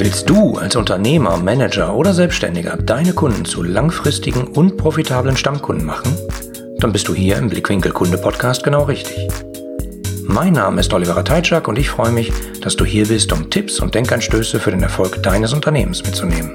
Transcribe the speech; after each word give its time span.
Willst 0.00 0.30
du 0.30 0.56
als 0.56 0.76
Unternehmer, 0.76 1.38
Manager 1.38 1.96
oder 1.96 2.14
Selbstständiger 2.14 2.76
deine 2.76 3.12
Kunden 3.14 3.44
zu 3.44 3.64
langfristigen 3.64 4.46
und 4.46 4.76
profitablen 4.76 5.36
Stammkunden 5.36 5.84
machen? 5.84 6.16
Dann 6.78 6.92
bist 6.92 7.08
du 7.08 7.14
hier 7.14 7.36
im 7.36 7.48
Blickwinkel 7.48 7.90
Kunde 7.90 8.16
Podcast 8.16 8.62
genau 8.62 8.84
richtig. 8.84 9.26
Mein 10.22 10.52
Name 10.52 10.78
ist 10.78 10.94
Oliver 10.94 11.24
Teitschak 11.24 11.66
und 11.66 11.80
ich 11.80 11.90
freue 11.90 12.12
mich, 12.12 12.32
dass 12.60 12.76
du 12.76 12.84
hier 12.84 13.08
bist, 13.08 13.32
um 13.32 13.50
Tipps 13.50 13.80
und 13.80 13.92
Denkanstöße 13.92 14.60
für 14.60 14.70
den 14.70 14.84
Erfolg 14.84 15.20
deines 15.20 15.52
Unternehmens 15.52 16.04
mitzunehmen. 16.04 16.52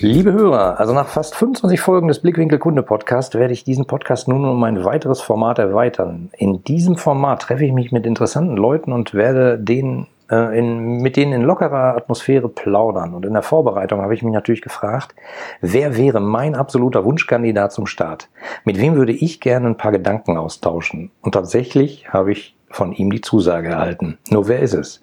Liebe 0.00 0.32
Hörer, 0.32 0.80
also 0.80 0.92
nach 0.92 1.06
fast 1.06 1.36
25 1.36 1.80
Folgen 1.80 2.08
des 2.08 2.18
Blickwinkel 2.18 2.58
Kunde 2.58 2.82
Podcast 2.82 3.36
werde 3.36 3.52
ich 3.52 3.62
diesen 3.62 3.86
Podcast 3.86 4.26
nun 4.26 4.44
um 4.44 4.64
ein 4.64 4.84
weiteres 4.84 5.20
Format 5.20 5.60
erweitern. 5.60 6.30
In 6.36 6.64
diesem 6.64 6.96
Format 6.96 7.42
treffe 7.42 7.64
ich 7.64 7.72
mich 7.72 7.92
mit 7.92 8.04
interessanten 8.04 8.56
Leuten 8.56 8.92
und 8.92 9.14
werde 9.14 9.60
denen 9.60 10.08
äh, 10.30 10.58
in, 10.58 10.98
mit 11.02 11.16
denen 11.16 11.32
in 11.32 11.42
lockerer 11.42 11.96
Atmosphäre 11.96 12.48
plaudern. 12.48 13.14
Und 13.14 13.26
in 13.26 13.32
der 13.32 13.42
Vorbereitung 13.42 14.00
habe 14.00 14.14
ich 14.14 14.22
mich 14.22 14.32
natürlich 14.32 14.62
gefragt, 14.62 15.14
wer 15.60 15.96
wäre 15.96 16.20
mein 16.20 16.54
absoluter 16.54 17.04
Wunschkandidat 17.04 17.72
zum 17.72 17.86
Start? 17.86 18.28
Mit 18.64 18.80
wem 18.80 18.94
würde 18.94 19.12
ich 19.12 19.40
gerne 19.40 19.68
ein 19.68 19.76
paar 19.76 19.92
Gedanken 19.92 20.36
austauschen? 20.36 21.10
Und 21.20 21.32
tatsächlich 21.32 22.12
habe 22.12 22.32
ich 22.32 22.56
von 22.70 22.92
ihm 22.92 23.10
die 23.10 23.20
Zusage 23.20 23.68
erhalten. 23.68 24.18
Nur 24.30 24.48
wer 24.48 24.60
ist 24.60 24.74
es? 24.74 25.00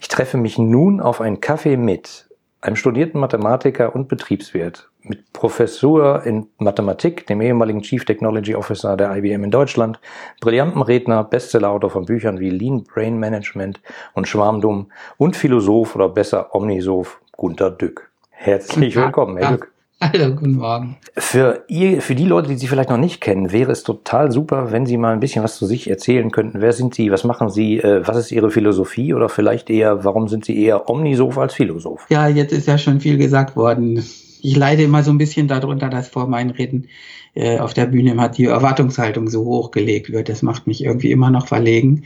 Ich 0.00 0.08
treffe 0.08 0.36
mich 0.36 0.58
nun 0.58 1.00
auf 1.00 1.20
einen 1.20 1.40
Kaffee 1.40 1.76
mit 1.76 2.27
einem 2.60 2.76
studierten 2.76 3.20
Mathematiker 3.20 3.94
und 3.94 4.08
Betriebswirt 4.08 4.90
mit 5.02 5.32
Professur 5.32 6.24
in 6.24 6.48
Mathematik, 6.58 7.26
dem 7.26 7.40
ehemaligen 7.40 7.82
Chief 7.82 8.04
Technology 8.04 8.54
Officer 8.54 8.96
der 8.96 9.14
IBM 9.16 9.44
in 9.44 9.50
Deutschland, 9.50 10.00
brillanten 10.40 10.82
Redner, 10.82 11.24
Bestsellerautor 11.24 11.90
von 11.90 12.04
Büchern 12.04 12.40
wie 12.40 12.50
Lean 12.50 12.84
Brain 12.84 13.18
Management 13.18 13.80
und 14.14 14.26
Schwarmdumm 14.26 14.90
und 15.16 15.36
Philosoph 15.36 15.94
oder 15.94 16.08
besser 16.08 16.54
Omnisoph 16.54 17.20
Gunter 17.32 17.70
Dück. 17.70 18.10
Herzlich 18.30 18.96
willkommen, 18.96 19.36
Herr 19.36 19.52
Dück. 19.52 19.72
Hallo, 20.00 20.32
guten 20.32 20.54
Morgen. 20.54 20.96
Für, 21.16 21.64
ihr, 21.66 22.00
für 22.02 22.14
die 22.14 22.24
Leute, 22.24 22.48
die 22.48 22.56
Sie 22.56 22.68
vielleicht 22.68 22.90
noch 22.90 22.98
nicht 22.98 23.20
kennen, 23.20 23.50
wäre 23.50 23.72
es 23.72 23.82
total 23.82 24.30
super, 24.30 24.70
wenn 24.70 24.86
Sie 24.86 24.96
mal 24.96 25.12
ein 25.12 25.18
bisschen 25.18 25.42
was 25.42 25.56
zu 25.56 25.66
sich 25.66 25.90
erzählen 25.90 26.30
könnten. 26.30 26.60
Wer 26.60 26.72
sind 26.72 26.94
Sie? 26.94 27.10
Was 27.10 27.24
machen 27.24 27.50
Sie? 27.50 27.78
Äh, 27.78 28.06
was 28.06 28.16
ist 28.16 28.30
Ihre 28.30 28.52
Philosophie? 28.52 29.12
Oder 29.12 29.28
vielleicht 29.28 29.70
eher, 29.70 30.04
warum 30.04 30.28
sind 30.28 30.44
Sie 30.44 30.62
eher 30.62 30.88
Omnisoph 30.88 31.36
als 31.36 31.54
Philosoph? 31.54 32.06
Ja, 32.10 32.28
jetzt 32.28 32.52
ist 32.52 32.68
ja 32.68 32.78
schon 32.78 33.00
viel 33.00 33.18
gesagt 33.18 33.56
worden. 33.56 33.96
Ich 34.40 34.54
leide 34.54 34.84
immer 34.84 35.02
so 35.02 35.10
ein 35.10 35.18
bisschen 35.18 35.48
darunter, 35.48 35.88
dass 35.88 36.06
vor 36.06 36.28
meinen 36.28 36.50
Reden 36.50 36.86
äh, 37.34 37.58
auf 37.58 37.74
der 37.74 37.86
Bühne 37.86 38.12
immer 38.12 38.28
die 38.28 38.44
Erwartungshaltung 38.44 39.28
so 39.28 39.44
hochgelegt 39.44 40.12
wird. 40.12 40.28
Das 40.28 40.42
macht 40.42 40.68
mich 40.68 40.84
irgendwie 40.84 41.10
immer 41.10 41.30
noch 41.30 41.48
verlegen. 41.48 42.04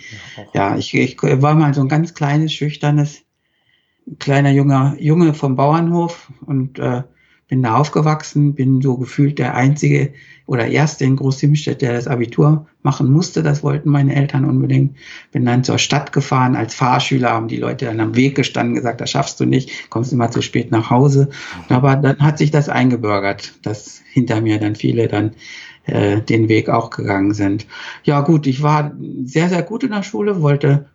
Ja, 0.54 0.70
ja 0.70 0.78
ich, 0.78 0.94
ich 0.94 1.22
war 1.22 1.54
mal 1.54 1.74
so 1.74 1.82
ein 1.82 1.88
ganz 1.88 2.14
kleines, 2.14 2.54
schüchternes, 2.54 3.20
kleiner 4.18 4.50
junger 4.50 4.96
Junge 4.98 5.34
vom 5.34 5.56
Bauernhof 5.56 6.32
und 6.46 6.78
äh, 6.78 7.02
bin 7.52 7.62
da 7.62 7.74
aufgewachsen, 7.74 8.54
bin 8.54 8.80
so 8.80 8.96
gefühlt 8.96 9.38
der 9.38 9.54
einzige 9.54 10.14
oder 10.46 10.68
erste 10.68 11.04
in 11.04 11.16
Großhimstedt, 11.16 11.82
der 11.82 11.92
das 11.92 12.08
Abitur 12.08 12.66
machen 12.82 13.12
musste. 13.12 13.42
Das 13.42 13.62
wollten 13.62 13.90
meine 13.90 14.14
Eltern 14.14 14.46
unbedingt. 14.46 14.96
Bin 15.32 15.44
dann 15.44 15.62
zur 15.62 15.76
Stadt 15.76 16.12
gefahren 16.14 16.56
als 16.56 16.74
Fahrschüler, 16.74 17.28
haben 17.28 17.48
die 17.48 17.58
Leute 17.58 17.84
dann 17.84 18.00
am 18.00 18.16
Weg 18.16 18.36
gestanden, 18.36 18.74
gesagt, 18.74 19.02
das 19.02 19.10
schaffst 19.10 19.38
du 19.38 19.44
nicht, 19.44 19.90
kommst 19.90 20.14
immer 20.14 20.30
zu 20.30 20.40
spät 20.40 20.70
nach 20.70 20.88
Hause. 20.88 21.28
Aber 21.68 21.94
dann 21.96 22.20
hat 22.20 22.38
sich 22.38 22.50
das 22.50 22.70
eingebürgert, 22.70 23.52
dass 23.60 24.00
hinter 24.10 24.40
mir 24.40 24.58
dann 24.58 24.74
viele 24.74 25.06
dann 25.08 25.32
äh, 25.84 26.22
den 26.22 26.48
Weg 26.48 26.70
auch 26.70 26.88
gegangen 26.88 27.34
sind. 27.34 27.66
Ja 28.04 28.22
gut, 28.22 28.46
ich 28.46 28.62
war 28.62 28.92
sehr, 29.24 29.50
sehr 29.50 29.62
gut 29.62 29.84
in 29.84 29.90
der 29.90 30.04
Schule, 30.04 30.40
wollte 30.40 30.86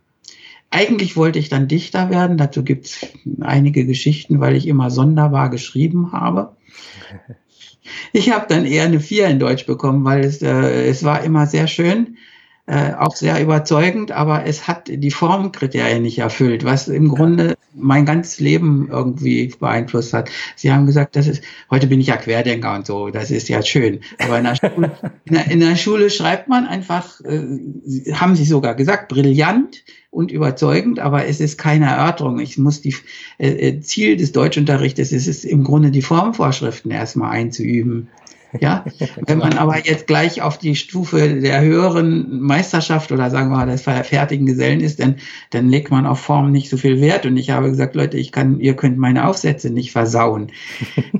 eigentlich 0.69 1.15
wollte 1.15 1.39
ich 1.39 1.49
dann 1.49 1.67
Dichter 1.67 2.09
werden. 2.09 2.37
Dazu 2.37 2.63
gibt 2.63 2.85
es 2.85 3.07
einige 3.41 3.85
Geschichten, 3.85 4.39
weil 4.39 4.55
ich 4.55 4.67
immer 4.67 4.89
sonderbar 4.89 5.49
geschrieben 5.49 6.11
habe. 6.11 6.55
Ich 8.11 8.31
habe 8.31 8.45
dann 8.49 8.65
eher 8.65 8.83
eine 8.83 8.99
Vier 8.99 9.27
in 9.27 9.39
Deutsch 9.39 9.65
bekommen, 9.65 10.03
weil 10.03 10.25
es, 10.25 10.41
äh, 10.41 10.87
es 10.87 11.03
war 11.03 11.23
immer 11.23 11.47
sehr 11.47 11.67
schön, 11.67 12.17
äh, 12.67 12.93
auch 12.93 13.15
sehr 13.15 13.41
überzeugend, 13.41 14.11
aber 14.11 14.45
es 14.45 14.67
hat 14.67 14.89
die 14.89 15.11
Formkriterien 15.11 16.03
nicht 16.03 16.19
erfüllt, 16.19 16.65
was 16.65 16.89
im 16.89 17.07
Grunde 17.07 17.55
mein 17.73 18.05
ganzes 18.05 18.41
Leben 18.41 18.89
irgendwie 18.91 19.53
beeinflusst 19.57 20.13
hat. 20.13 20.29
Sie 20.57 20.73
haben 20.73 20.85
gesagt, 20.85 21.15
das 21.15 21.27
ist, 21.27 21.43
heute 21.71 21.87
bin 21.87 22.01
ich 22.01 22.07
ja 22.07 22.17
Querdenker 22.17 22.75
und 22.75 22.85
so, 22.85 23.09
das 23.09 23.31
ist 23.31 23.47
ja 23.47 23.61
schön. 23.61 24.01
Aber 24.19 24.37
in 24.37 24.43
der 24.43 24.55
Schule, 24.55 24.91
in 25.25 25.33
der, 25.33 25.51
in 25.51 25.59
der 25.61 25.75
Schule 25.77 26.09
schreibt 26.09 26.49
man 26.49 26.67
einfach, 26.67 27.21
äh, 27.21 28.11
haben 28.13 28.35
Sie 28.35 28.43
sogar 28.43 28.75
gesagt, 28.75 29.07
brillant 29.07 29.85
und 30.09 30.31
überzeugend, 30.31 30.99
aber 30.99 31.25
es 31.25 31.39
ist 31.39 31.57
keine 31.57 31.85
Erörterung. 31.85 32.39
Ich 32.39 32.57
muss 32.57 32.81
die 32.81 32.95
äh, 33.37 33.49
äh 33.49 33.79
Ziel 33.79 34.17
des 34.17 34.33
Deutschunterrichtes 34.33 35.13
ist 35.13 35.27
es 35.27 35.45
im 35.45 35.63
Grunde 35.63 35.91
die 35.91 36.01
Formvorschriften 36.01 36.91
erstmal 36.91 37.31
einzuüben. 37.31 38.09
Ja, 38.59 38.85
wenn 39.25 39.39
man 39.39 39.57
aber 39.57 39.85
jetzt 39.85 40.07
gleich 40.07 40.41
auf 40.41 40.57
die 40.57 40.75
Stufe 40.75 41.39
der 41.41 41.61
höheren 41.61 42.39
Meisterschaft 42.41 43.11
oder 43.11 43.29
sagen 43.29 43.49
wir 43.49 43.57
mal 43.57 43.67
des 43.67 43.81
fertigen 43.81 44.45
Gesellen 44.45 44.79
ist, 44.79 44.99
dann, 44.99 45.17
dann 45.49 45.67
legt 45.69 45.91
man 45.91 46.05
auf 46.05 46.19
Form 46.19 46.51
nicht 46.51 46.69
so 46.69 46.77
viel 46.77 47.01
Wert. 47.01 47.25
Und 47.25 47.37
ich 47.37 47.49
habe 47.49 47.69
gesagt, 47.69 47.95
Leute, 47.95 48.17
ich 48.17 48.31
kann, 48.31 48.59
ihr 48.59 48.75
könnt 48.75 48.97
meine 48.97 49.27
Aufsätze 49.27 49.69
nicht 49.69 49.91
versauen. 49.91 50.51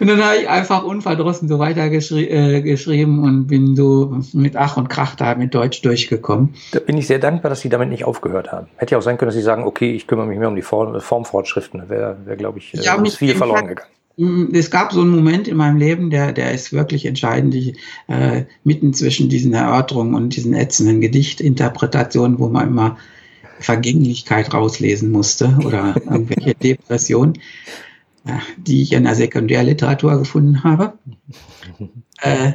Und 0.00 0.08
dann 0.08 0.22
habe 0.22 0.36
ich 0.36 0.48
einfach 0.48 0.82
unverdrossen 0.82 1.48
so 1.48 1.58
weitergeschrieben 1.58 3.18
äh, 3.18 3.26
und 3.26 3.46
bin 3.46 3.76
so 3.76 4.18
mit 4.32 4.56
Ach 4.56 4.76
und 4.76 4.88
Krach 4.88 5.14
da 5.14 5.34
mit 5.34 5.54
Deutsch 5.54 5.82
durchgekommen. 5.82 6.54
Da 6.72 6.80
bin 6.80 6.96
ich 6.96 7.06
sehr 7.06 7.18
dankbar, 7.18 7.50
dass 7.50 7.60
Sie 7.60 7.68
damit 7.68 7.88
nicht 7.88 8.04
aufgehört 8.04 8.52
haben. 8.52 8.66
Hätte 8.76 8.92
ja 8.92 8.98
auch 8.98 9.02
sein 9.02 9.18
können, 9.18 9.28
dass 9.28 9.36
Sie 9.36 9.42
sagen, 9.42 9.64
okay, 9.64 9.92
ich 9.92 10.06
kümmere 10.06 10.26
mich 10.26 10.38
mehr 10.38 10.48
um 10.48 10.56
die 10.56 10.62
Form, 10.62 11.00
Formfortschriften. 11.00 11.88
Wäre, 11.88 12.16
wär, 12.24 12.36
glaube 12.36 12.58
ich, 12.58 12.72
ja, 12.72 12.96
äh, 12.96 13.10
viel 13.10 13.34
verloren 13.34 13.66
gegangen. 13.66 13.93
Mm, 14.16 14.46
es 14.52 14.70
gab 14.70 14.92
so 14.92 15.00
einen 15.00 15.10
Moment 15.10 15.48
in 15.48 15.56
meinem 15.56 15.76
Leben, 15.76 16.10
der, 16.10 16.32
der 16.32 16.52
ist 16.52 16.72
wirklich 16.72 17.06
entscheidend, 17.06 17.54
die, 17.54 17.76
äh, 18.08 18.44
mitten 18.62 18.94
zwischen 18.94 19.28
diesen 19.28 19.54
Erörterungen 19.54 20.14
und 20.14 20.36
diesen 20.36 20.54
ätzenden 20.54 21.00
Gedichtinterpretationen, 21.00 22.38
wo 22.38 22.48
man 22.48 22.68
immer 22.68 22.98
Vergänglichkeit 23.60 24.52
rauslesen 24.52 25.10
musste 25.10 25.58
oder 25.64 25.94
irgendwelche 26.10 26.54
Depressionen, 26.54 27.38
äh, 28.26 28.38
die 28.56 28.82
ich 28.82 28.92
in 28.92 29.04
der 29.04 29.14
Sekundärliteratur 29.14 30.18
gefunden 30.18 30.64
habe. 30.64 30.98
Äh, 32.20 32.52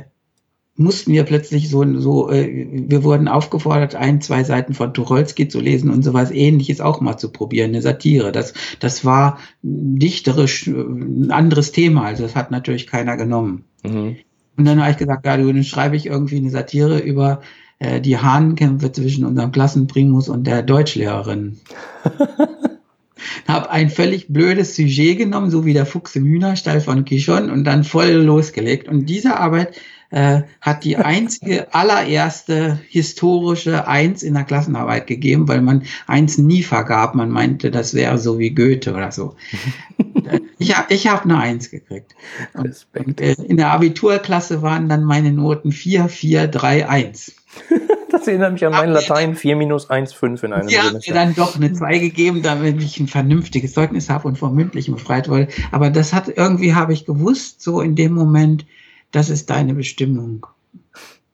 mussten 0.80 1.12
wir 1.12 1.24
plötzlich 1.24 1.70
so, 1.70 1.84
so 2.00 2.32
äh, 2.32 2.68
wir 2.72 3.04
wurden 3.04 3.28
aufgefordert, 3.28 3.96
ein, 3.96 4.22
zwei 4.22 4.46
Seiten 4.46 4.74
von 4.74 4.94
Tucholsky 4.94 5.50
zu 5.50 5.60
lesen 5.60 5.90
und 5.90 6.04
sowas 6.04 6.32
ähnliches 6.32 6.80
auch 6.80 7.02
mal 7.02 7.18
zu 7.18 7.32
probieren, 7.32 7.72
eine 7.72 7.82
Satire. 7.82 8.32
Das, 8.32 8.54
das 8.80 9.04
war 9.04 9.40
dichterisch 9.62 10.68
äh, 10.68 10.72
ein 10.72 11.32
anderes 11.32 11.74
Thema, 11.74 12.06
also 12.06 12.24
das 12.24 12.36
hat 12.36 12.50
natürlich 12.50 12.88
keiner 12.88 13.18
genommen. 13.18 13.66
Mhm. 13.84 14.16
Und 14.56 14.66
dann 14.66 14.80
habe 14.82 14.92
ich 14.92 14.98
gesagt, 14.98 15.26
ja, 15.26 15.36
dann 15.36 15.64
schreibe 15.66 15.98
ich 15.98 16.06
irgendwie 16.06 16.38
eine 16.38 16.50
Satire 16.50 17.00
über 17.00 17.42
äh, 17.80 18.00
die 18.00 18.18
Hahnkämpfe 18.18 18.94
zwischen 18.94 19.26
unserem 19.26 19.52
Klassenprimus 19.52 20.30
und 20.30 20.48
der 20.48 20.64
Deutschlehrerin. 20.64 21.60
habe 23.50 23.70
ein 23.70 23.90
völlig 23.90 24.28
blödes 24.30 24.78
Sujet 24.78 25.18
genommen, 25.18 25.52
so 25.52 25.66
wie 25.66 25.74
der 25.74 25.86
Fuchs 25.86 26.16
im 26.16 26.26
Hühnerstall 26.26 26.80
von 26.80 27.04
Quichon 27.04 27.50
und 27.50 27.66
dann 27.66 27.84
voll 27.84 28.12
losgelegt. 28.12 28.88
Und 28.88 29.08
diese 29.08 29.38
Arbeit 29.38 29.76
äh, 30.12 30.42
hat 30.62 30.84
die 30.84 30.98
einzige 30.98 31.74
allererste 31.74 32.80
historische 32.90 33.88
Eins 33.88 34.24
in 34.24 34.34
der 34.34 34.44
Klassenarbeit 34.44 35.08
gegeben, 35.08 35.48
weil 35.48 35.62
man 35.62 35.84
Eins 36.08 36.38
nie 36.38 36.64
vergab. 36.64 37.16
Man 37.16 37.30
meinte, 37.30 37.72
das 37.72 37.94
wäre 37.94 38.18
so 38.18 38.40
wie 38.40 38.52
Goethe 38.52 38.94
oder 38.94 39.12
so. 39.12 39.36
ich 40.60 40.78
habe 40.78 40.94
ich 40.94 41.08
hab 41.08 41.26
eine 41.26 41.38
Eins 41.38 41.70
gekriegt. 41.70 42.16
Und, 42.54 42.88
und, 42.98 43.22
äh, 43.22 43.34
in 43.34 43.58
der 43.58 43.72
Abiturklasse 43.72 44.62
waren 44.62 44.90
dann 44.90 45.04
meine 45.04 45.32
Noten 45.32 45.72
4, 45.72 46.10
4, 46.10 46.48
3, 46.48 46.90
1. 46.90 47.36
Das 48.12 48.28
erinnert 48.28 48.54
mich 48.54 48.66
an 48.66 48.72
mein 48.72 48.90
Latein 48.90 49.36
4 49.36 49.56
minus 49.56 49.90
1, 49.90 50.14
5 50.14 50.44
in 50.44 50.54
einem 50.54 50.70
Ja, 50.70 50.84
mir 50.92 51.14
dann 51.14 51.36
doch 51.36 51.56
eine 51.56 51.74
2 51.74 52.00
gegeben, 52.00 52.42
damit 52.42 52.82
ich 52.82 53.00
ein 53.00 53.08
vernünftiges 53.08 53.74
Zeugnis 53.74 54.10
habe 54.10 54.28
und 54.28 54.38
vom 54.38 54.56
mündlichen 54.56 54.96
befreit 54.96 55.30
wurde. 55.30 55.48
Aber 55.72 55.90
das 55.90 56.14
hat 56.14 56.28
irgendwie, 56.36 56.74
habe 56.74 56.94
ich 56.94 57.06
gewusst, 57.06 57.62
so 57.62 57.82
in 57.82 57.96
dem 57.96 58.14
Moment, 58.14 58.66
das 59.12 59.30
ist 59.30 59.50
deine 59.50 59.74
Bestimmung. 59.74 60.46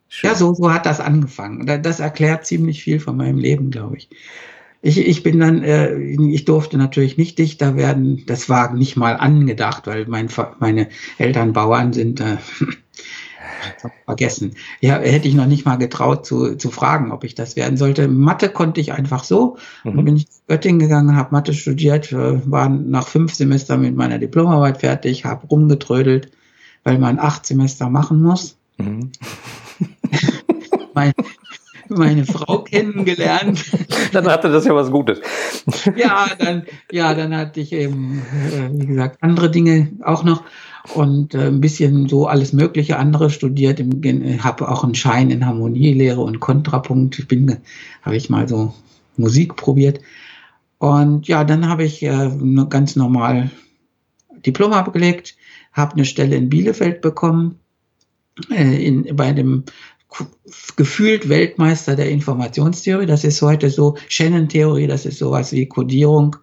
Schön. 0.07 0.30
Ja, 0.30 0.36
so, 0.36 0.54
so 0.54 0.74
hat 0.74 0.86
das 0.86 1.00
angefangen. 1.00 1.66
Das 1.83 2.00
erklärt 2.00 2.45
ziemlich 2.45 2.81
viel 2.83 3.00
von 3.00 3.18
meinem 3.18 3.38
Leben, 3.38 3.72
glaube 3.72 3.98
ich. 3.98 4.10
Ich, 4.81 5.00
ich 5.00 5.24
bin 5.24 5.39
dann, 5.39 5.63
äh, 5.63 5.95
ich 5.98 6.45
durfte 6.45 6.77
natürlich 6.77 7.18
nicht 7.18 7.39
Dichter 7.39 7.75
werden. 7.75 8.24
Das 8.27 8.50
war 8.50 8.74
nicht 8.74 8.95
mal 8.98 9.13
angedacht, 9.13 9.88
weil 9.88 10.06
mein, 10.07 10.30
meine 10.60 10.89
Eltern 11.18 11.54
Bauern 11.54 11.92
sind. 11.92 12.22
Äh, 12.22 12.38
vergessen. 14.06 14.56
Ja, 14.80 15.00
hätte 15.00 15.27
ich 15.27 15.33
noch 15.33 15.48
nicht 15.48 15.66
mal 15.66 15.77
getraut 15.77 16.25
zu, 16.25 16.56
zu 16.56 16.69
fragen, 16.69 17.12
ob 17.12 17.24
ich 17.24 17.36
das 17.36 17.56
werden 17.56 17.77
sollte. 17.77 18.07
Mathe 18.07 18.50
konnte 18.50 18.80
ich 18.80 18.94
einfach 18.94 19.24
so. 19.24 19.57
Mhm. 19.83 19.95
Dann 19.95 20.06
bin 20.06 20.16
ich 20.18 20.27
nach 20.27 20.48
Göttingen 20.56 20.80
gegangen, 20.80 21.16
habe 21.16 21.33
Mathe 21.33 21.54
studiert, 21.54 22.12
äh, 22.12 22.50
war 22.50 22.69
nach 22.69 23.07
fünf 23.07 23.33
Semestern 23.33 23.81
mit 23.81 23.95
meiner 23.95 24.19
Diplomarbeit 24.19 24.80
fertig, 24.80 25.25
habe 25.25 25.48
rumgetrödelt 25.48 26.31
weil 26.86 27.00
man 27.00 27.20
acht 27.20 27.46
Semester 27.46 27.90
machen 27.90 28.22
muss. 28.22 28.56
Mhm. 28.78 29.12
mein, 30.94 31.12
meine 31.90 32.26
Frau 32.26 32.60
kennengelernt. 32.60 33.66
Dann 34.14 34.28
hatte 34.28 34.50
das 34.50 34.66
ja 34.66 34.74
was 34.74 34.92
Gutes. 34.92 35.20
Ja, 35.98 36.28
dann, 36.40 36.64
ja, 36.92 37.14
dann 37.14 37.36
hatte 37.36 37.60
ich 37.60 37.74
eben, 37.74 38.22
äh, 38.54 38.70
wie 38.72 38.86
gesagt, 38.86 39.18
andere 39.22 39.52
Dinge 39.52 39.92
auch 40.04 40.24
noch 40.24 40.44
und 40.94 41.34
äh, 41.34 41.48
ein 41.48 41.60
bisschen 41.60 42.08
so 42.08 42.28
alles 42.28 42.54
Mögliche 42.54 42.98
andere 42.98 43.30
studiert. 43.32 43.82
Habe 44.40 44.70
auch 44.70 44.84
einen 44.84 44.96
Schein 44.96 45.32
in 45.32 45.46
Harmonielehre 45.46 46.22
und 46.22 46.40
Kontrapunkt. 46.40 47.18
Ich 47.20 47.28
bin, 47.28 47.58
habe 48.04 48.16
ich 48.16 48.30
mal 48.30 48.48
so 48.48 48.74
Musik 49.18 49.56
probiert. 49.56 50.00
Und 50.78 51.28
ja, 51.28 51.44
dann 51.44 51.68
habe 51.68 51.84
ich 51.84 52.04
äh, 52.04 52.30
ganz 52.70 52.96
normal 52.96 53.50
Diplom 54.46 54.74
abgelegt, 54.74 55.36
habe 55.75 55.94
eine 55.94 56.06
Stelle 56.06 56.36
in 56.36 56.50
Bielefeld 56.50 57.01
bekommen, 57.01 57.60
äh, 58.50 58.86
in, 58.86 59.16
bei 59.16 59.31
dem 59.33 59.66
gefühlt 60.77 61.30
Weltmeister 61.30 61.95
der 61.95 62.10
Informationstheorie. 62.10 63.06
Das 63.06 63.24
ist 63.24 63.42
heute 63.42 63.69
so 63.69 63.98
Shannon-Theorie, 64.07 64.88
das 64.88 65.06
ist 65.06 65.19
sowas 65.19 65.51
wie 65.51 65.68
Codierung. 65.68 66.38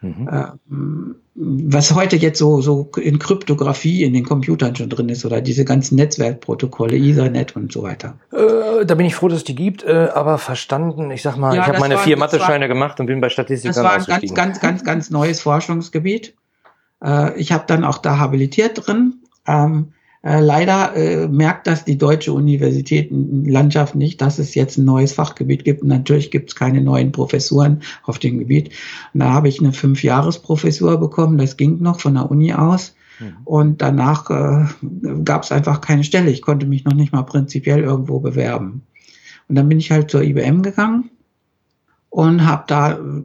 Mhm. 0.00 0.28
Ähm, 0.30 1.14
was 1.36 1.92
heute 1.94 2.16
jetzt 2.16 2.38
so, 2.38 2.60
so 2.60 2.90
in 2.96 3.18
Kryptographie 3.18 4.04
in 4.04 4.12
den 4.12 4.24
Computern 4.24 4.76
schon 4.76 4.88
drin 4.88 5.08
ist 5.08 5.24
oder 5.24 5.40
diese 5.40 5.64
ganzen 5.64 5.96
Netzwerkprotokolle, 5.96 6.96
Ethernet 6.96 7.56
und 7.56 7.72
so 7.72 7.82
weiter. 7.82 8.18
Äh, 8.32 8.86
da 8.86 8.94
bin 8.94 9.06
ich 9.06 9.16
froh, 9.16 9.28
dass 9.28 9.38
es 9.38 9.44
die 9.44 9.56
gibt, 9.56 9.82
äh, 9.82 10.08
aber 10.14 10.38
verstanden, 10.38 11.10
ich 11.10 11.22
sag 11.22 11.36
mal, 11.36 11.54
ja, 11.56 11.62
ich 11.62 11.68
habe 11.68 11.80
meine 11.80 11.96
war, 11.96 12.02
vier 12.02 12.16
Mathe-Scheine 12.16 12.68
gemacht 12.68 13.00
und 13.00 13.06
bin 13.06 13.20
bei 13.20 13.30
Statistikern 13.30 13.74
Das 13.74 13.82
war 13.82 13.94
ein 13.94 14.04
ganz, 14.04 14.34
ganz, 14.34 14.60
ganz, 14.60 14.84
ganz 14.84 15.10
neues 15.10 15.40
Forschungsgebiet. 15.40 16.34
Äh, 17.04 17.38
ich 17.38 17.52
habe 17.52 17.64
dann 17.66 17.84
auch 17.84 17.98
da 17.98 18.18
habilitiert 18.18 18.86
drin. 18.86 19.14
Ähm, 19.46 19.92
äh, 20.22 20.40
leider 20.40 20.96
äh, 20.96 21.28
merkt 21.28 21.66
das 21.66 21.84
die 21.84 21.98
deutsche 21.98 22.32
Universitätenlandschaft 22.32 23.94
nicht, 23.94 24.22
dass 24.22 24.38
es 24.38 24.54
jetzt 24.54 24.78
ein 24.78 24.86
neues 24.86 25.12
Fachgebiet 25.12 25.64
gibt. 25.64 25.82
Und 25.82 25.88
natürlich 25.88 26.30
gibt 26.30 26.50
es 26.50 26.56
keine 26.56 26.80
neuen 26.80 27.12
Professuren 27.12 27.82
auf 28.04 28.18
dem 28.18 28.38
Gebiet. 28.38 28.70
Und 29.12 29.20
da 29.20 29.32
habe 29.32 29.48
ich 29.48 29.60
eine 29.60 29.74
Fünfjahresprofessur 29.74 30.98
bekommen, 30.98 31.36
das 31.36 31.58
ging 31.58 31.82
noch 31.82 32.00
von 32.00 32.14
der 32.14 32.30
Uni 32.30 32.54
aus. 32.54 32.94
Mhm. 33.20 33.36
Und 33.44 33.82
danach 33.82 34.30
äh, 34.30 34.64
gab 35.24 35.42
es 35.42 35.52
einfach 35.52 35.82
keine 35.82 36.04
Stelle. 36.04 36.30
Ich 36.30 36.40
konnte 36.40 36.66
mich 36.66 36.84
noch 36.84 36.94
nicht 36.94 37.12
mal 37.12 37.22
prinzipiell 37.22 37.80
irgendwo 37.80 38.18
bewerben. 38.18 38.82
Und 39.48 39.56
dann 39.56 39.68
bin 39.68 39.78
ich 39.78 39.90
halt 39.90 40.10
zur 40.10 40.22
IBM 40.22 40.62
gegangen 40.62 41.10
und 42.14 42.46
habe 42.46 42.62
da 42.68 42.92
äh, 42.92 43.24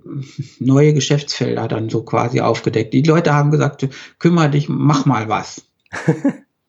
neue 0.58 0.96
Geschäftsfelder 0.96 1.68
dann 1.68 1.90
so 1.90 2.02
quasi 2.02 2.42
aufgedeckt. 2.42 2.92
Die 2.92 3.04
Leute 3.04 3.36
haben 3.36 3.52
gesagt, 3.52 3.88
kümmere 4.18 4.50
dich, 4.50 4.68
mach 4.68 5.06
mal 5.06 5.30
was. 5.30 5.62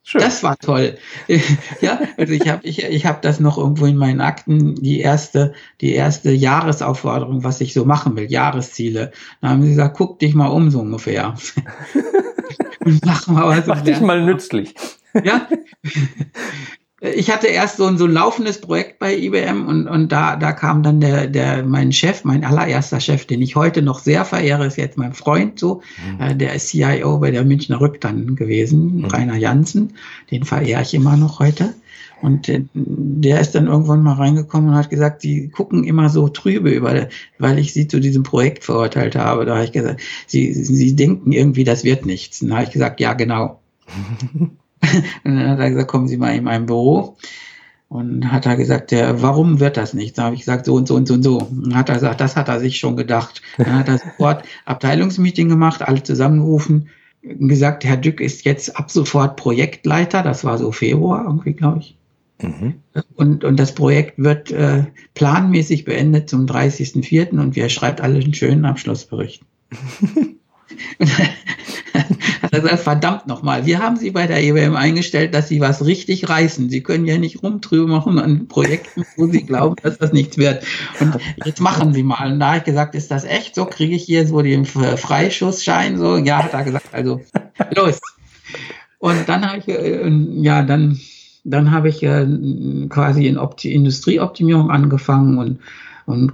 Schön. 0.03 0.21
Das 0.21 0.43
war 0.43 0.59
toll. 0.59 0.99
ja, 1.81 1.99
also 2.19 2.35
ich 2.35 2.47
habe 2.47 2.67
ich, 2.67 2.85
ich 2.85 3.07
hab 3.07 3.23
das 3.23 3.41
noch 3.41 3.57
irgendwo 3.57 3.87
in 3.87 3.97
meinen 3.97 4.21
Akten, 4.21 4.75
die 4.75 5.01
erste, 5.01 5.55
die 5.81 5.95
erste 5.95 6.31
Jahresaufforderung, 6.31 7.43
was 7.43 7.63
ich 7.63 7.73
so 7.73 7.87
machen 7.87 8.17
will, 8.17 8.31
Jahresziele. 8.31 9.13
Da 9.41 9.49
haben 9.49 9.63
sie 9.63 9.71
gesagt, 9.71 9.97
guck 9.97 10.19
dich 10.19 10.35
mal 10.35 10.49
um 10.49 10.71
so 10.71 10.81
ungefähr. 10.81 11.37
Und 12.85 13.05
mach 13.07 13.29
mal 13.29 13.49
was. 13.49 13.67
Mach 13.67 13.81
dich 13.81 14.01
mal 14.01 14.23
nützlich. 14.23 14.75
ja 15.25 15.49
ich 17.01 17.31
hatte 17.31 17.47
erst 17.47 17.79
so 17.79 17.87
ein, 17.87 17.97
so 17.97 18.05
ein 18.05 18.13
laufendes 18.13 18.61
Projekt 18.61 18.99
bei 18.99 19.17
IBM 19.17 19.67
und, 19.67 19.89
und 19.89 20.13
da, 20.13 20.37
da 20.37 20.53
kam 20.53 20.83
dann 20.83 21.01
der, 21.01 21.29
der, 21.29 21.65
mein 21.65 21.93
Chef, 21.93 22.25
mein 22.25 22.45
allererster 22.45 23.01
Chef, 23.01 23.25
den 23.25 23.41
ich 23.41 23.57
heute 23.57 23.81
noch 23.81 24.01
sehr 24.01 24.27
verehre, 24.27 24.67
ist 24.67 24.77
jetzt 24.77 24.99
mein 24.99 25.15
Freund 25.15 25.59
so, 25.59 25.81
mhm. 26.19 26.21
äh, 26.21 26.37
der 26.37 26.55
ist 26.55 26.69
CIO 26.69 27.19
bei 27.19 27.31
der 27.31 27.45
Münchner 27.45 27.81
Rücktan 27.81 28.37
gewesen, 28.37 28.99
mhm. 28.99 29.05
Rainer 29.07 29.37
Janssen, 29.37 29.95
den 30.31 30.45
verehre 30.45 30.83
ich 30.83 30.93
immer 30.93 31.17
noch 31.17 31.41
heute. 31.41 31.75
Und 32.21 32.51
äh, 32.51 32.65
der 32.75 33.41
ist 33.41 33.55
dann 33.55 33.67
irgendwann 33.67 34.03
mal 34.03 34.17
reingekommen 34.17 34.69
und 34.69 34.77
hat 34.77 34.91
gesagt, 34.91 35.23
sie 35.23 35.49
gucken 35.49 35.85
immer 35.85 36.11
so 36.11 36.29
trübe 36.29 36.69
über, 36.69 37.09
weil 37.39 37.59
ich 37.59 37.73
sie 37.73 37.89
zu 37.89 37.99
diesem 37.99 38.25
Projekt 38.25 38.63
verurteilt 38.63 39.17
habe. 39.17 39.47
Da 39.47 39.55
habe 39.55 39.65
ich 39.65 39.73
gesagt, 39.73 40.03
sie, 40.27 40.53
sie 40.53 40.95
denken 40.95 41.33
irgendwie, 41.33 41.65
das 41.65 41.83
wird 41.83 42.05
nichts. 42.05 42.43
Und 42.43 42.51
da 42.51 42.57
habe 42.57 42.65
ich 42.65 42.73
gesagt, 42.73 43.01
ja, 43.01 43.15
genau. 43.15 43.59
und 45.25 45.37
dann 45.37 45.49
hat 45.49 45.59
er 45.59 45.71
gesagt, 45.71 45.89
kommen 45.89 46.09
Sie 46.09 46.17
mal 46.17 46.35
in 46.35 46.45
mein 46.45 46.67
Büro. 46.67 47.17
Und 47.89 48.31
hat 48.31 48.47
er 48.47 48.57
gesagt, 48.57 48.93
der, 48.93 49.21
warum 49.21 49.59
wird 49.59 49.77
das 49.77 49.95
nicht? 49.95 50.17
Da 50.17 50.25
habe 50.25 50.37
ich 50.37 50.43
gesagt, 50.43 50.65
so 50.65 50.75
und 50.75 50.87
so 50.87 50.95
und 50.95 51.09
so 51.09 51.15
und 51.15 51.25
so. 51.25 51.39
Und 51.39 51.75
hat 51.75 51.89
er 51.89 51.97
gesagt, 51.97 52.21
das 52.21 52.37
hat 52.37 52.49
er 52.49 52.61
sich 52.61 52.79
schon 52.79 52.97
gedacht. 52.97 53.43
Dann 53.59 53.75
hat 53.75 53.89
er 53.89 53.99
sofort 54.17 54.45
Abteilungsmeeting 54.65 55.49
gemacht, 55.49 55.83
alle 55.83 56.03
zusammengerufen, 56.03 56.89
gesagt, 57.23 57.85
Herr 57.85 57.97
Dück 57.97 58.21
ist 58.21 58.45
jetzt 58.45 58.77
ab 58.77 58.93
sofort 58.93 59.37
Projektleiter. 59.37 60.23
Das 60.23 60.45
war 60.45 60.57
so 60.57 60.71
Februar 60.71 61.25
irgendwie, 61.25 61.55
glaube 61.55 61.81
ich. 61.81 61.97
Mhm. 62.41 62.75
Und, 63.17 63.45
und 63.45 63.59
das 63.59 63.75
Projekt 63.75 64.19
wird 64.19 64.51
äh, 64.51 64.85
planmäßig 65.15 65.85
beendet 65.85 66.31
zum 66.31 66.47
30.04. 66.47 67.39
und 67.39 67.57
wir 67.57 67.69
schreibt 67.69 68.01
alle 68.01 68.21
einen 68.21 68.35
schönen 68.35 68.65
Abschlussbericht. 68.65 69.43
er 72.53 72.61
gesagt, 72.61 72.83
verdammt 72.83 73.27
nochmal, 73.27 73.67
wir 73.67 73.81
haben 73.81 73.97
Sie 73.97 74.11
bei 74.11 74.27
der 74.27 74.43
EWM 74.43 74.77
eingestellt, 74.77 75.35
dass 75.35 75.49
Sie 75.49 75.61
was 75.61 75.85
richtig 75.85 76.29
reißen. 76.29 76.71
Sie 76.71 76.83
können 76.83 77.07
ja 77.07 77.19
nicht 77.19 77.43
rumtrüben 77.43 77.91
machen 77.91 78.19
an 78.19 78.49
Projekten, 78.49 79.05
wo 79.17 79.27
Sie 79.27 79.43
glauben, 79.43 79.77
dass 79.83 79.99
das 79.99 80.13
nichts 80.13 80.37
wird. 80.39 80.65
Und 81.01 81.19
jetzt 81.45 81.61
machen 81.61 81.93
Sie 81.93 82.03
mal. 82.03 82.33
Und 82.33 82.41
da 82.41 82.49
habe 82.49 82.59
ich 82.59 82.65
gesagt, 82.65 82.95
ist 82.95 83.11
das 83.11 83.25
echt 83.25 83.55
so? 83.55 83.67
Kriege 83.67 83.95
ich 83.95 84.05
hier 84.05 84.27
so 84.27 84.43
den 84.43 84.65
Freischussschein? 84.65 85.99
So, 85.99 86.17
ja, 86.17 86.43
hat 86.43 86.55
er 86.55 86.65
gesagt, 86.65 86.89
also 86.93 87.21
los. 87.75 88.01
Und 88.99 89.29
dann 89.29 89.47
habe 89.49 89.59
ich, 89.59 89.69
äh, 89.69 90.09
ja, 90.43 90.63
dann, 90.63 91.01
dann 91.45 91.71
habe 91.71 91.89
ich 91.89 92.03
äh, 92.03 92.27
quasi 92.89 93.27
in 93.27 93.39
Opti 93.39 93.73
Industrieoptimierung 93.73 94.71
angefangen 94.71 95.39
und 95.39 95.59
und 96.11 96.33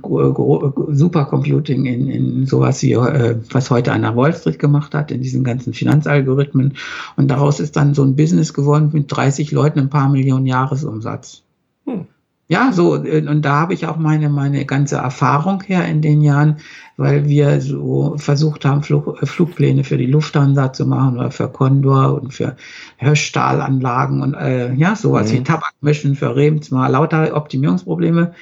Supercomputing 0.97 1.85
in, 1.85 2.09
in 2.09 2.47
sowas 2.47 2.83
wie, 2.83 2.93
äh, 2.93 3.37
was 3.51 3.71
heute 3.71 3.93
an 3.93 4.03
der 4.03 4.17
Wall 4.17 4.35
Street 4.35 4.59
gemacht 4.59 4.95
hat, 4.95 5.11
in 5.11 5.21
diesen 5.21 5.45
ganzen 5.45 5.73
Finanzalgorithmen. 5.73 6.75
Und 7.17 7.29
daraus 7.29 7.61
ist 7.61 7.77
dann 7.77 7.95
so 7.95 8.03
ein 8.03 8.17
Business 8.17 8.55
geworden 8.55 8.91
mit 8.93 9.07
30 9.09 9.53
Leuten, 9.53 9.79
ein 9.79 9.91
paar 9.91 10.09
Millionen 10.09 10.47
Jahresumsatz. 10.47 11.43
Hm. 11.87 12.07
Ja, 12.49 12.71
so, 12.73 13.05
äh, 13.05 13.27
und 13.27 13.45
da 13.45 13.57
habe 13.57 13.75
ich 13.75 13.87
auch 13.87 13.97
meine, 13.97 14.29
meine 14.29 14.65
ganze 14.67 14.97
Erfahrung 14.97 15.63
her 15.63 15.85
in 15.87 16.01
den 16.01 16.23
Jahren, 16.23 16.59
weil 16.97 17.27
wir 17.27 17.61
so 17.61 18.15
versucht 18.19 18.65
haben, 18.65 18.85
Flug, 18.85 19.21
äh, 19.21 19.27
Flugpläne 19.27 19.83
für 19.83 19.99
die 19.99 20.07
Lufthansa 20.07 20.73
zu 20.73 20.87
machen 20.87 21.19
oder 21.19 21.33
für 21.33 21.49
Condor 21.49 22.15
und 22.15 22.33
für 22.33 22.57
Hirschstahlanlagen 22.99 24.23
und 24.23 24.35
äh, 24.35 24.73
ja, 24.75 24.95
sowas 24.95 25.33
mhm. 25.33 25.37
wie 25.37 25.43
Tabakmischen 25.43 26.15
für 26.15 26.37
Remsmar, 26.37 26.89
lauter 26.89 27.37
Optimierungsprobleme 27.37 28.33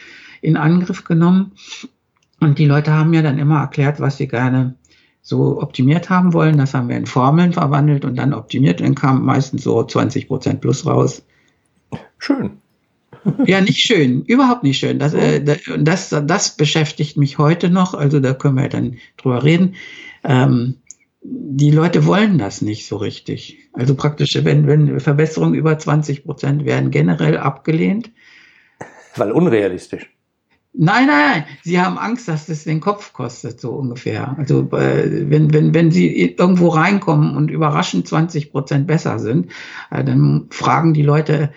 in 0.44 0.56
Angriff 0.56 1.04
genommen. 1.04 1.52
Und 2.40 2.58
die 2.58 2.66
Leute 2.66 2.92
haben 2.92 3.10
mir 3.10 3.22
dann 3.22 3.38
immer 3.38 3.60
erklärt, 3.60 4.00
was 4.00 4.18
sie 4.18 4.28
gerne 4.28 4.74
so 5.22 5.60
optimiert 5.60 6.10
haben 6.10 6.32
wollen. 6.34 6.58
Das 6.58 6.74
haben 6.74 6.88
wir 6.88 6.96
in 6.96 7.06
Formeln 7.06 7.52
verwandelt 7.52 8.04
und 8.04 8.16
dann 8.16 8.34
optimiert. 8.34 8.80
Und 8.80 8.88
dann 8.88 8.94
kam 8.94 9.24
meistens 9.24 9.64
so 9.64 9.82
20 9.82 10.28
Prozent 10.28 10.60
plus 10.60 10.84
raus. 10.84 11.24
Schön. 12.18 12.58
Ja, 13.46 13.62
nicht 13.62 13.78
schön, 13.78 14.22
überhaupt 14.24 14.64
nicht 14.64 14.78
schön. 14.78 14.98
Das, 14.98 15.14
äh, 15.14 15.42
das, 15.78 16.10
das 16.10 16.56
beschäftigt 16.56 17.16
mich 17.16 17.38
heute 17.38 17.70
noch, 17.70 17.94
also 17.94 18.20
da 18.20 18.34
können 18.34 18.56
wir 18.56 18.68
dann 18.68 18.98
drüber 19.16 19.42
reden. 19.42 19.76
Ähm, 20.24 20.76
die 21.22 21.70
Leute 21.70 22.04
wollen 22.04 22.36
das 22.36 22.60
nicht 22.60 22.86
so 22.86 22.96
richtig. 22.96 23.70
Also 23.72 23.94
praktisch, 23.94 24.38
wenn, 24.44 24.66
wenn 24.66 25.00
Verbesserungen 25.00 25.54
über 25.54 25.78
20 25.78 26.24
Prozent 26.24 26.66
werden 26.66 26.90
generell 26.90 27.38
abgelehnt. 27.38 28.10
Weil 29.16 29.32
unrealistisch. 29.32 30.13
Nein, 30.76 31.06
nein, 31.06 31.30
nein. 31.30 31.44
Sie 31.62 31.80
haben 31.80 31.98
Angst, 31.98 32.26
dass 32.26 32.46
das 32.46 32.64
den 32.64 32.80
Kopf 32.80 33.12
kostet, 33.12 33.60
so 33.60 33.70
ungefähr. 33.74 34.36
Also 34.36 34.68
äh, 34.72 35.30
wenn, 35.30 35.52
wenn, 35.52 35.72
wenn 35.72 35.92
Sie 35.92 36.32
irgendwo 36.32 36.68
reinkommen 36.68 37.36
und 37.36 37.48
überraschend 37.48 38.08
20 38.08 38.50
Prozent 38.50 38.88
besser 38.88 39.20
sind, 39.20 39.52
äh, 39.92 40.02
dann 40.02 40.48
fragen 40.50 40.92
die 40.92 41.02
Leute, 41.02 41.52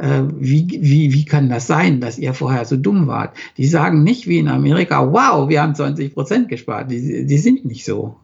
wie, 0.00 0.78
wie, 0.80 1.12
wie 1.12 1.24
kann 1.24 1.48
das 1.48 1.66
sein, 1.66 2.00
dass 2.00 2.18
ihr 2.18 2.32
vorher 2.32 2.64
so 2.64 2.76
dumm 2.76 3.06
wart? 3.06 3.36
Die 3.56 3.66
sagen 3.66 4.02
nicht 4.02 4.26
wie 4.26 4.38
in 4.38 4.48
Amerika, 4.48 5.12
wow, 5.12 5.48
wir 5.48 5.62
haben 5.62 5.74
20 5.74 6.14
Prozent 6.14 6.48
gespart. 6.48 6.90
Die, 6.90 7.26
die 7.26 7.38
sind 7.38 7.64
nicht 7.64 7.84
so. 7.84 8.16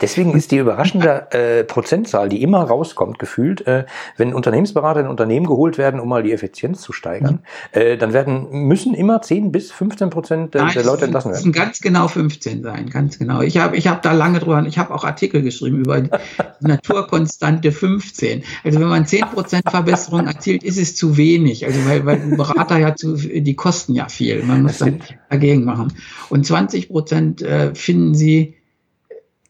Deswegen 0.00 0.34
ist 0.34 0.50
die 0.50 0.58
überraschende 0.58 1.30
äh, 1.32 1.64
Prozentzahl, 1.64 2.28
die 2.28 2.42
immer 2.42 2.62
rauskommt, 2.62 3.18
gefühlt, 3.18 3.66
äh, 3.66 3.84
wenn 4.16 4.34
Unternehmensberater 4.34 5.00
in 5.00 5.06
Unternehmen 5.08 5.46
geholt 5.46 5.78
werden, 5.78 6.00
um 6.00 6.08
mal 6.08 6.22
die 6.22 6.32
Effizienz 6.32 6.80
zu 6.80 6.92
steigern, 6.92 7.40
mhm. 7.74 7.80
äh, 7.80 7.96
dann 7.96 8.12
werden, 8.12 8.48
müssen 8.50 8.94
immer 8.94 9.22
10 9.22 9.52
bis 9.52 9.72
15 9.72 10.10
Prozent 10.10 10.54
der, 10.54 10.66
der 10.66 10.84
Leute 10.84 11.06
entlassen 11.06 11.30
werden. 11.30 11.36
Das 11.36 11.44
müssen 11.44 11.52
ganz 11.52 11.80
genau 11.80 12.08
15 12.08 12.62
sein, 12.62 12.90
ganz 12.90 13.18
genau. 13.18 13.40
Ich 13.40 13.58
habe 13.58 13.76
ich 13.76 13.88
hab 13.88 14.02
da 14.02 14.12
lange 14.12 14.38
drüber, 14.38 14.64
ich 14.66 14.78
habe 14.78 14.94
auch 14.94 15.04
Artikel 15.04 15.42
geschrieben 15.42 15.80
über 15.80 16.00
die 16.00 16.10
Naturkonstante 16.60 17.72
15. 17.72 18.44
Also 18.62 18.80
wenn 18.80 18.88
man 18.88 19.06
10 19.06 19.20
Prozent 19.26 19.70
Verbesserung 19.70 20.26
erzielt, 20.26 20.62
ist 20.62 20.78
es 20.78 20.94
zu 20.96 21.16
wenig. 21.16 21.23
Also 21.66 21.84
weil, 21.86 22.04
weil 22.04 22.20
ein 22.20 22.36
Berater 22.36 22.78
ja 22.78 22.94
zu, 22.94 23.16
die 23.16 23.56
kosten 23.56 23.94
ja 23.94 24.08
viel. 24.08 24.42
Man 24.42 24.62
muss 24.62 24.78
dann 24.78 25.00
dagegen 25.30 25.64
machen. 25.64 25.92
Und 26.30 26.46
20 26.46 26.88
Prozent 26.88 27.42
äh, 27.42 27.74
finden 27.74 28.14
sie 28.14 28.56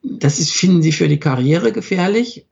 das 0.04 0.38
ist, 0.38 0.52
finden 0.52 0.82
sie 0.82 0.92
für 0.92 1.08
die 1.08 1.18
Karriere 1.18 1.72
gefährlich. 1.72 2.46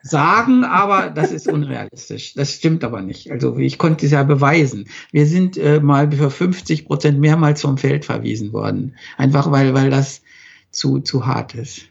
sagen, 0.00 0.62
aber 0.64 1.10
das 1.10 1.32
ist 1.32 1.48
unrealistisch. 1.48 2.34
Das 2.34 2.52
stimmt 2.54 2.84
aber 2.84 3.02
nicht. 3.02 3.32
Also 3.32 3.58
ich 3.58 3.78
konnte 3.78 4.06
es 4.06 4.12
ja 4.12 4.22
beweisen. 4.22 4.88
Wir 5.10 5.26
sind 5.26 5.58
äh, 5.58 5.80
mal 5.80 6.10
für 6.12 6.30
50 6.30 6.86
Prozent 6.86 7.18
mehrmals 7.18 7.62
vom 7.62 7.78
Feld 7.78 8.04
verwiesen 8.04 8.52
worden. 8.52 8.96
Einfach 9.16 9.50
weil, 9.50 9.74
weil 9.74 9.90
das 9.90 10.22
zu, 10.70 11.00
zu 11.00 11.26
hart 11.26 11.54
ist. 11.56 11.88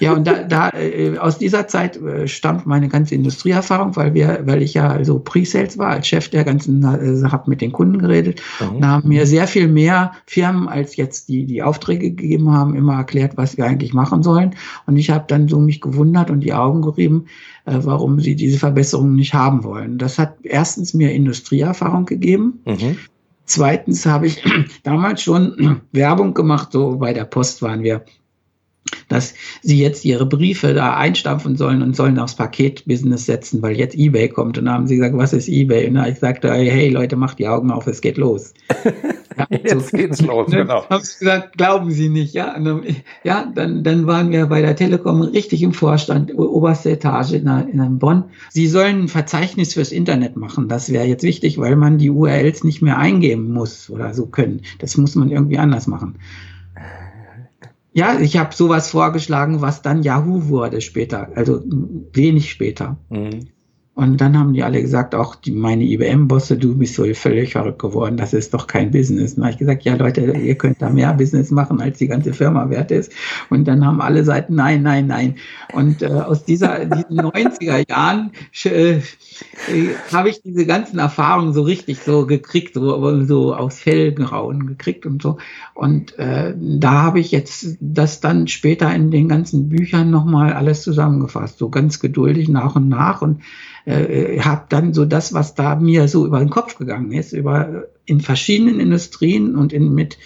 Ja, 0.00 0.12
und 0.12 0.26
da, 0.26 0.42
da 0.42 0.70
äh, 0.70 1.18
aus 1.18 1.38
dieser 1.38 1.68
Zeit 1.68 1.96
äh, 1.96 2.28
stammt 2.28 2.66
meine 2.66 2.88
ganze 2.88 3.14
Industrieerfahrung, 3.14 3.96
weil 3.96 4.14
wir, 4.14 4.42
weil 4.44 4.62
ich 4.62 4.74
ja 4.74 4.88
also 4.88 5.18
Pre-Sales 5.18 5.78
war, 5.78 5.90
als 5.90 6.08
Chef 6.08 6.28
der 6.28 6.44
ganzen, 6.44 6.82
äh, 6.82 7.28
habe 7.28 7.50
mit 7.50 7.60
den 7.60 7.72
Kunden 7.72 7.98
geredet 7.98 8.40
mhm. 8.60 8.76
und 8.76 8.86
haben 8.86 9.08
mir 9.08 9.26
sehr 9.26 9.46
viel 9.46 9.68
mehr 9.68 10.12
Firmen, 10.26 10.68
als 10.68 10.96
jetzt 10.96 11.28
die 11.28 11.46
die 11.46 11.62
Aufträge 11.62 12.10
gegeben 12.10 12.52
haben, 12.52 12.74
immer 12.74 12.94
erklärt, 12.94 13.36
was 13.36 13.56
wir 13.56 13.64
eigentlich 13.64 13.94
machen 13.94 14.22
sollen. 14.22 14.54
Und 14.86 14.96
ich 14.96 15.10
habe 15.10 15.24
dann 15.28 15.48
so 15.48 15.60
mich 15.60 15.80
gewundert 15.80 16.30
und 16.30 16.40
die 16.40 16.52
Augen 16.52 16.82
gerieben, 16.82 17.26
äh, 17.64 17.78
warum 17.82 18.20
sie 18.20 18.36
diese 18.36 18.58
Verbesserungen 18.58 19.16
nicht 19.16 19.34
haben 19.34 19.64
wollen. 19.64 19.98
Das 19.98 20.18
hat 20.18 20.36
erstens 20.42 20.94
mir 20.94 21.12
Industrieerfahrung 21.12 22.06
gegeben. 22.06 22.60
Mhm. 22.64 22.96
Zweitens 23.44 24.06
habe 24.06 24.26
ich 24.26 24.42
damals 24.82 25.22
schon 25.22 25.80
Werbung 25.92 26.34
gemacht, 26.34 26.72
so 26.72 26.96
bei 26.98 27.12
der 27.12 27.24
Post 27.24 27.62
waren 27.62 27.82
wir 27.82 28.04
dass 29.08 29.34
sie 29.62 29.80
jetzt 29.80 30.04
ihre 30.04 30.26
Briefe 30.26 30.74
da 30.74 30.96
einstampfen 30.96 31.56
sollen 31.56 31.82
und 31.82 31.96
sollen 31.96 32.18
aufs 32.18 32.36
Paketbusiness 32.36 33.26
setzen, 33.26 33.62
weil 33.62 33.76
jetzt 33.76 33.96
eBay 33.96 34.28
kommt. 34.28 34.58
Und 34.58 34.64
dann 34.64 34.74
haben 34.74 34.86
sie 34.86 34.96
gesagt, 34.96 35.16
was 35.16 35.32
ist 35.32 35.48
eBay? 35.48 35.88
Und 35.88 35.98
habe 35.98 36.08
ich 36.08 36.14
gesagt, 36.16 36.44
hey 36.44 36.88
Leute, 36.88 37.16
macht 37.16 37.38
die 37.38 37.48
Augen 37.48 37.70
auf, 37.70 37.86
es 37.86 38.00
geht 38.00 38.16
los. 38.16 38.54
Ja, 39.36 39.46
jetzt 39.50 39.90
so, 39.90 39.96
geht's 39.96 40.22
los, 40.22 40.50
genau. 40.50 40.88
Haben 40.88 41.04
sie 41.04 41.18
gesagt, 41.18 41.58
glauben 41.58 41.90
Sie 41.90 42.08
nicht, 42.08 42.32
ja. 42.32 42.58
Dann, 42.58 42.82
ja, 43.22 43.52
dann, 43.54 43.84
dann 43.84 44.06
waren 44.06 44.30
wir 44.30 44.46
bei 44.46 44.62
der 44.62 44.76
Telekom 44.76 45.20
richtig 45.20 45.62
im 45.62 45.74
Vorstand, 45.74 46.34
oberste 46.34 46.92
Etage 46.92 47.32
in, 47.32 47.46
in 47.46 47.98
Bonn. 47.98 48.24
Sie 48.50 48.66
sollen 48.66 49.02
ein 49.02 49.08
Verzeichnis 49.08 49.74
fürs 49.74 49.92
Internet 49.92 50.36
machen. 50.36 50.68
Das 50.68 50.90
wäre 50.90 51.04
jetzt 51.04 51.22
wichtig, 51.22 51.58
weil 51.58 51.76
man 51.76 51.98
die 51.98 52.10
URLs 52.10 52.64
nicht 52.64 52.80
mehr 52.80 52.98
eingeben 52.98 53.52
muss 53.52 53.90
oder 53.90 54.14
so 54.14 54.26
können. 54.26 54.62
Das 54.78 54.96
muss 54.96 55.14
man 55.14 55.30
irgendwie 55.30 55.58
anders 55.58 55.86
machen. 55.86 56.14
Ja, 57.96 58.20
ich 58.20 58.36
habe 58.36 58.54
sowas 58.54 58.90
vorgeschlagen, 58.90 59.62
was 59.62 59.80
dann 59.80 60.02
Yahoo 60.02 60.48
wurde 60.48 60.82
später, 60.82 61.30
also 61.34 61.62
wenig 62.12 62.50
später. 62.50 62.98
Mhm. 63.08 63.48
Und 63.96 64.20
dann 64.20 64.38
haben 64.38 64.52
die 64.52 64.62
alle 64.62 64.82
gesagt, 64.82 65.14
auch 65.14 65.36
die, 65.36 65.52
meine 65.52 65.82
IBM-Bosse, 65.82 66.58
du 66.58 66.76
bist 66.76 66.96
so 66.96 67.04
völlig 67.14 67.52
verrückt 67.52 67.78
geworden, 67.78 68.18
das 68.18 68.34
ist 68.34 68.52
doch 68.52 68.66
kein 68.66 68.90
Business. 68.90 69.36
Dann 69.36 69.44
habe 69.44 69.52
ich 69.52 69.58
gesagt, 69.58 69.84
ja 69.84 69.94
Leute, 69.94 70.20
ihr 70.20 70.54
könnt 70.56 70.82
da 70.82 70.90
mehr 70.90 71.14
Business 71.14 71.50
machen, 71.50 71.80
als 71.80 71.96
die 71.96 72.06
ganze 72.06 72.34
Firma 72.34 72.68
wert 72.68 72.90
ist. 72.90 73.10
Und 73.48 73.66
dann 73.66 73.86
haben 73.86 74.02
alle 74.02 74.22
Seiten, 74.22 74.54
nein, 74.54 74.82
nein, 74.82 75.06
nein. 75.06 75.36
Und 75.72 76.02
äh, 76.02 76.08
aus 76.08 76.44
dieser, 76.44 76.84
diesen 76.84 77.18
90er 77.18 77.88
Jahren 77.88 78.32
äh, 78.64 79.00
habe 80.12 80.28
ich 80.28 80.42
diese 80.42 80.66
ganzen 80.66 80.98
Erfahrungen 80.98 81.54
so 81.54 81.62
richtig 81.62 82.00
so 82.00 82.26
gekriegt, 82.26 82.74
so, 82.74 83.24
so 83.24 83.54
aus 83.54 83.78
Fellgrauen 83.78 84.66
gekriegt 84.66 85.06
und 85.06 85.22
so. 85.22 85.38
Und 85.72 86.18
äh, 86.18 86.52
da 86.54 87.02
habe 87.02 87.20
ich 87.20 87.30
jetzt 87.30 87.78
das 87.80 88.20
dann 88.20 88.46
später 88.46 88.94
in 88.94 89.10
den 89.10 89.26
ganzen 89.26 89.70
Büchern 89.70 90.10
nochmal 90.10 90.52
alles 90.52 90.82
zusammengefasst, 90.82 91.56
so 91.56 91.70
ganz 91.70 91.98
geduldig 91.98 92.50
nach 92.50 92.76
und 92.76 92.90
nach 92.90 93.22
und 93.22 93.40
äh, 93.86 94.40
habe 94.40 94.64
dann 94.68 94.92
so 94.92 95.04
das, 95.04 95.32
was 95.32 95.54
da 95.54 95.76
mir 95.76 96.08
so 96.08 96.26
über 96.26 96.40
den 96.40 96.50
Kopf 96.50 96.76
gegangen 96.76 97.12
ist, 97.12 97.32
über 97.32 97.84
in 98.04 98.20
verschiedenen 98.20 98.80
Industrien 98.80 99.56
und 99.56 99.72
in 99.72 99.94
mit 99.94 100.18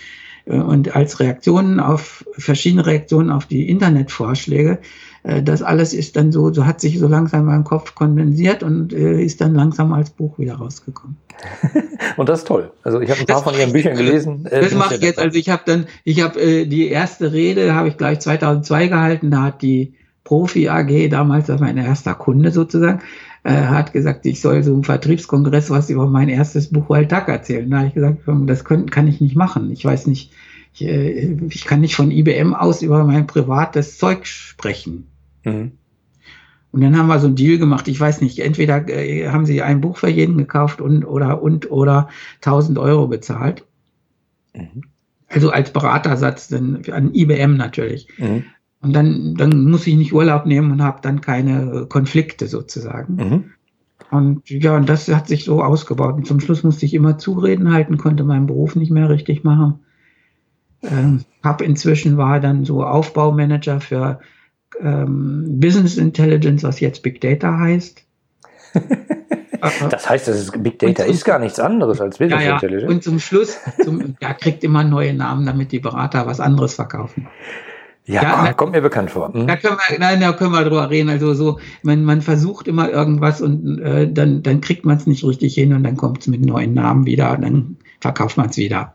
äh, 0.46 0.56
und 0.58 0.96
als 0.96 1.20
Reaktionen 1.20 1.78
auf 1.80 2.24
verschiedene 2.32 2.86
Reaktionen 2.86 3.30
auf 3.30 3.46
die 3.46 3.68
Internetvorschläge, 3.68 4.78
äh, 5.22 5.42
das 5.42 5.62
alles 5.62 5.92
ist 5.92 6.16
dann 6.16 6.32
so, 6.32 6.52
so 6.52 6.66
hat 6.66 6.80
sich 6.80 6.98
so 6.98 7.06
langsam 7.06 7.40
in 7.40 7.46
meinem 7.46 7.64
Kopf 7.64 7.94
kondensiert 7.94 8.62
und 8.62 8.92
äh, 8.92 9.22
ist 9.22 9.40
dann 9.40 9.54
langsam 9.54 9.92
als 9.92 10.10
Buch 10.10 10.38
wieder 10.38 10.54
rausgekommen. 10.54 11.16
und 12.16 12.28
das 12.28 12.40
ist 12.40 12.48
toll. 12.48 12.70
Also 12.82 13.00
ich 13.00 13.10
habe 13.10 13.20
ein 13.20 13.26
paar 13.26 13.36
das 13.36 13.44
von 13.44 13.54
Ihren 13.54 13.72
Büchern 13.72 13.96
gelesen. 13.96 14.46
Äh, 14.46 14.62
das 14.62 14.74
mache 14.74 14.96
ich 14.96 15.02
jetzt. 15.02 15.18
Also 15.18 15.38
ich 15.38 15.48
habe 15.50 15.62
dann, 15.66 15.86
ich 16.04 16.22
habe 16.22 16.40
äh, 16.40 16.66
die 16.66 16.88
erste 16.88 17.32
Rede 17.32 17.74
habe 17.74 17.88
ich 17.88 17.96
gleich 17.96 18.20
2002 18.20 18.88
gehalten. 18.88 19.30
Da 19.30 19.42
hat 19.42 19.62
die 19.62 19.94
Profi 20.24 20.68
AG 20.68 21.08
damals, 21.10 21.46
das 21.46 21.60
war 21.60 21.66
mein 21.66 21.76
erster 21.76 22.14
Kunde 22.14 22.52
sozusagen, 22.52 23.00
äh, 23.42 23.52
hat 23.52 23.92
gesagt, 23.92 24.26
ich 24.26 24.40
soll 24.40 24.62
so 24.62 24.72
einen 24.72 24.84
Vertriebskongress 24.84 25.70
was 25.70 25.90
über 25.90 26.06
mein 26.06 26.28
erstes 26.28 26.70
Buch 26.70 26.90
Wild 26.90 27.10
Duck 27.10 27.28
erzählen. 27.28 27.70
Da 27.70 27.78
habe 27.78 27.88
ich 27.88 27.94
gesagt, 27.94 28.18
das 28.26 28.64
können, 28.64 28.90
kann 28.90 29.08
ich 29.08 29.20
nicht 29.20 29.36
machen. 29.36 29.70
Ich 29.70 29.84
weiß 29.84 30.06
nicht, 30.06 30.32
ich, 30.74 30.84
äh, 30.84 31.36
ich 31.48 31.64
kann 31.64 31.80
nicht 31.80 31.94
von 31.94 32.10
IBM 32.10 32.54
aus 32.54 32.82
über 32.82 33.04
mein 33.04 33.26
privates 33.26 33.98
Zeug 33.98 34.26
sprechen. 34.26 35.06
Mhm. 35.44 35.72
Und 36.72 36.82
dann 36.82 36.96
haben 36.96 37.08
wir 37.08 37.18
so 37.18 37.26
einen 37.26 37.36
Deal 37.36 37.58
gemacht. 37.58 37.88
Ich 37.88 37.98
weiß 37.98 38.20
nicht, 38.20 38.38
entweder 38.38 38.88
äh, 38.88 39.28
haben 39.28 39.46
sie 39.46 39.62
ein 39.62 39.80
Buch 39.80 39.96
für 39.96 40.08
jeden 40.08 40.38
gekauft 40.38 40.80
und 40.80 41.04
oder 41.04 41.42
und 41.42 41.70
oder 41.70 42.08
1000 42.36 42.78
Euro 42.78 43.08
bezahlt. 43.08 43.64
Mhm. 44.54 44.82
Also 45.28 45.50
als 45.50 45.72
Beratersatz 45.72 46.48
dann 46.48 46.82
an 46.90 47.14
IBM 47.14 47.56
natürlich. 47.56 48.08
Mhm. 48.18 48.44
Und 48.82 48.94
dann, 48.94 49.34
dann 49.34 49.70
muss 49.70 49.86
ich 49.86 49.96
nicht 49.96 50.14
Urlaub 50.14 50.46
nehmen 50.46 50.72
und 50.72 50.82
habe 50.82 51.00
dann 51.02 51.20
keine 51.20 51.86
Konflikte 51.88 52.46
sozusagen. 52.46 53.14
Mhm. 53.16 53.44
Und 54.10 54.48
ja, 54.48 54.76
und 54.76 54.88
das 54.88 55.08
hat 55.08 55.28
sich 55.28 55.44
so 55.44 55.62
ausgebaut. 55.62 56.14
Und 56.14 56.26
zum 56.26 56.40
Schluss 56.40 56.64
musste 56.64 56.86
ich 56.86 56.94
immer 56.94 57.18
Zureden 57.18 57.72
halten, 57.72 57.98
konnte 57.98 58.24
meinen 58.24 58.46
Beruf 58.46 58.74
nicht 58.76 58.90
mehr 58.90 59.08
richtig 59.08 59.44
machen. 59.44 59.80
Ähm, 60.82 61.24
hab 61.42 61.60
inzwischen 61.60 62.16
war 62.16 62.40
dann 62.40 62.64
so 62.64 62.82
Aufbaumanager 62.82 63.80
für 63.80 64.20
ähm, 64.80 65.60
Business 65.60 65.96
Intelligence, 65.96 66.62
was 66.62 66.80
jetzt 66.80 67.02
Big 67.02 67.20
Data 67.20 67.58
heißt. 67.58 68.02
das 69.90 70.08
heißt, 70.08 70.28
das 70.28 70.40
ist, 70.40 70.62
Big 70.62 70.78
Data 70.78 71.04
zum, 71.04 71.12
ist 71.12 71.24
gar 71.24 71.38
nichts 71.38 71.60
anderes 71.60 72.00
als 72.00 72.18
Business 72.18 72.42
ja, 72.42 72.48
ja. 72.48 72.54
Intelligence. 72.54 72.92
Und 72.92 73.04
zum 73.04 73.18
Schluss, 73.20 73.58
zum, 73.84 74.16
ja, 74.20 74.32
kriegt 74.32 74.64
immer 74.64 74.82
neue 74.84 75.12
Namen, 75.12 75.46
damit 75.46 75.70
die 75.70 75.80
Berater 75.80 76.26
was 76.26 76.40
anderes 76.40 76.74
verkaufen. 76.74 77.28
Ja, 78.06 78.22
ja 78.22 78.30
kommt, 78.30 78.56
kommt 78.56 78.72
mir 78.72 78.80
bekannt 78.80 79.10
vor. 79.10 79.32
Hm? 79.32 79.46
Da 79.46 79.56
können 79.56 79.76
wir, 79.76 79.98
nein, 79.98 80.20
da 80.20 80.32
können 80.32 80.52
wir 80.52 80.64
drüber 80.64 80.90
reden. 80.90 81.10
Also 81.10 81.34
so, 81.34 81.58
man, 81.82 82.04
man 82.04 82.22
versucht 82.22 82.66
immer 82.66 82.90
irgendwas 82.90 83.40
und 83.40 83.78
äh, 83.80 84.10
dann, 84.10 84.42
dann 84.42 84.60
kriegt 84.60 84.84
man 84.84 84.96
es 84.96 85.06
nicht 85.06 85.24
richtig 85.24 85.54
hin 85.54 85.72
und 85.72 85.84
dann 85.84 85.96
kommt 85.96 86.20
es 86.20 86.26
mit 86.26 86.44
neuen 86.44 86.74
Namen 86.74 87.06
wieder 87.06 87.32
und 87.32 87.42
dann 87.42 87.76
verkauft 88.00 88.36
man 88.36 88.48
es 88.48 88.56
wieder. 88.56 88.94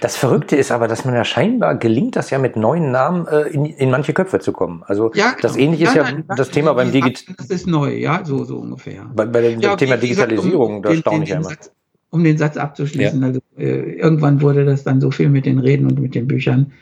Das 0.00 0.16
Verrückte 0.16 0.56
ist 0.56 0.72
aber, 0.72 0.88
dass 0.88 1.04
man 1.04 1.14
ja 1.14 1.24
scheinbar 1.24 1.76
gelingt, 1.76 2.16
das 2.16 2.30
ja 2.30 2.38
mit 2.38 2.56
neuen 2.56 2.90
Namen 2.90 3.26
äh, 3.26 3.42
in, 3.42 3.66
in 3.66 3.90
manche 3.90 4.14
Köpfe 4.14 4.40
zu 4.40 4.52
kommen. 4.52 4.82
Also 4.86 5.12
ja, 5.14 5.36
das 5.40 5.54
genau. 5.54 5.64
ähnliche 5.66 5.84
ist 5.84 5.94
ja, 5.94 6.02
nein, 6.04 6.24
das 6.36 6.50
Thema 6.50 6.72
beim 6.72 6.90
Digital. 6.90 7.34
Das 7.36 7.46
ist 7.48 7.66
neu, 7.66 7.94
ja, 7.94 8.24
so, 8.24 8.44
so 8.44 8.56
ungefähr. 8.56 9.06
Bei, 9.14 9.26
bei 9.26 9.42
dem 9.42 9.60
ja, 9.60 9.76
Thema 9.76 9.96
Digitalisierung, 9.98 10.76
um, 10.76 10.82
da 10.82 10.94
staune 10.94 11.24
ich 11.24 11.30
ja 11.30 11.36
immer. 11.36 11.50
Satz, 11.50 11.70
um 12.10 12.24
den 12.24 12.38
Satz 12.38 12.56
abzuschließen, 12.56 13.20
ja. 13.20 13.26
also 13.26 13.40
äh, 13.58 13.92
irgendwann 13.92 14.40
wurde 14.40 14.64
das 14.64 14.84
dann 14.84 15.00
so 15.00 15.10
viel 15.10 15.28
mit 15.28 15.44
den 15.44 15.58
Reden 15.58 15.86
und 15.86 16.00
mit 16.00 16.14
den 16.14 16.26
Büchern, 16.26 16.72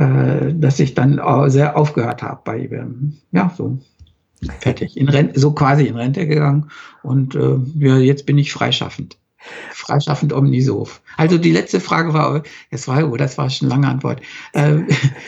äh, 0.00 0.54
dass 0.54 0.80
ich 0.80 0.94
dann 0.94 1.20
sehr 1.50 1.76
aufgehört 1.76 2.22
habe 2.22 2.40
bei 2.44 2.60
IBM. 2.60 3.18
Ja, 3.32 3.52
so 3.56 3.78
fertig. 4.60 4.96
In 4.96 5.08
Rente, 5.08 5.38
so 5.38 5.52
quasi 5.52 5.86
in 5.86 5.96
Rente 5.96 6.26
gegangen 6.26 6.70
und 7.02 7.34
äh, 7.34 7.58
ja, 7.78 7.98
jetzt 7.98 8.24
bin 8.24 8.38
ich 8.38 8.52
freischaffend. 8.52 9.18
Freischaffend 9.72 10.32
Omnisoph. 10.32 11.02
Also 11.16 11.38
die 11.38 11.52
letzte 11.52 11.80
Frage 11.80 12.14
war, 12.14 12.42
das 12.70 12.88
war, 12.88 13.10
oh, 13.10 13.16
das 13.16 13.38
war 13.38 13.50
schon 13.50 13.70
eine 13.70 13.74
lange 13.74 13.92
Antwort. 13.92 14.22
Äh, 14.52 14.78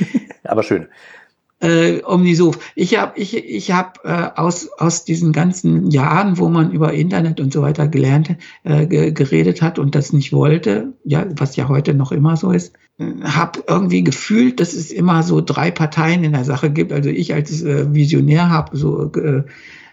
Aber 0.45 0.63
schön 0.63 0.89
äh, 1.61 2.03
Omnisoph. 2.05 2.59
Ich 2.75 2.99
habe 2.99 3.13
ich, 3.19 3.37
ich 3.37 3.71
hab, 3.73 4.05
äh, 4.05 4.31
aus, 4.37 4.71
aus 4.79 5.05
diesen 5.05 5.33
ganzen 5.33 5.91
Jahren, 5.91 6.39
wo 6.39 6.49
man 6.49 6.73
über 6.73 6.93
Internet 6.93 7.41
und 7.41 7.53
so 7.53 7.63
weiter 7.63 7.89
gelernt, 7.89 8.37
äh, 8.65 8.87
geredet 9.13 9.63
hat 9.63 9.79
und 9.79 9.95
das 9.95 10.13
nicht 10.13 10.33
wollte, 10.33 10.95
ja, 11.05 11.27
was 11.37 11.57
ja 11.57 11.69
heute 11.69 11.95
noch 11.95 12.13
immer 12.13 12.37
so 12.37 12.51
ist, 12.51 12.75
äh, 12.75 12.79
habe 12.99 13.65
irgendwie 13.67 14.05
gefühlt, 14.05 14.61
dass 14.61 14.75
es 14.75 14.91
immer 14.91 15.23
so 15.23 15.41
drei 15.41 15.71
Parteien 15.71 16.25
in 16.25 16.33
der 16.33 16.45
Sache 16.45 16.71
gibt. 16.71 16.93
Also 16.93 17.11
ich 17.11 17.35
als 17.35 17.63
äh, 17.63 17.93
Visionär 17.95 18.51
habe 18.51 18.77
so 18.77 19.11
äh, 19.13 19.43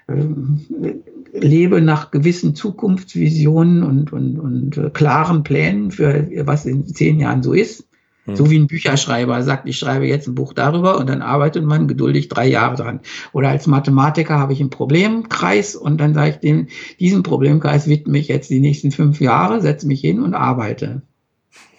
äh, 0.07 0.95
lebe 1.33 1.81
nach 1.81 2.11
gewissen 2.11 2.55
Zukunftsvisionen 2.55 3.83
und, 3.83 4.11
und, 4.11 4.39
und 4.39 4.77
äh, 4.77 4.89
klaren 4.89 5.43
Plänen 5.43 5.91
für 5.91 6.27
was 6.45 6.65
in 6.65 6.87
zehn 6.87 7.19
Jahren 7.19 7.43
so 7.43 7.53
ist. 7.53 7.87
Hm. 8.25 8.35
So 8.35 8.49
wie 8.49 8.59
ein 8.59 8.67
Bücherschreiber 8.67 9.41
sagt, 9.43 9.67
ich 9.67 9.77
schreibe 9.77 10.05
jetzt 10.05 10.27
ein 10.27 10.35
Buch 10.35 10.53
darüber 10.53 10.97
und 10.97 11.07
dann 11.07 11.21
arbeitet 11.21 11.63
man 11.63 11.87
geduldig 11.87 12.27
drei 12.27 12.47
Jahre 12.47 12.75
dran. 12.75 12.99
Oder 13.31 13.49
als 13.49 13.67
Mathematiker 13.67 14.37
habe 14.37 14.53
ich 14.53 14.59
einen 14.59 14.71
Problemkreis 14.71 15.75
und 15.75 15.99
dann 15.99 16.13
sage 16.13 16.31
ich 16.31 16.37
dem, 16.37 16.67
diesem 16.99 17.23
Problemkreis 17.23 17.87
widme 17.87 18.17
ich 18.17 18.27
jetzt 18.27 18.49
die 18.49 18.59
nächsten 18.59 18.91
fünf 18.91 19.21
Jahre, 19.21 19.61
setze 19.61 19.87
mich 19.87 20.01
hin 20.01 20.21
und 20.21 20.33
arbeite. 20.33 21.03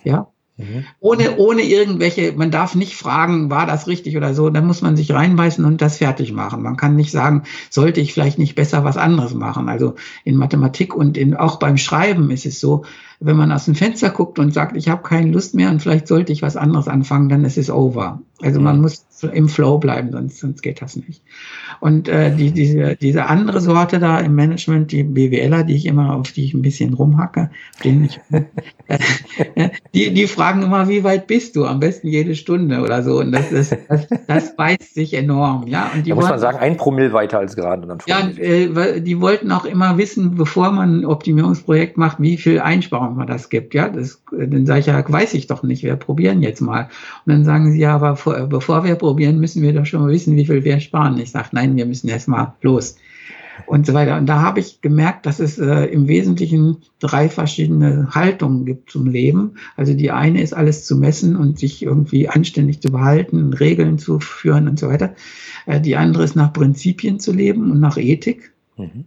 Ja, 0.02 0.28
Mhm. 0.61 0.85
Ohne, 1.00 1.37
ohne 1.37 1.62
irgendwelche, 1.62 2.33
man 2.33 2.50
darf 2.50 2.75
nicht 2.75 2.97
fragen, 2.97 3.50
war 3.50 3.67
das 3.67 3.87
richtig 3.87 4.17
oder 4.17 4.35
so, 4.35 4.50
dann 4.50 4.67
muss 4.67 4.83
man 4.83 4.97
sich 4.97 5.12
reinbeißen 5.12 5.64
und 5.64 5.81
das 5.81 5.99
fertig 5.99 6.33
machen. 6.33 6.62
Man 6.62 6.76
kann 6.76 6.97
nicht 6.97 7.11
sagen, 7.11 7.43
sollte 7.71 8.00
ich 8.00 8.12
vielleicht 8.12 8.38
nicht 8.38 8.55
besser 8.55 8.85
was 8.85 8.97
anderes 8.97 9.35
machen. 9.35 9.69
Also 9.69 9.95
in 10.25 10.37
Mathematik 10.37 10.95
und 10.95 11.17
in, 11.17 11.35
auch 11.35 11.59
beim 11.59 11.76
Schreiben 11.76 12.31
ist 12.31 12.47
es 12.47 12.61
so, 12.61 12.85
wenn 13.21 13.37
man 13.37 13.52
aus 13.52 13.67
dem 13.67 13.75
Fenster 13.75 14.11
guckt 14.11 14.38
und 14.38 14.55
sagt, 14.55 14.76
ich 14.76 14.88
habe 14.88 15.02
keine 15.02 15.31
Lust 15.31 15.55
mehr 15.55 15.71
und 15.71 15.81
vielleicht 15.83 16.09
sollte 16.09 16.33
ich 16.33 16.43
was 16.43 16.57
anderes 16.57 16.88
anfangen, 16.88 17.29
dann 17.29 17.45
ist 17.45 17.59
es 17.59 17.71
over. 17.71 18.23
Also 18.40 18.61
man 18.61 18.76
mhm. 18.76 18.83
Im 19.28 19.48
Flow 19.48 19.78
bleiben, 19.78 20.10
sonst, 20.12 20.40
sonst 20.40 20.62
geht 20.62 20.82
das 20.82 20.96
nicht. 20.96 21.22
Und 21.80 22.08
äh, 22.08 22.34
die, 22.34 22.52
diese, 22.52 22.96
diese 22.96 23.26
andere 23.26 23.60
Sorte 23.60 23.98
da 23.98 24.18
im 24.18 24.34
Management, 24.34 24.92
die 24.92 25.02
BWLer, 25.02 25.64
die 25.64 25.74
ich 25.74 25.86
immer, 25.86 26.14
auf 26.14 26.32
die 26.32 26.44
ich 26.44 26.54
ein 26.54 26.62
bisschen 26.62 26.94
rumhacke, 26.94 27.50
denen 27.84 28.04
ich, 28.04 28.20
äh, 28.30 29.70
die, 29.94 30.12
die 30.12 30.26
fragen 30.26 30.62
immer, 30.62 30.88
wie 30.88 31.04
weit 31.04 31.26
bist 31.26 31.56
du? 31.56 31.64
Am 31.64 31.80
besten 31.80 32.08
jede 32.08 32.34
Stunde 32.34 32.80
oder 32.80 33.02
so. 33.02 33.20
Und 33.20 33.32
das, 33.32 33.50
das, 33.50 33.70
das, 33.88 34.08
das 34.26 34.56
beißt 34.56 34.94
sich 34.94 35.14
enorm. 35.14 35.66
Ja, 35.66 35.90
und 35.94 36.06
die 36.06 36.10
da 36.10 36.16
muss 36.16 36.28
man 36.28 36.38
sagen, 36.38 36.58
ein 36.58 36.76
Promille 36.76 37.12
weiter 37.12 37.38
als 37.38 37.56
gerade. 37.56 37.86
ja, 38.06 38.28
äh, 38.36 39.00
die 39.00 39.20
wollten 39.20 39.52
auch 39.52 39.64
immer 39.64 39.96
wissen, 39.98 40.34
bevor 40.34 40.72
man 40.72 41.00
ein 41.00 41.04
Optimierungsprojekt 41.06 41.96
macht, 41.96 42.20
wie 42.20 42.36
viel 42.36 42.60
Einsparung 42.60 43.16
man 43.16 43.26
das 43.26 43.48
gibt. 43.48 43.74
Ja, 43.74 43.88
das, 43.88 44.22
dann 44.30 44.66
sage 44.66 44.80
ich 44.80 44.86
ja, 44.86 45.02
weiß 45.06 45.34
ich 45.34 45.46
doch 45.46 45.62
nicht, 45.62 45.82
wir 45.82 45.96
probieren 45.96 46.42
jetzt 46.42 46.60
mal. 46.60 46.88
Und 47.26 47.32
dann 47.32 47.44
sagen 47.44 47.72
sie, 47.72 47.78
ja, 47.78 47.94
aber 47.94 48.16
vor, 48.16 48.34
bevor 48.46 48.84
wir 48.84 48.94
probieren, 48.96 49.10
müssen 49.14 49.62
wir 49.62 49.73
doch 49.73 49.87
schon 49.87 50.02
mal 50.02 50.11
wissen, 50.11 50.37
wie 50.37 50.47
viel 50.47 50.64
wir 50.64 50.81
sparen. 50.81 51.19
Ich 51.19 51.31
sage, 51.31 51.49
nein, 51.52 51.76
wir 51.76 51.87
müssen 51.87 52.09
erst 52.09 52.29
mal 52.29 52.55
los 52.62 52.97
und 53.67 53.87
so 53.87 53.95
weiter. 53.95 54.17
Und 54.17 54.26
da 54.26 54.40
habe 54.40 54.61
ich 54.61 54.81
gemerkt, 54.81 55.26
dass 55.26 55.40
es 55.40 55.59
äh, 55.59 55.85
im 55.87 56.09
Wesentlichen 56.09 56.79
drei 56.99 57.29
verschiedene 57.29 58.09
Haltungen 58.11 58.64
gibt 58.64 58.90
zum 58.90 59.07
Leben. 59.07 59.55
Also 59.76 59.95
die 59.95 60.11
eine 60.11 60.43
ist 60.43 60.52
alles 60.52 60.85
zu 60.85 60.97
messen 60.97 61.37
und 61.37 61.59
sich 61.59 61.83
irgendwie 61.83 62.29
anständig 62.29 62.81
zu 62.81 62.90
behalten, 62.90 63.52
Regeln 63.52 63.99
zu 63.99 64.21
führen 64.21 64.69
und 64.69 64.79
so 64.79 64.88
weiter. 64.88 65.14
Äh, 65.67 65.81
die 65.81 65.97
andere 65.97 66.25
ist 66.25 66.37
nach 66.37 66.52
Prinzipien 66.52 67.21
zu 67.21 67.33
leben 67.33 67.71
und 67.71 67.81
nach 67.81 67.97
Ethik. 67.97 68.52
Mhm. 68.76 69.05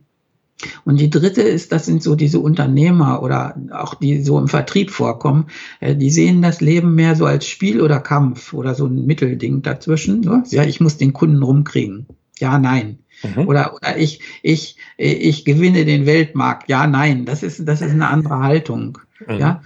Und 0.86 1.00
die 1.00 1.10
dritte 1.10 1.42
ist, 1.42 1.72
das 1.72 1.86
sind 1.86 2.04
so 2.04 2.16
diese 2.16 2.40
Unternehmer 2.40 3.22
oder 3.22 3.56
auch 3.72 3.96
die 3.96 4.22
so 4.22 4.40
im 4.40 4.48
Vertrieb 4.48 4.92
vorkommen, 4.92 5.48
äh, 5.80 5.96
die 5.96 6.10
sehen 6.10 6.42
das 6.42 6.62
Leben 6.62 6.96
mehr 6.96 7.16
so 7.16 7.26
als 7.26 7.48
Spiel 7.48 7.82
oder 7.82 8.00
Kampf 8.00 8.54
oder 8.54 8.76
so 8.76 8.86
ein 8.86 9.06
Mittelding 9.06 9.62
dazwischen. 9.62 10.22
Ne? 10.22 10.44
Ja, 10.48 10.64
ich 10.64 10.80
muss 10.80 10.98
den 10.98 11.14
Kunden 11.14 11.44
rumkriegen. 11.44 12.08
Ja, 12.40 12.60
nein. 12.60 13.00
Mhm. 13.24 13.48
Oder, 13.48 13.76
oder 13.76 13.98
ich, 13.98 14.22
ich, 14.42 14.78
ich 14.98 15.46
gewinne 15.46 15.86
den 15.86 16.06
Weltmarkt. 16.06 16.70
Ja, 16.70 16.88
nein. 16.88 17.26
Das 17.26 17.44
ist, 17.44 17.68
das 17.68 17.82
ist 17.82 17.92
eine 17.92 18.08
andere 18.08 18.40
Haltung. 18.40 19.00
Mhm. 19.28 19.38
Ja. 19.38 19.62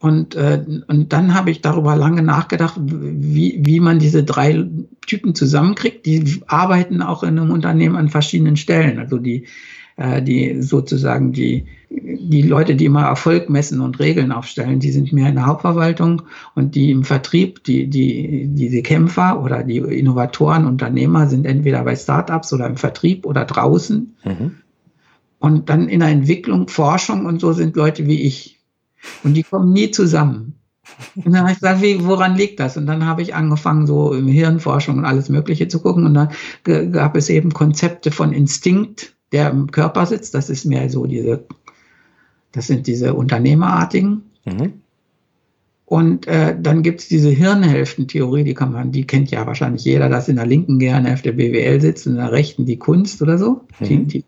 Und, 0.00 0.36
äh, 0.36 0.64
und 0.86 1.12
dann 1.12 1.34
habe 1.34 1.50
ich 1.50 1.60
darüber 1.60 1.96
lange 1.96 2.22
nachgedacht, 2.22 2.78
wie, 2.80 3.58
wie 3.64 3.80
man 3.80 3.98
diese 3.98 4.22
drei 4.22 4.64
Typen 5.06 5.34
zusammenkriegt. 5.34 6.06
Die 6.06 6.42
arbeiten 6.46 7.02
auch 7.02 7.24
in 7.24 7.38
einem 7.38 7.50
Unternehmen 7.50 7.96
an 7.96 8.08
verschiedenen 8.08 8.56
Stellen. 8.56 9.00
Also 9.00 9.18
die, 9.18 9.46
äh, 9.98 10.22
die 10.22 10.62
sozusagen 10.62 11.32
die, 11.32 11.66
die 11.90 12.42
Leute, 12.42 12.76
die 12.76 12.84
immer 12.84 13.02
Erfolg 13.02 13.50
messen 13.50 13.80
und 13.80 13.98
Regeln 13.98 14.30
aufstellen, 14.30 14.78
die 14.78 14.92
sind 14.92 15.12
mehr 15.12 15.28
in 15.28 15.34
der 15.34 15.46
Hauptverwaltung 15.46 16.22
und 16.54 16.76
die 16.76 16.92
im 16.92 17.02
Vertrieb, 17.02 17.64
die, 17.64 17.88
die, 17.88 18.46
diese 18.48 18.82
Kämpfer 18.82 19.42
oder 19.42 19.64
die 19.64 19.78
Innovatoren, 19.78 20.66
Unternehmer 20.66 21.26
sind 21.26 21.44
entweder 21.46 21.82
bei 21.82 21.96
Startups 21.96 22.52
oder 22.52 22.66
im 22.66 22.76
Vertrieb 22.76 23.26
oder 23.26 23.44
draußen. 23.44 24.14
Mhm. 24.24 24.52
Und 25.40 25.68
dann 25.68 25.88
in 25.88 26.00
der 26.00 26.10
Entwicklung, 26.10 26.68
Forschung 26.68 27.26
und 27.26 27.40
so 27.40 27.52
sind 27.52 27.76
Leute 27.76 28.06
wie 28.06 28.22
ich. 28.22 28.60
Und 29.24 29.34
die 29.34 29.42
kommen 29.42 29.72
nie 29.72 29.90
zusammen. 29.90 30.54
Und 31.16 31.26
dann 31.26 31.40
habe 31.40 31.50
ich 31.50 31.58
gesagt, 31.58 31.82
wie, 31.82 32.04
woran 32.04 32.36
liegt 32.36 32.60
das? 32.60 32.76
Und 32.76 32.86
dann 32.86 33.04
habe 33.04 33.22
ich 33.22 33.34
angefangen, 33.34 33.86
so 33.86 34.14
im 34.14 34.26
Hirnforschung 34.26 34.98
und 34.98 35.04
alles 35.04 35.28
Mögliche 35.28 35.68
zu 35.68 35.80
gucken. 35.80 36.06
Und 36.06 36.14
dann 36.14 36.92
gab 36.92 37.16
es 37.16 37.28
eben 37.28 37.52
Konzepte 37.52 38.10
von 38.10 38.32
Instinkt, 38.32 39.17
der 39.32 39.50
im 39.50 39.70
Körper 39.70 40.06
sitzt. 40.06 40.34
Das 40.34 40.50
ist 40.50 40.64
mehr 40.64 40.88
so 40.90 41.06
diese, 41.06 41.44
das 42.52 42.66
sind 42.66 42.86
diese 42.86 43.14
Unternehmerartigen. 43.14 44.22
Mhm. 44.44 44.74
Und 45.84 46.26
äh, 46.26 46.54
dann 46.60 46.82
gibt 46.82 47.00
es 47.00 47.08
diese 47.08 47.30
Hirnhälftentheorie, 47.30 48.44
die 48.44 48.52
kann 48.52 48.72
man, 48.72 48.92
die 48.92 49.06
kennt 49.06 49.30
ja 49.30 49.46
wahrscheinlich 49.46 49.84
jeder, 49.84 50.10
dass 50.10 50.28
in 50.28 50.36
der 50.36 50.44
linken 50.44 50.78
Gehirnhälfte 50.78 51.32
BWL 51.32 51.80
sitzt 51.80 52.06
und 52.06 52.12
in 52.12 52.18
der 52.18 52.30
rechten 52.30 52.66
die 52.66 52.76
Kunst 52.76 53.22
oder 53.22 53.38
so. 53.38 53.62
Mhm. 53.80 53.86
Die, 53.86 54.04
die, 54.04 54.24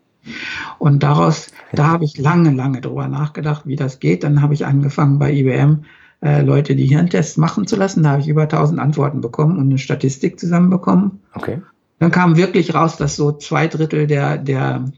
und 0.78 1.02
daraus, 1.02 1.48
da 1.72 1.88
habe 1.88 2.04
ich 2.04 2.16
lange, 2.16 2.50
lange 2.50 2.80
drüber 2.80 3.08
nachgedacht, 3.08 3.66
wie 3.66 3.76
das 3.76 4.00
geht. 4.00 4.24
Dann 4.24 4.40
habe 4.40 4.54
ich 4.54 4.64
angefangen 4.64 5.18
bei 5.18 5.32
IBM 5.32 5.84
äh, 6.22 6.42
Leute 6.42 6.76
die 6.76 6.86
Hirntests 6.86 7.36
machen 7.36 7.66
zu 7.66 7.76
lassen. 7.76 8.02
Da 8.02 8.12
habe 8.12 8.22
ich 8.22 8.28
über 8.28 8.42
1000 8.42 8.78
Antworten 8.80 9.20
bekommen 9.20 9.58
und 9.58 9.64
eine 9.64 9.78
Statistik 9.78 10.40
zusammenbekommen. 10.40 11.20
Okay. 11.34 11.60
Dann 12.00 12.10
kam 12.10 12.36
wirklich 12.36 12.74
raus, 12.74 12.96
dass 12.96 13.14
so 13.14 13.30
zwei 13.30 13.68
Drittel 13.68 14.06
der, 14.06 14.38
der 14.38 14.90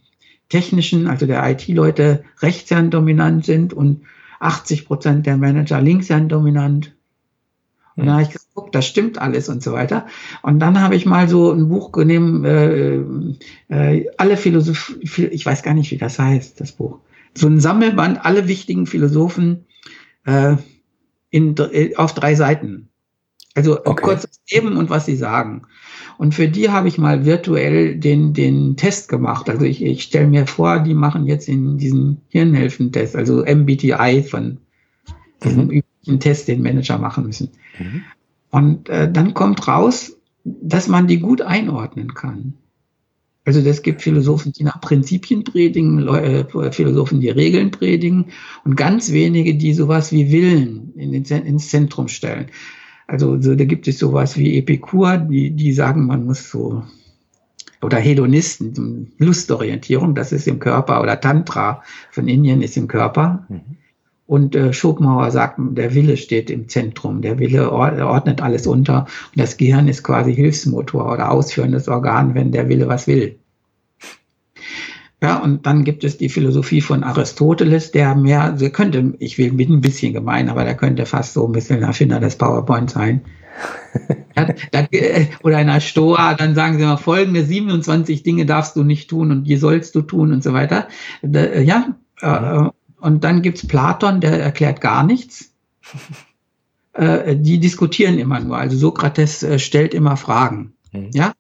technischen, 0.49 1.09
also 1.09 1.27
der 1.27 1.45
IT-Leute 1.51 2.23
rechtshand-dominant 2.41 3.45
sind 3.45 3.75
und 3.75 4.05
80 4.39 4.87
Prozent 4.87 5.27
der 5.27 5.37
Manager 5.37 5.81
linkshand-dominant. 5.81 6.95
Und 7.97 8.07
dann 8.07 8.15
habe 8.15 8.23
ich 8.23 8.31
geguckt, 8.31 8.75
das 8.75 8.87
stimmt 8.87 9.19
alles 9.19 9.49
und 9.49 9.65
so 9.65 9.73
weiter. 9.73 10.07
Und 10.43 10.61
dann 10.61 10.81
habe 10.81 10.95
ich 10.95 11.05
mal 11.05 11.29
so 11.29 11.51
ein 11.51 11.69
Buch 11.69 11.91
genommen, 11.91 12.45
äh, 12.45 13.01
äh, 13.69 14.07
alle 14.17 14.37
Philosophie, 14.37 15.25
ich 15.27 15.45
weiß 15.45 15.65
gar 15.65 15.75
nicht, 15.75 15.91
wie 15.91 15.99
das 15.99 16.21
heißt, 16.21 16.61
das 16.61 16.73
Buch. 16.73 17.01
So 17.35 17.49
ein 17.49 17.59
Sammelband, 17.59 18.25
alle 18.25 18.47
wichtigen 18.47 18.87
Philosophen 18.87 19.67
äh, 20.25 20.55
in, 21.31 21.57
auf 21.97 22.15
drei 22.15 22.37
Seiten. 22.37 22.91
Also 23.55 23.81
okay. 23.85 24.03
kurz 24.03 24.23
das 24.23 24.41
Leben 24.51 24.77
und 24.77 24.89
was 24.89 25.05
sie 25.05 25.17
sagen. 25.17 25.63
Und 26.23 26.37
für 26.37 26.47
die 26.47 26.71
habe 26.71 26.87
ich 26.87 26.99
mal 26.99 27.25
virtuell 27.25 27.97
den, 27.97 28.33
den 28.33 28.77
Test 28.77 29.09
gemacht. 29.09 29.51
Also 29.51 29.65
ich, 29.65 29.83
ich 29.83 30.05
stelle 30.05 30.29
mir 30.29 30.47
vor, 30.47 30.79
die 30.79 30.95
machen 30.95 31.27
jetzt 31.27 31.49
in 31.49 31.79
diesen 31.79 32.21
Hirnhälften-Test, 32.29 33.17
also 33.17 33.45
MBTI 33.45 34.23
von 34.23 34.59
diesem 35.43 35.65
mhm. 35.65 35.71
üblichen 35.73 36.21
Test, 36.21 36.47
den 36.47 36.63
Manager 36.63 36.99
machen 36.99 37.27
müssen. 37.27 37.49
Mhm. 37.77 38.03
Und 38.53 38.89
äh, 38.89 39.11
dann 39.11 39.35
kommt 39.35 39.67
raus, 39.67 40.17
dass 40.45 40.87
man 40.87 41.09
die 41.09 41.19
gut 41.19 41.43
einordnen 41.43 42.15
kann. 42.15 42.55
Also 43.45 43.59
es 43.59 43.83
gibt 43.83 44.01
Philosophen, 44.01 44.53
die 44.53 44.63
nach 44.63 44.81
Prinzipien 44.81 45.43
predigen, 45.43 46.07
äh, 46.07 46.45
Philosophen, 46.71 47.21
die 47.21 47.31
Regeln 47.31 47.73
predigen 47.73 48.27
und 48.65 48.77
ganz 48.77 49.11
wenige, 49.11 49.57
die 49.57 49.75
sowas 49.75 50.13
wie 50.13 50.31
Willen 50.31 50.93
in 50.95 51.11
den, 51.11 51.25
ins 51.25 51.69
Zentrum 51.69 52.07
stellen. 52.07 52.47
Also 53.13 53.39
so, 53.43 53.55
da 53.55 53.67
gibt 53.67 53.87
es 53.89 53.99
sowas 53.99 54.39
wie 54.39 54.57
Epikur, 54.57 55.19
die, 55.19 55.51
die 55.51 55.75
sagen, 55.75 56.07
man 56.07 56.25
muss 56.25 56.49
so, 56.49 56.83
oder 57.83 57.99
Hedonisten, 57.99 59.13
Lustorientierung, 59.19 60.15
das 60.15 60.33
ist 60.33 60.49
im 60.49 60.59
Körper, 60.59 61.03
oder 61.03 61.21
Tantra 61.21 61.83
von 62.11 62.27
Indien 62.27 62.63
ist 62.63 62.79
im 62.79 62.89
Körper. 62.89 63.45
Mhm. 63.51 63.61
Und 64.27 64.57
äh, 64.57 64.73
Schopenhauer 64.73 65.31
sagt, 65.31 65.59
der 65.59 65.95
Wille 65.95 66.17
steht 66.17 66.49
im 66.49 66.71
Zentrum, 66.71 67.21
der 67.21 67.39
Wille 67.39 67.71
ordnet 67.71 68.41
alles 68.41 68.67
unter 68.67 69.01
und 69.01 69.43
das 69.43 69.59
Gehirn 69.59 69.89
ist 69.89 70.03
quasi 70.03 70.35
Hilfsmotor 70.35 71.13
oder 71.13 71.33
ausführendes 71.33 71.89
Organ, 71.89 72.35
wenn 72.35 72.51
der 72.51 72.71
Wille 72.71 72.89
was 72.89 73.07
will. 73.09 73.41
Ja, 75.23 75.37
und 75.37 75.67
dann 75.67 75.85
gibt 75.85 76.03
es 76.03 76.19
die 76.19 76.29
Philosophie 76.29 76.81
von 76.81 77.05
Aristoteles, 77.05 77.93
der 77.93 78.17
mehr, 78.17 78.51
der 78.51 78.71
könnte, 78.71 79.15
ich 79.21 79.39
will 79.39 79.53
mit 79.53 79.71
ein 79.71 79.81
bisschen 79.81 80.13
gemein, 80.13 80.49
aber 80.49 80.65
der 80.65 80.75
könnte 80.75 81.07
fast 81.07 81.35
so 81.35 81.47
ein 81.47 81.53
bisschen 81.53 81.81
Erfinder 81.81 82.19
des 82.19 82.35
PowerPoint 82.35 82.91
sein. 82.91 83.21
oder 85.45 85.61
in 85.61 85.69
der 85.69 85.79
Stoa, 85.79 86.35
dann 86.35 86.57
sagen 86.57 86.77
sie 86.77 86.85
mal 86.85 86.97
folgende 86.97 87.45
27 87.45 88.25
Dinge 88.25 88.47
darfst 88.47 88.75
du 88.75 88.83
nicht 88.83 89.09
tun 89.09 89.31
und 89.31 89.45
die 89.45 89.57
sollst 89.57 89.95
du 89.95 90.03
tun 90.03 90.33
und 90.33 90.43
so 90.43 90.55
weiter. 90.55 90.89
Ja, 91.23 91.95
äh, 92.21 92.69
und 93.01 93.23
dann 93.23 93.43
gibt's 93.43 93.65
Platon, 93.65 94.21
der 94.21 94.43
erklärt 94.43 94.81
gar 94.81 95.05
nichts. 95.05 95.53
Äh, 96.95 97.37
die 97.37 97.59
diskutieren 97.59 98.19
immer 98.19 98.39
nur. 98.39 98.59
Also 98.59 98.77
Sokrates 98.77 99.43
äh, 99.43 99.59
stellt 99.59 99.95
immer 99.95 100.19
Fragen. 100.19 100.75
Mhm. 100.93 101.11
Ja, 101.15 101.33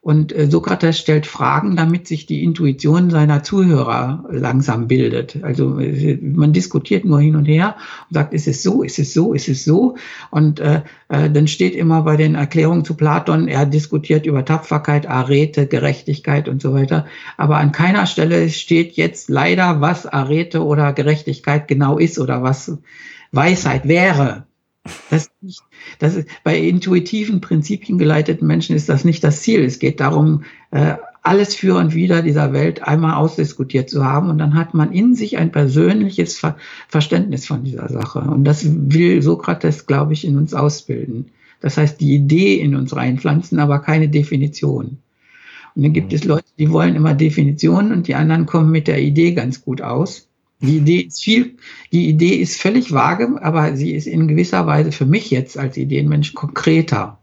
und 0.00 0.32
äh, 0.32 0.50
Sokrates 0.50 0.98
stellt 0.98 1.26
Fragen, 1.26 1.76
damit 1.76 2.06
sich 2.06 2.26
die 2.26 2.42
Intuition 2.42 3.10
seiner 3.10 3.42
Zuhörer 3.42 4.24
langsam 4.30 4.88
bildet. 4.88 5.38
Also 5.42 5.78
äh, 5.78 6.18
man 6.22 6.52
diskutiert 6.52 7.04
nur 7.04 7.20
hin 7.20 7.36
und 7.36 7.46
her 7.46 7.76
und 8.08 8.14
sagt, 8.14 8.34
ist 8.34 8.48
es 8.48 8.62
so, 8.62 8.82
ist 8.82 8.98
es 8.98 9.14
so, 9.14 9.32
ist 9.32 9.48
es 9.48 9.64
so? 9.64 9.96
Und 10.30 10.60
äh, 10.60 10.82
äh, 11.08 11.30
dann 11.30 11.48
steht 11.48 11.74
immer 11.74 12.02
bei 12.02 12.16
den 12.16 12.34
Erklärungen 12.34 12.84
zu 12.84 12.94
Platon, 12.94 13.48
er 13.48 13.66
diskutiert 13.66 14.26
über 14.26 14.44
Tapferkeit, 14.44 15.06
Arete, 15.06 15.66
Gerechtigkeit 15.66 16.48
und 16.48 16.60
so 16.60 16.74
weiter. 16.74 17.06
Aber 17.36 17.56
an 17.56 17.72
keiner 17.72 18.06
Stelle 18.06 18.48
steht 18.50 18.92
jetzt 18.92 19.30
leider, 19.30 19.80
was 19.80 20.06
Arete 20.06 20.64
oder 20.64 20.92
Gerechtigkeit 20.92 21.68
genau 21.68 21.98
ist 21.98 22.18
oder 22.18 22.42
was 22.42 22.78
Weisheit 23.32 23.86
wäre. 23.86 24.47
Das, 25.10 25.30
nicht, 25.40 25.62
das 25.98 26.16
ist, 26.16 26.28
bei 26.44 26.58
intuitiven 26.58 27.40
Prinzipien 27.40 27.98
geleiteten 27.98 28.46
Menschen 28.46 28.76
ist 28.76 28.88
das 28.88 29.04
nicht 29.04 29.22
das 29.24 29.42
Ziel. 29.42 29.64
Es 29.64 29.78
geht 29.78 30.00
darum, 30.00 30.44
äh, 30.70 30.94
alles 31.22 31.54
für 31.54 31.76
und 31.76 31.94
wider 31.94 32.22
dieser 32.22 32.52
Welt 32.52 32.82
einmal 32.82 33.14
ausdiskutiert 33.14 33.90
zu 33.90 34.04
haben 34.04 34.30
und 34.30 34.38
dann 34.38 34.54
hat 34.54 34.72
man 34.72 34.92
in 34.92 35.14
sich 35.14 35.36
ein 35.36 35.52
persönliches 35.52 36.38
Ver 36.38 36.56
Verständnis 36.88 37.46
von 37.46 37.64
dieser 37.64 37.88
Sache. 37.88 38.20
Und 38.20 38.44
das 38.44 38.64
will 38.66 39.20
Sokrates, 39.20 39.86
glaube 39.86 40.14
ich, 40.14 40.24
in 40.24 40.38
uns 40.38 40.54
ausbilden. 40.54 41.26
Das 41.60 41.76
heißt, 41.76 42.00
die 42.00 42.14
Idee 42.14 42.54
in 42.54 42.74
uns 42.74 42.94
reinpflanzen, 42.94 43.58
aber 43.58 43.80
keine 43.80 44.08
Definition. 44.08 44.98
Und 45.74 45.82
dann 45.82 45.92
gibt 45.92 46.12
mhm. 46.12 46.16
es 46.16 46.24
Leute, 46.24 46.48
die 46.58 46.70
wollen 46.70 46.94
immer 46.94 47.14
Definitionen 47.14 47.92
und 47.92 48.08
die 48.08 48.14
anderen 48.14 48.46
kommen 48.46 48.70
mit 48.70 48.88
der 48.88 49.02
Idee 49.02 49.32
ganz 49.32 49.62
gut 49.62 49.82
aus. 49.82 50.27
Die 50.60 50.78
Idee 50.78 51.00
ist 51.00 51.22
viel, 51.22 51.56
die 51.92 52.08
Idee 52.08 52.34
ist 52.34 52.60
völlig 52.60 52.92
vage, 52.92 53.38
aber 53.40 53.76
sie 53.76 53.94
ist 53.94 54.06
in 54.06 54.26
gewisser 54.26 54.66
Weise 54.66 54.92
für 54.92 55.06
mich 55.06 55.30
jetzt 55.30 55.56
als 55.56 55.76
Ideenmensch 55.76 56.34
konkreter. 56.34 57.18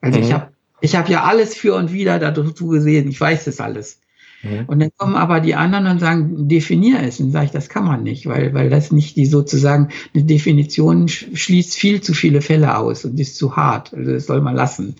Also 0.00 0.18
mhm. 0.18 0.24
ich 0.24 0.32
habe 0.32 0.48
Ich 0.80 0.94
habe 0.94 1.10
ja 1.10 1.24
alles 1.24 1.54
für 1.54 1.74
und 1.74 1.92
wieder 1.92 2.18
dazu 2.18 2.66
gesehen. 2.66 3.08
Ich 3.08 3.20
weiß 3.20 3.44
das 3.44 3.60
alles. 3.60 4.00
Mhm. 4.42 4.64
Und 4.66 4.80
dann 4.80 4.90
kommen 4.96 5.14
aber 5.14 5.40
die 5.40 5.54
anderen 5.54 5.86
und 5.86 6.00
sagen, 6.00 6.48
definier 6.48 7.02
es. 7.02 7.20
Und 7.20 7.30
sage 7.32 7.46
ich, 7.46 7.50
das 7.50 7.68
kann 7.68 7.84
man 7.84 8.02
nicht, 8.02 8.26
weil, 8.26 8.52
weil 8.52 8.68
das 8.68 8.92
nicht 8.92 9.16
die 9.16 9.26
sozusagen, 9.26 9.88
eine 10.14 10.24
Definition 10.24 11.08
schließt 11.08 11.74
viel 11.74 12.00
zu 12.00 12.14
viele 12.14 12.42
Fälle 12.42 12.76
aus 12.76 13.04
und 13.04 13.18
ist 13.18 13.36
zu 13.36 13.56
hart. 13.56 13.94
Also 13.94 14.12
das 14.12 14.26
soll 14.26 14.40
man 14.40 14.54
lassen. 14.54 14.96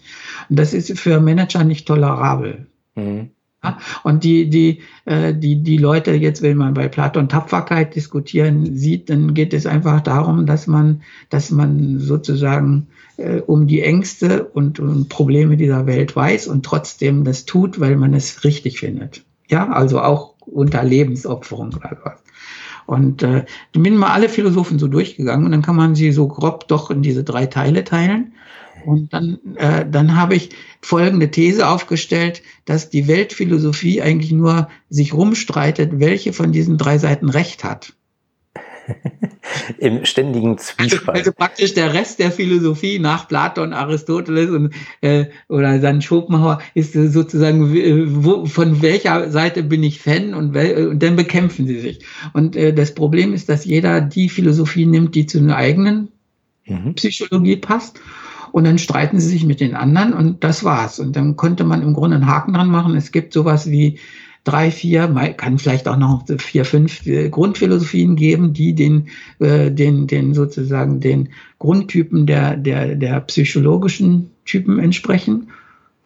Und 0.48 0.58
das 0.58 0.72
ist 0.72 0.98
für 0.98 1.20
Manager 1.20 1.64
nicht 1.64 1.86
tolerabel. 1.86 2.66
Mhm. 2.94 3.30
Ja? 3.62 3.78
Und 4.02 4.24
die, 4.24 4.48
die, 4.48 4.82
äh, 5.04 5.34
die, 5.34 5.62
die 5.62 5.78
Leute 5.78 6.12
jetzt, 6.12 6.42
wenn 6.42 6.56
man 6.56 6.74
bei 6.74 6.88
Platon 6.88 7.28
Tapferkeit 7.28 7.94
diskutieren 7.94 8.76
sieht, 8.76 9.10
dann 9.10 9.34
geht 9.34 9.52
es 9.52 9.66
einfach 9.66 10.00
darum, 10.00 10.46
dass 10.46 10.66
man, 10.66 11.02
dass 11.30 11.50
man 11.50 11.98
sozusagen 11.98 12.88
äh, 13.16 13.40
um 13.40 13.66
die 13.66 13.82
Ängste 13.82 14.44
und, 14.44 14.80
und 14.80 15.08
Probleme 15.08 15.56
dieser 15.56 15.86
Welt 15.86 16.14
weiß 16.14 16.48
und 16.48 16.64
trotzdem 16.64 17.24
das 17.24 17.44
tut, 17.44 17.80
weil 17.80 17.96
man 17.96 18.14
es 18.14 18.44
richtig 18.44 18.78
findet. 18.78 19.24
Ja, 19.48 19.68
also 19.70 20.00
auch 20.00 20.34
unter 20.40 20.82
Lebensopferung 20.82 21.74
oder 21.74 21.98
was. 22.02 22.22
Und 22.86 23.22
äh, 23.22 23.44
bin 23.72 23.96
mal 23.96 24.12
alle 24.12 24.28
Philosophen 24.28 24.78
so 24.78 24.86
durchgegangen 24.86 25.44
und 25.44 25.52
dann 25.52 25.62
kann 25.62 25.76
man 25.76 25.94
sie 25.94 26.12
so 26.12 26.28
grob 26.28 26.68
doch 26.68 26.90
in 26.90 27.02
diese 27.02 27.24
drei 27.24 27.46
Teile 27.46 27.84
teilen. 27.84 28.32
Und 28.84 29.12
dann, 29.12 29.38
äh, 29.56 29.84
dann 29.90 30.14
habe 30.14 30.36
ich 30.36 30.50
folgende 30.80 31.30
These 31.30 31.66
aufgestellt, 31.66 32.42
dass 32.64 32.88
die 32.88 33.08
Weltphilosophie 33.08 34.00
eigentlich 34.00 34.30
nur 34.30 34.68
sich 34.88 35.12
rumstreitet, 35.12 35.98
welche 35.98 36.32
von 36.32 36.52
diesen 36.52 36.78
drei 36.78 36.98
Seiten 36.98 37.28
recht 37.28 37.64
hat. 37.64 37.95
Im 39.78 40.04
ständigen 40.04 40.58
Zwiespalt. 40.58 41.18
Also 41.18 41.32
praktisch 41.32 41.74
der 41.74 41.94
Rest 41.94 42.18
der 42.18 42.30
Philosophie 42.30 42.98
nach 42.98 43.28
Platon, 43.28 43.72
Aristoteles 43.72 44.50
und, 44.50 44.74
äh, 45.00 45.26
oder 45.48 45.78
dann 45.78 46.02
Schopenhauer 46.02 46.60
ist 46.74 46.92
sozusagen, 46.92 48.24
wo, 48.24 48.46
von 48.46 48.82
welcher 48.82 49.30
Seite 49.30 49.62
bin 49.62 49.82
ich 49.82 50.00
Fan 50.00 50.34
und, 50.34 50.54
wel, 50.54 50.88
und 50.88 51.02
dann 51.02 51.16
bekämpfen 51.16 51.66
sie 51.66 51.80
sich. 51.80 52.00
Und 52.32 52.56
äh, 52.56 52.72
das 52.72 52.94
Problem 52.94 53.32
ist, 53.32 53.48
dass 53.48 53.64
jeder 53.64 54.00
die 54.00 54.28
Philosophie 54.28 54.86
nimmt, 54.86 55.14
die 55.14 55.26
zu 55.26 55.38
einer 55.38 55.56
eigenen 55.56 56.08
mhm. 56.66 56.94
Psychologie 56.94 57.56
passt 57.56 58.00
und 58.52 58.64
dann 58.64 58.78
streiten 58.78 59.20
sie 59.20 59.28
sich 59.28 59.44
mit 59.44 59.60
den 59.60 59.74
anderen 59.74 60.12
und 60.12 60.44
das 60.44 60.64
war's. 60.64 60.98
Und 60.98 61.16
dann 61.16 61.36
konnte 61.36 61.64
man 61.64 61.82
im 61.82 61.92
Grunde 61.92 62.16
einen 62.16 62.26
Haken 62.26 62.54
dran 62.54 62.70
machen. 62.70 62.96
Es 62.96 63.12
gibt 63.12 63.32
sowas 63.32 63.70
wie 63.70 63.98
drei, 64.46 64.70
vier, 64.70 65.08
kann 65.36 65.58
vielleicht 65.58 65.88
auch 65.88 65.96
noch 65.96 66.24
vier, 66.38 66.64
fünf 66.64 67.04
äh, 67.06 67.28
Grundphilosophien 67.28 68.14
geben, 68.14 68.52
die 68.52 68.74
den, 68.74 69.08
äh, 69.40 69.70
den, 69.70 70.06
den 70.06 70.34
sozusagen 70.34 71.00
den 71.00 71.30
Grundtypen 71.58 72.26
der, 72.26 72.56
der, 72.56 72.94
der 72.94 73.20
psychologischen 73.22 74.30
Typen 74.44 74.78
entsprechen, 74.78 75.48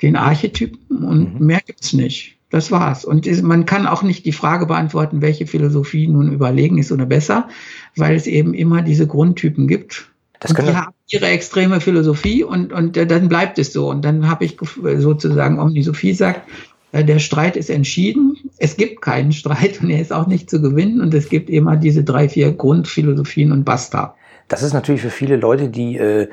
den 0.00 0.16
Archetypen 0.16 1.04
und 1.04 1.38
mhm. 1.38 1.46
mehr 1.46 1.60
gibt's 1.64 1.92
nicht. 1.92 2.38
Das 2.48 2.72
war's. 2.72 3.04
Und 3.04 3.26
man 3.42 3.64
kann 3.64 3.86
auch 3.86 4.02
nicht 4.02 4.24
die 4.24 4.32
Frage 4.32 4.66
beantworten, 4.66 5.20
welche 5.20 5.46
Philosophie 5.46 6.08
nun 6.08 6.32
überlegen 6.32 6.78
ist 6.78 6.90
oder 6.90 7.06
besser, 7.06 7.48
weil 7.94 8.16
es 8.16 8.26
eben 8.26 8.54
immer 8.54 8.82
diese 8.82 9.06
Grundtypen 9.06 9.68
gibt. 9.68 10.08
Das 10.40 10.50
und 10.52 10.66
die 10.66 10.74
haben 10.74 10.94
ihre 11.08 11.26
extreme 11.26 11.80
Philosophie 11.80 12.42
und, 12.42 12.72
und 12.72 12.96
äh, 12.96 13.06
dann 13.06 13.28
bleibt 13.28 13.58
es 13.58 13.74
so. 13.74 13.90
Und 13.90 14.04
dann 14.04 14.28
habe 14.28 14.46
ich 14.46 14.56
sozusagen, 14.82 15.60
Omni 15.60 15.82
Sophie 15.82 16.14
sagt, 16.14 16.48
der 16.92 17.18
Streit 17.18 17.56
ist 17.56 17.70
entschieden. 17.70 18.36
Es 18.58 18.76
gibt 18.76 19.00
keinen 19.00 19.32
Streit 19.32 19.80
und 19.80 19.90
er 19.90 20.00
ist 20.00 20.12
auch 20.12 20.26
nicht 20.26 20.50
zu 20.50 20.60
gewinnen. 20.60 21.00
Und 21.00 21.14
es 21.14 21.28
gibt 21.28 21.48
immer 21.48 21.76
diese 21.76 22.02
drei, 22.04 22.28
vier 22.28 22.52
Grundphilosophien 22.52 23.52
und 23.52 23.64
basta. 23.64 24.14
Das 24.48 24.62
ist 24.62 24.72
natürlich 24.72 25.00
für 25.00 25.10
viele 25.10 25.36
Leute, 25.36 25.68
die, 25.68 25.96
äh, 25.96 26.28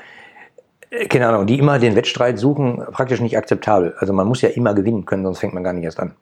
keine 1.09 1.27
Ahnung, 1.27 1.45
die 1.45 1.59
immer 1.59 1.77
den 1.77 1.95
Wettstreit 1.95 2.39
suchen, 2.39 2.81
praktisch 2.91 3.21
nicht 3.21 3.37
akzeptabel. 3.37 3.93
Also 3.99 4.13
man 4.13 4.27
muss 4.27 4.41
ja 4.41 4.49
immer 4.49 4.73
gewinnen 4.73 5.05
können, 5.05 5.23
sonst 5.23 5.39
fängt 5.39 5.53
man 5.53 5.63
gar 5.63 5.73
nicht 5.73 5.83
erst 5.83 5.99
an. 5.99 6.13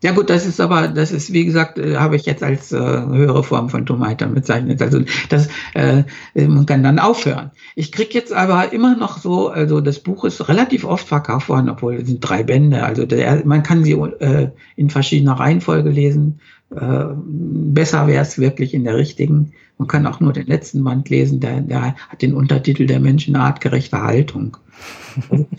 Ja 0.00 0.12
gut, 0.12 0.30
das 0.30 0.46
ist 0.46 0.60
aber, 0.60 0.86
das 0.86 1.10
ist 1.10 1.32
wie 1.32 1.44
gesagt, 1.44 1.76
äh, 1.78 1.96
habe 1.96 2.14
ich 2.14 2.24
jetzt 2.24 2.44
als 2.44 2.70
äh, 2.70 2.78
höhere 2.78 3.42
Form 3.42 3.68
von 3.68 3.84
Tomatern 3.84 4.32
bezeichnet. 4.32 4.80
Also 4.80 5.00
das, 5.28 5.48
äh, 5.74 6.04
man 6.34 6.66
kann 6.66 6.84
dann 6.84 7.00
aufhören. 7.00 7.50
Ich 7.74 7.90
krieg 7.90 8.14
jetzt 8.14 8.32
aber 8.32 8.72
immer 8.72 8.96
noch 8.96 9.18
so, 9.18 9.48
also 9.48 9.80
das 9.80 9.98
Buch 9.98 10.24
ist 10.24 10.48
relativ 10.48 10.84
oft 10.84 11.08
verkauft 11.08 11.48
worden, 11.48 11.68
obwohl 11.68 11.96
es 11.96 12.06
sind 12.06 12.20
drei 12.20 12.44
Bände. 12.44 12.84
Also 12.84 13.06
der, 13.06 13.44
man 13.44 13.64
kann 13.64 13.82
sie 13.82 13.92
äh, 13.92 14.50
in 14.76 14.88
verschiedener 14.88 15.32
Reihenfolge 15.32 15.90
lesen. 15.90 16.38
Äh, 16.70 17.06
besser 17.16 18.06
wäre 18.06 18.22
es 18.22 18.38
wirklich 18.38 18.74
in 18.74 18.84
der 18.84 18.96
richtigen. 18.96 19.52
Man 19.78 19.88
kann 19.88 20.06
auch 20.06 20.20
nur 20.20 20.32
den 20.32 20.46
letzten 20.46 20.84
Band 20.84 21.08
lesen, 21.08 21.40
der, 21.40 21.60
der 21.60 21.94
hat 21.94 22.22
den 22.22 22.34
Untertitel 22.34 22.86
der 22.86 23.00
Menschen 23.00 23.34
artgerechte 23.34 24.00
Haltung. 24.00 24.58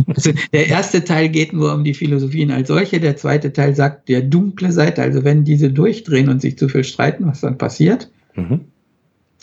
Also 0.08 0.32
der 0.54 0.68
erste 0.68 1.04
Teil 1.04 1.30
geht 1.30 1.54
nur 1.54 1.74
um 1.74 1.84
die 1.84 1.94
Philosophien 1.94 2.52
als 2.52 2.70
solche, 2.70 3.00
der 3.00 3.18
zweite 3.18 3.54
Teil 3.54 3.76
sagt 3.76 4.10
der 4.10 4.22
dunkle 4.22 4.72
Seite, 4.72 5.02
also 5.02 5.24
wenn 5.24 5.44
diese 5.44 5.72
durchdrehen 5.72 6.30
und 6.30 6.42
sich 6.42 6.58
zu 6.58 6.70
viel 6.70 6.84
streiten, 6.84 7.28
was 7.28 7.42
dann 7.42 7.58
passiert. 7.58 8.10
Mhm. 8.36 8.62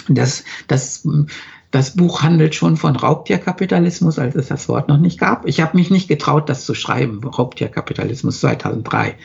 Das, 0.09 0.45
das, 0.69 1.07
das 1.71 1.97
Buch 1.97 2.23
handelt 2.23 2.55
schon 2.55 2.77
von 2.77 2.97
Raubtierkapitalismus, 2.97 4.19
als 4.19 4.35
es 4.35 4.49
das 4.49 4.69
Wort 4.69 4.89
noch 4.89 4.99
nicht 4.99 5.19
gab. 5.19 5.47
Ich 5.47 5.61
habe 5.61 5.77
mich 5.77 5.91
nicht 5.91 6.09
getraut, 6.09 6.49
das 6.49 6.65
zu 6.65 6.75
schreiben, 6.75 7.23
Raubtierkapitalismus 7.25 8.41
2003. 8.41 9.17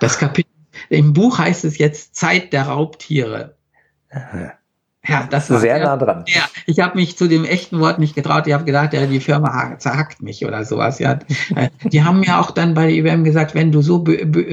Das 0.00 0.18
Kapitel 0.18 0.50
im 0.90 1.12
Buch 1.12 1.38
heißt 1.38 1.64
es 1.64 1.78
jetzt 1.78 2.14
Zeit 2.14 2.52
der 2.52 2.64
Raubtiere. 2.64 3.56
Ja, 5.08 5.26
das 5.30 5.48
war 5.48 5.58
sehr 5.58 5.78
nah 5.78 5.96
dran. 5.96 6.24
Ja, 6.26 6.42
ich 6.66 6.80
habe 6.80 6.96
mich 6.96 7.16
zu 7.16 7.28
dem 7.28 7.44
echten 7.44 7.80
Wort 7.80 7.98
nicht 7.98 8.14
getraut. 8.14 8.46
Ich 8.46 8.52
habe 8.52 8.64
gedacht, 8.64 8.92
ja, 8.92 9.06
die 9.06 9.20
Firma 9.20 9.76
zerhackt 9.78 10.20
mich 10.20 10.44
oder 10.44 10.64
sowas. 10.66 10.98
Ja, 10.98 11.18
äh, 11.56 11.70
die 11.84 12.04
haben 12.04 12.20
mir 12.20 12.38
auch 12.38 12.50
dann 12.50 12.74
bei 12.74 12.86
der 12.86 12.94
IBM 12.94 13.24
gesagt, 13.24 13.54
wenn 13.54 13.72
du 13.72 13.80
so 13.80 14.04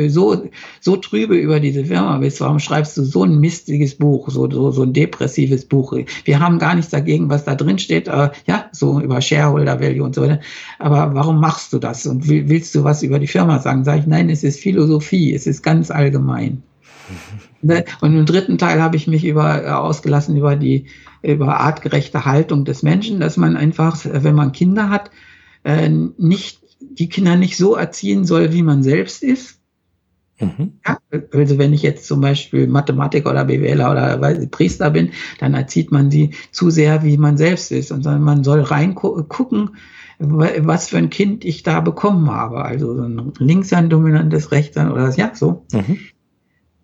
so 0.07 0.49
so 0.79 0.95
trübe 0.95 1.35
über 1.35 1.59
diese 1.59 1.85
Firma 1.85 2.17
bist, 2.19 2.39
warum 2.39 2.59
schreibst 2.59 2.95
du 2.95 3.03
so 3.03 3.23
ein 3.23 3.39
mistiges 3.39 3.95
Buch, 3.95 4.29
so 4.29 4.49
so 4.49 4.71
so 4.71 4.83
ein 4.83 4.93
depressives 4.93 5.65
Buch? 5.65 5.93
Wir 6.23 6.39
haben 6.39 6.57
gar 6.57 6.75
nichts 6.75 6.91
dagegen, 6.91 7.29
was 7.29 7.43
da 7.43 7.55
drin 7.55 7.77
steht. 7.77 8.07
Äh, 8.07 8.29
ja, 8.47 8.69
so 8.71 9.01
über 9.01 9.19
Shareholder 9.19 9.81
Value 9.81 10.03
und 10.03 10.15
so 10.15 10.21
weiter. 10.21 10.39
Aber 10.79 11.13
warum 11.13 11.41
machst 11.41 11.73
du 11.73 11.79
das 11.79 12.05
und 12.05 12.27
willst 12.29 12.73
du 12.75 12.85
was 12.85 13.03
über 13.03 13.19
die 13.19 13.27
Firma 13.27 13.59
sagen? 13.59 13.83
Sag 13.83 13.99
ich, 13.99 14.07
nein, 14.07 14.29
es 14.29 14.43
ist 14.43 14.61
Philosophie, 14.61 15.33
es 15.33 15.47
ist 15.47 15.63
ganz 15.63 15.91
allgemein. 15.91 16.63
Ne? 17.65 17.83
Und 18.01 18.15
im 18.15 18.25
dritten 18.25 18.57
Teil 18.57 18.81
habe 18.81 18.95
ich 18.95 19.07
mich 19.07 19.25
über, 19.25 19.63
äh, 19.63 19.69
ausgelassen 19.69 20.37
über 20.37 20.55
die 20.55 20.85
über 21.23 21.59
artgerechte 21.59 22.25
Haltung 22.25 22.65
des 22.65 22.83
Menschen, 22.83 23.19
dass 23.19 23.37
man 23.37 23.57
einfach, 23.57 23.99
wenn 24.05 24.35
man 24.35 24.51
Kinder 24.51 24.89
hat, 24.89 25.09
äh, 25.63 25.89
nicht 25.89 26.61
die 26.79 27.09
Kinder 27.09 27.35
nicht 27.35 27.57
so 27.57 27.75
erziehen 27.75 28.25
soll, 28.25 28.53
wie 28.53 28.61
man 28.61 28.83
selbst 28.83 29.23
ist. 29.23 29.59
Mhm. 30.39 30.73
Ja, 30.85 30.99
also 31.33 31.57
wenn 31.57 31.73
ich 31.73 31.81
jetzt 31.81 32.05
zum 32.05 32.21
Beispiel 32.21 32.67
Mathematiker 32.67 33.31
oder 33.31 33.45
BWLer 33.45 33.89
oder 33.91 34.21
weiß, 34.21 34.47
Priester 34.51 34.91
bin, 34.91 35.11
dann 35.39 35.55
erzieht 35.55 35.91
man 35.91 36.11
sie 36.11 36.31
zu 36.51 36.69
sehr, 36.69 37.03
wie 37.03 37.17
man 37.17 37.37
selbst 37.37 37.71
ist. 37.71 37.91
Und 37.91 38.05
man 38.05 38.43
soll 38.43 38.59
reingucken, 38.59 39.77
was 40.19 40.89
für 40.89 40.97
ein 40.97 41.09
Kind 41.09 41.43
ich 41.43 41.63
da 41.63 41.79
bekommen 41.79 42.29
habe. 42.29 42.63
Also 42.63 42.95
so 42.95 43.01
ein 43.01 43.33
links 43.39 43.73
ein 43.73 43.89
dominantes, 43.89 44.51
rechts 44.51 44.77
ein 44.77 44.91
oder 44.91 45.09
ja, 45.15 45.31
so. 45.33 45.65
Mhm 45.71 45.97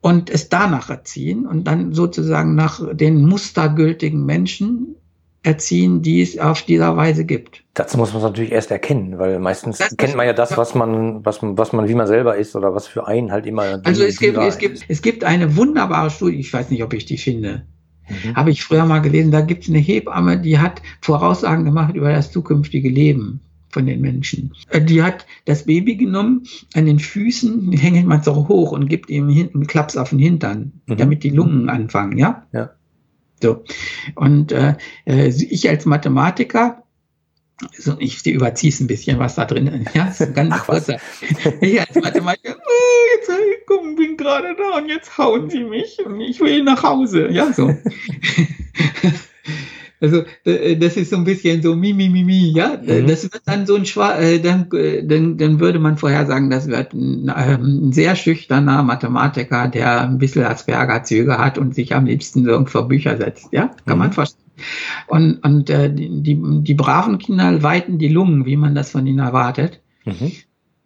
und 0.02 0.30
es 0.30 0.50
danach 0.50 0.90
erziehen 0.90 1.46
und 1.46 1.66
dann 1.66 1.94
sozusagen 1.94 2.56
nach 2.56 2.82
den 2.94 3.26
mustergültigen 3.26 4.26
Menschen 4.26 4.96
erziehen, 5.44 6.02
die 6.02 6.22
es 6.22 6.38
auf 6.38 6.64
dieser 6.64 6.98
Weise 6.98 7.26
gibt. 7.26 7.64
Dazu 7.74 7.98
muss 7.98 8.10
man 8.10 8.18
es 8.18 8.24
natürlich 8.24 8.52
erst 8.52 8.70
erkennen, 8.70 9.18
weil 9.18 9.40
meistens 9.40 9.80
das 9.80 9.96
kennt 9.98 10.16
man 10.16 10.28
ja 10.28 10.34
das, 10.34 10.56
was 10.58 10.76
man, 10.76 11.26
was 11.26 11.42
man, 11.42 11.58
was 11.58 11.74
man, 11.74 11.88
wie 11.88 11.96
man 11.96 12.06
selber 12.06 12.36
ist 12.36 12.56
oder 12.56 12.76
was 12.76 12.88
für 12.88 13.08
einen 13.08 13.32
halt 13.32 13.46
immer. 13.46 13.82
Also 13.84 14.04
es 14.04 14.20
gibt, 14.20 14.38
es 14.38 14.58
gibt, 14.58 14.86
es 14.88 15.02
gibt 15.02 15.24
eine 15.24 15.56
wunderbare 15.56 16.12
Studie, 16.12 16.40
ich 16.40 16.54
weiß 16.54 16.70
nicht, 16.70 16.84
ob 16.84 16.94
ich 16.94 17.06
die 17.06 17.18
finde. 17.18 17.66
Mhm. 18.08 18.36
Habe 18.36 18.52
ich 18.52 18.64
früher 18.64 18.86
mal 18.86 19.00
gelesen, 19.00 19.32
da 19.32 19.42
gibt 19.42 19.64
es 19.64 19.70
eine 19.70 19.80
Hebamme, 19.80 20.40
die 20.40 20.60
hat 20.60 20.82
Voraussagen 21.02 21.66
gemacht 21.66 21.96
über 21.96 22.12
das 22.12 22.32
zukünftige 22.32 22.90
Leben 22.90 23.42
von 23.72 23.86
den 23.86 24.02
Menschen. 24.02 24.54
Äh, 24.70 24.82
die 24.82 25.04
hat 25.04 25.26
das 25.46 25.66
Baby 25.66 25.96
genommen, 25.96 26.44
an 26.74 26.86
den 26.86 27.00
Füßen 27.00 27.72
hängt 27.72 28.08
man 28.08 28.24
so 28.24 28.48
hoch 28.48 28.72
und 28.72 28.88
gibt 28.88 29.10
ihm 29.10 29.30
einen 29.30 29.68
Klaps 29.68 29.98
auf 29.98 30.10
den 30.10 30.20
Hintern, 30.20 30.82
mhm. 30.86 30.98
damit 30.98 31.24
die 31.24 31.30
Lungen 31.30 31.70
anfangen, 31.70 32.18
ja? 32.18 32.46
Ja. 32.52 32.72
So. 33.42 33.64
Und 34.16 34.52
äh, 34.52 34.76
äh 35.06 35.28
ich 35.28 35.68
als 35.70 35.86
Mathematiker, 35.86 36.84
so, 37.78 37.96
ich 38.00 38.26
überziehe 38.26 38.72
es 38.72 38.80
ein 38.80 38.88
bisschen, 38.88 39.20
was 39.20 39.36
da 39.36 39.46
drin 39.46 39.68
ist. 39.68 39.96
Ja, 39.96 40.12
so 40.12 40.32
ganz 40.32 40.54
Ach, 40.56 40.66
kurzer. 40.66 40.98
Ich 41.62 41.80
als 41.80 41.96
Mathematiker, 41.96 42.56
oh, 42.58 43.18
jetzt 43.18 43.30
ich 43.30 43.96
bin 43.96 44.18
gerade 44.18 44.56
da 44.56 44.78
und 44.78 44.90
jetzt 44.90 45.18
hauen 45.18 45.50
sie 45.50 45.64
mich 45.64 46.00
und 46.06 46.22
ich 46.22 46.40
will 46.40 46.64
nach 46.64 46.84
Hause. 46.84 47.30
Ja, 47.32 47.54
so. 47.54 47.70
Also 50.02 50.24
äh, 50.46 50.76
das 50.78 50.98
ist 50.98 51.12
so 51.12 51.18
ein 51.18 51.24
bisschen 51.24 51.62
so 51.62 51.76
mi 51.76 51.94
mi 51.94 52.10
mi 52.10 52.24
mi, 52.24 52.52
ja. 52.56 52.76
Mhm. 52.82 53.08
Das 53.08 53.24
wird 53.24 53.44
dann 53.46 53.68
so 53.68 53.76
ein 53.76 53.86
Schwa 53.86 54.18
äh, 54.18 54.40
dann, 54.40 54.70
äh, 54.72 55.06
dann, 55.06 55.38
dann 55.38 55.60
würde 55.60 55.78
man 55.78 55.98
vorher 55.98 56.26
sagen, 56.26 56.50
das 56.50 56.68
wird 56.68 56.94
ein, 56.94 57.32
ähm, 57.38 57.88
ein 57.88 57.92
sehr 57.94 58.16
schüchterner 58.16 58.82
Mathematiker, 58.82 59.68
der 59.68 60.02
ein 60.02 60.18
bisschen 60.18 60.44
Asperger-Züge 60.44 61.38
hat 61.38 61.60
und 61.60 61.76
sich 61.76 61.94
am 61.94 62.06
liebsten 62.06 62.46
irgendwo 62.48 62.72
vor 62.72 62.88
Bücher 62.88 63.16
setzt, 63.18 63.54
ja, 63.54 63.70
kann 63.86 63.98
mhm. 63.98 64.00
man 64.00 64.14
verstehen. 64.14 64.42
Und, 65.08 65.44
und 65.46 65.70
äh, 65.70 65.94
die, 65.94 66.22
die, 66.22 66.40
die 66.64 66.74
braven 66.74 67.20
Kinder 67.20 67.62
weiten 67.62 68.00
die 68.00 68.10
Lungen, 68.10 68.46
wie 68.46 68.58
man 68.58 68.76
das 68.76 68.92
von 68.92 69.06
ihnen 69.06 69.20
erwartet. 69.20 69.82
Mhm. 70.06 70.32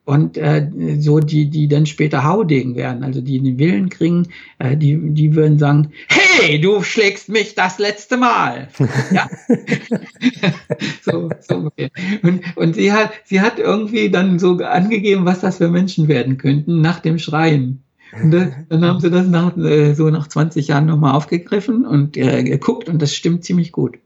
Und 0.05 0.37
äh, 0.37 0.69
so 0.99 1.19
die, 1.19 1.49
die 1.49 1.67
dann 1.67 1.87
später 1.87 2.23
Haudegen 2.23 2.75
werden, 2.75 3.03
also 3.03 3.21
die 3.21 3.39
den 3.39 3.57
Willen 3.57 3.89
kriegen, 3.89 4.27
äh, 4.59 4.77
die, 4.77 4.99
die 4.99 5.35
würden 5.35 5.57
sagen, 5.57 5.91
hey, 6.07 6.61
du 6.61 6.83
schlägst 6.83 7.27
mich 7.27 7.55
das 7.55 7.79
letzte 7.79 8.15
Mal. 8.15 8.67
ja. 9.11 9.27
so, 11.01 11.29
so. 11.41 11.71
Und, 12.21 12.41
und 12.55 12.75
sie 12.75 12.93
hat, 12.93 13.13
sie 13.23 13.41
hat 13.41 13.57
irgendwie 13.57 14.11
dann 14.11 14.37
so 14.37 14.57
angegeben, 14.57 15.25
was 15.25 15.39
das 15.39 15.57
für 15.57 15.69
Menschen 15.69 16.07
werden 16.07 16.37
könnten 16.37 16.81
nach 16.81 16.99
dem 16.99 17.17
Schreien. 17.17 17.83
Und 18.21 18.29
dann, 18.29 18.67
dann 18.69 18.85
haben 18.85 18.99
sie 18.99 19.09
das 19.09 19.25
nach, 19.25 19.57
äh, 19.57 19.93
so 19.93 20.11
nach 20.11 20.27
20 20.27 20.67
Jahren 20.67 20.85
nochmal 20.85 21.15
aufgegriffen 21.15 21.85
und 21.85 22.15
äh, 22.15 22.43
geguckt 22.43 22.89
und 22.89 23.01
das 23.01 23.15
stimmt 23.15 23.43
ziemlich 23.43 23.71
gut. 23.71 23.97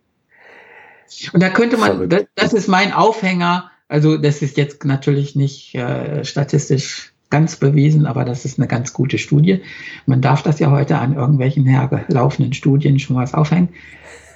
Und 1.33 1.43
da 1.43 1.49
könnte 1.49 1.77
man, 1.77 2.07
das, 2.07 2.23
das 2.35 2.53
ist 2.53 2.67
mein 2.67 2.93
Aufhänger, 2.93 3.69
also 3.89 4.17
das 4.17 4.41
ist 4.41 4.55
jetzt 4.55 4.85
natürlich 4.85 5.35
nicht 5.35 5.75
äh, 5.75 6.23
statistisch 6.23 7.11
ganz 7.29 7.57
bewiesen, 7.57 8.05
aber 8.05 8.23
das 8.23 8.45
ist 8.45 8.59
eine 8.59 8.67
ganz 8.67 8.93
gute 8.93 9.17
Studie. 9.17 9.61
Man 10.05 10.21
darf 10.21 10.43
das 10.43 10.59
ja 10.59 10.71
heute 10.71 10.97
an 10.97 11.15
irgendwelchen 11.15 11.65
hergelaufenen 11.65 12.53
Studien 12.53 12.99
schon 12.99 13.15
was 13.15 13.33
aufhängen. 13.33 13.69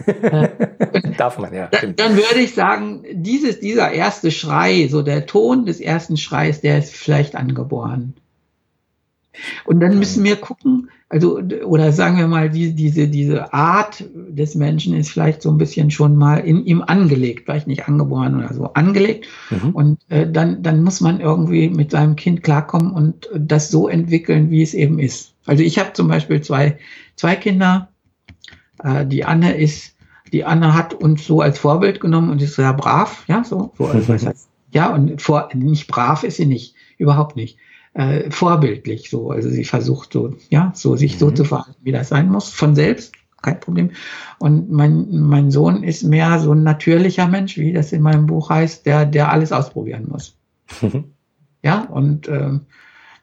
äh, 0.06 0.50
darf 1.18 1.38
man, 1.38 1.54
ja. 1.54 1.68
Dann, 1.68 1.96
dann 1.96 2.16
würde 2.18 2.39
ich 2.39 2.54
sagen, 2.54 3.04
dieses, 3.12 3.60
dieser 3.60 3.92
erste 3.92 4.32
Schrei, 4.32 4.88
so 4.88 5.02
der 5.02 5.26
Ton 5.28 5.66
des 5.66 5.80
ersten 5.80 6.18
Schreis, 6.18 6.62
der 6.62 6.80
ist 6.80 6.96
vielleicht 6.96 7.36
angeboren. 7.36 8.16
Und 9.66 9.80
dann 9.80 9.98
müssen 9.98 10.24
wir 10.24 10.36
gucken, 10.36 10.89
also, 11.13 11.39
oder 11.65 11.91
sagen 11.91 12.17
wir 12.17 12.28
mal, 12.28 12.49
die, 12.49 12.73
diese, 12.73 13.08
diese 13.08 13.54
Art 13.54 14.04
des 14.15 14.56
Menschen 14.56 14.95
ist 14.95 15.12
vielleicht 15.12 15.43
so 15.43 15.52
ein 15.52 15.60
bisschen 15.60 15.91
schon 15.91 16.15
mal 16.15 16.38
in 16.38 16.65
ihm 16.65 16.82
angelegt, 16.82 17.43
vielleicht 17.45 17.67
nicht 17.67 17.88
angeboren 17.88 18.36
oder 18.36 18.52
so, 18.52 18.73
angelegt. 18.73 19.28
Mhm. 19.52 19.69
Und 19.76 19.99
äh, 20.10 20.28
dann, 20.28 20.63
dann 20.63 20.84
muss 20.84 21.02
man 21.02 21.19
irgendwie 21.19 21.69
mit 21.69 21.91
seinem 21.91 22.15
Kind 22.15 22.41
klarkommen 22.41 22.91
und 22.93 23.30
das 23.38 23.69
so 23.69 23.88
entwickeln, 23.88 24.49
wie 24.49 24.63
es 24.63 24.73
eben 24.73 24.97
ist. 24.97 25.36
Also 25.45 25.62
ich 25.62 25.78
habe 25.78 25.93
zum 25.93 26.08
Beispiel 26.08 26.41
zwei, 26.41 26.80
zwei 27.15 27.36
Kinder. 27.36 27.89
Äh, 28.84 29.06
die 29.06 29.23
Anne 29.23 29.56
ist, 29.56 29.95
die 30.32 30.45
Anne 30.45 30.73
hat 30.73 30.95
uns 30.95 31.28
so 31.28 31.41
als 31.41 31.60
Vorbild 31.60 31.99
genommen 31.99 32.32
und 32.32 32.41
ist 32.41 32.56
sehr 32.56 32.73
brav, 32.73 33.23
ja, 33.28 33.43
so, 33.43 33.71
so 33.78 33.86
also, 33.86 34.08
was 34.13 34.26
heißt, 34.26 34.49
ja, 34.71 34.91
und 34.91 35.21
vor, 35.21 35.49
nicht 35.54 35.88
brav 35.88 36.23
ist 36.23 36.38
sie 36.38 36.47
nicht, 36.47 36.73
überhaupt 36.97 37.36
nicht 37.36 37.60
äh, 37.94 38.30
vorbildlich 38.32 39.10
so. 39.10 39.32
Also 39.32 39.50
sie 39.50 39.64
versucht 39.64 40.14
so, 40.14 40.36
ja, 40.50 40.72
so 40.76 40.96
sich 40.96 41.16
mhm. 41.16 41.20
so 41.20 41.32
zu 41.32 41.46
verhalten, 41.46 41.80
wie 41.84 41.92
das 41.92 42.10
sein 42.10 42.30
muss, 42.30 42.50
von 42.50 42.76
selbst, 42.76 43.14
kein 43.42 43.60
Problem. 43.60 43.92
Und 44.40 44.72
mein, 44.72 45.08
mein 45.12 45.52
Sohn 45.52 45.84
ist 45.84 46.04
mehr 46.04 46.40
so 46.40 46.54
ein 46.54 46.64
natürlicher 46.64 47.28
Mensch, 47.28 47.58
wie 47.58 47.74
das 47.74 47.92
in 47.92 48.02
meinem 48.02 48.26
Buch 48.26 48.50
heißt, 48.50 48.86
der, 48.86 49.06
der 49.06 49.32
alles 49.32 49.52
ausprobieren 49.52 50.08
muss. 50.10 50.38
ja, 51.64 51.82
und 51.82 52.28
ähm, 52.28 52.62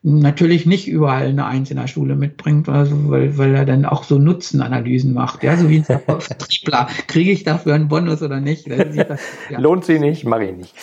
natürlich 0.02 0.64
nicht 0.64 0.88
überall 0.88 1.26
eine 1.26 1.44
Eins 1.44 1.70
in 1.70 1.76
der 1.76 1.86
Schule 1.86 2.16
mitbringt, 2.16 2.68
also 2.70 3.10
weil, 3.10 3.36
weil 3.36 3.54
er 3.54 3.66
dann 3.66 3.84
auch 3.84 4.04
so 4.04 4.18
Nutzenanalysen 4.18 5.12
macht. 5.12 5.42
Ja, 5.42 5.58
so 5.58 5.68
wie 5.68 5.78
ein 5.78 5.84
Vertriebler. 5.84 6.88
Kriege 7.06 7.30
ich 7.32 7.44
dafür 7.44 7.74
einen 7.74 7.88
Bonus 7.88 8.22
oder 8.22 8.40
nicht? 8.40 8.70
Das, 8.70 8.96
ja. 8.96 9.58
Lohnt 9.58 9.84
sie 9.84 9.98
nicht, 9.98 10.24
mache 10.24 10.44
ich 10.46 10.56
nicht. 10.56 10.74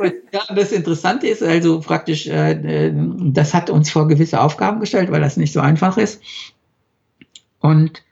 Und, 0.00 0.14
ja, 0.32 0.40
das 0.54 0.72
Interessante 0.72 1.28
ist 1.28 1.44
also 1.44 1.80
praktisch, 1.80 2.26
äh, 2.26 2.92
das 2.92 3.54
hat 3.54 3.70
uns 3.70 3.90
vor 3.90 4.08
gewisse 4.08 4.40
Aufgaben 4.40 4.80
gestellt, 4.80 5.12
weil 5.12 5.20
das 5.20 5.36
nicht 5.36 5.52
so 5.52 5.60
einfach 5.60 5.96
ist. 5.96 6.20
Und 7.60 8.02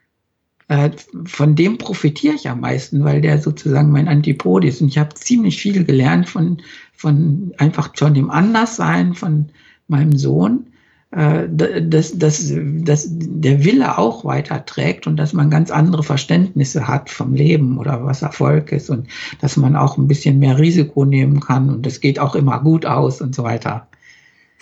äh, 0.69 0.91
von 1.25 1.55
dem 1.55 1.77
profitiere 1.77 2.35
ich 2.35 2.47
am 2.47 2.61
meisten, 2.61 3.03
weil 3.03 3.19
der 3.19 3.39
sozusagen 3.39 3.91
mein 3.91 4.07
Antipod 4.07 4.63
ist. 4.63 4.81
Und 4.81 4.87
ich 4.87 4.97
habe 4.97 5.13
ziemlich 5.15 5.57
viel 5.57 5.83
gelernt 5.83 6.29
von, 6.29 6.61
von 6.93 7.53
einfach 7.57 7.91
von 7.93 8.13
dem 8.13 8.29
Anderssein, 8.29 9.15
von 9.15 9.49
meinem 9.87 10.17
Sohn, 10.17 10.67
äh, 11.11 11.47
dass, 11.49 12.17
dass, 12.17 12.51
dass 12.53 13.07
der 13.09 13.63
Wille 13.63 13.97
auch 13.97 14.25
weiterträgt 14.25 15.07
und 15.07 15.17
dass 15.17 15.33
man 15.33 15.49
ganz 15.49 15.71
andere 15.71 16.03
Verständnisse 16.03 16.87
hat 16.87 17.09
vom 17.09 17.33
Leben 17.33 17.77
oder 17.77 18.03
was 18.03 18.21
Erfolg 18.21 18.71
ist 18.71 18.89
und 18.89 19.07
dass 19.39 19.55
man 19.55 19.75
auch 19.75 19.97
ein 19.97 20.07
bisschen 20.07 20.39
mehr 20.39 20.57
Risiko 20.57 21.05
nehmen 21.05 21.39
kann 21.39 21.69
und 21.69 21.87
es 21.87 22.01
geht 22.01 22.19
auch 22.19 22.35
immer 22.35 22.59
gut 22.59 22.85
aus 22.85 23.21
und 23.21 23.33
so 23.35 23.43
weiter. 23.43 23.87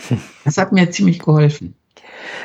Das 0.43 0.57
hat 0.57 0.73
mir 0.73 0.91
ziemlich 0.91 1.19
geholfen. 1.19 1.75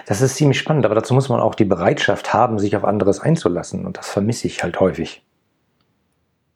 Das 0.07 0.21
ist 0.21 0.37
ziemlich 0.37 0.59
spannend, 0.59 0.85
aber 0.85 0.95
dazu 0.95 1.14
muss 1.14 1.29
man 1.29 1.41
auch 1.41 1.55
die 1.55 1.64
Bereitschaft 1.64 2.33
haben, 2.33 2.59
sich 2.59 2.77
auf 2.77 2.85
anderes 2.85 3.21
einzulassen 3.21 3.85
und 3.85 3.99
das 3.99 4.09
vermisse 4.09 4.47
ich 4.47 4.62
halt 4.62 4.81
häufig. 4.81 5.23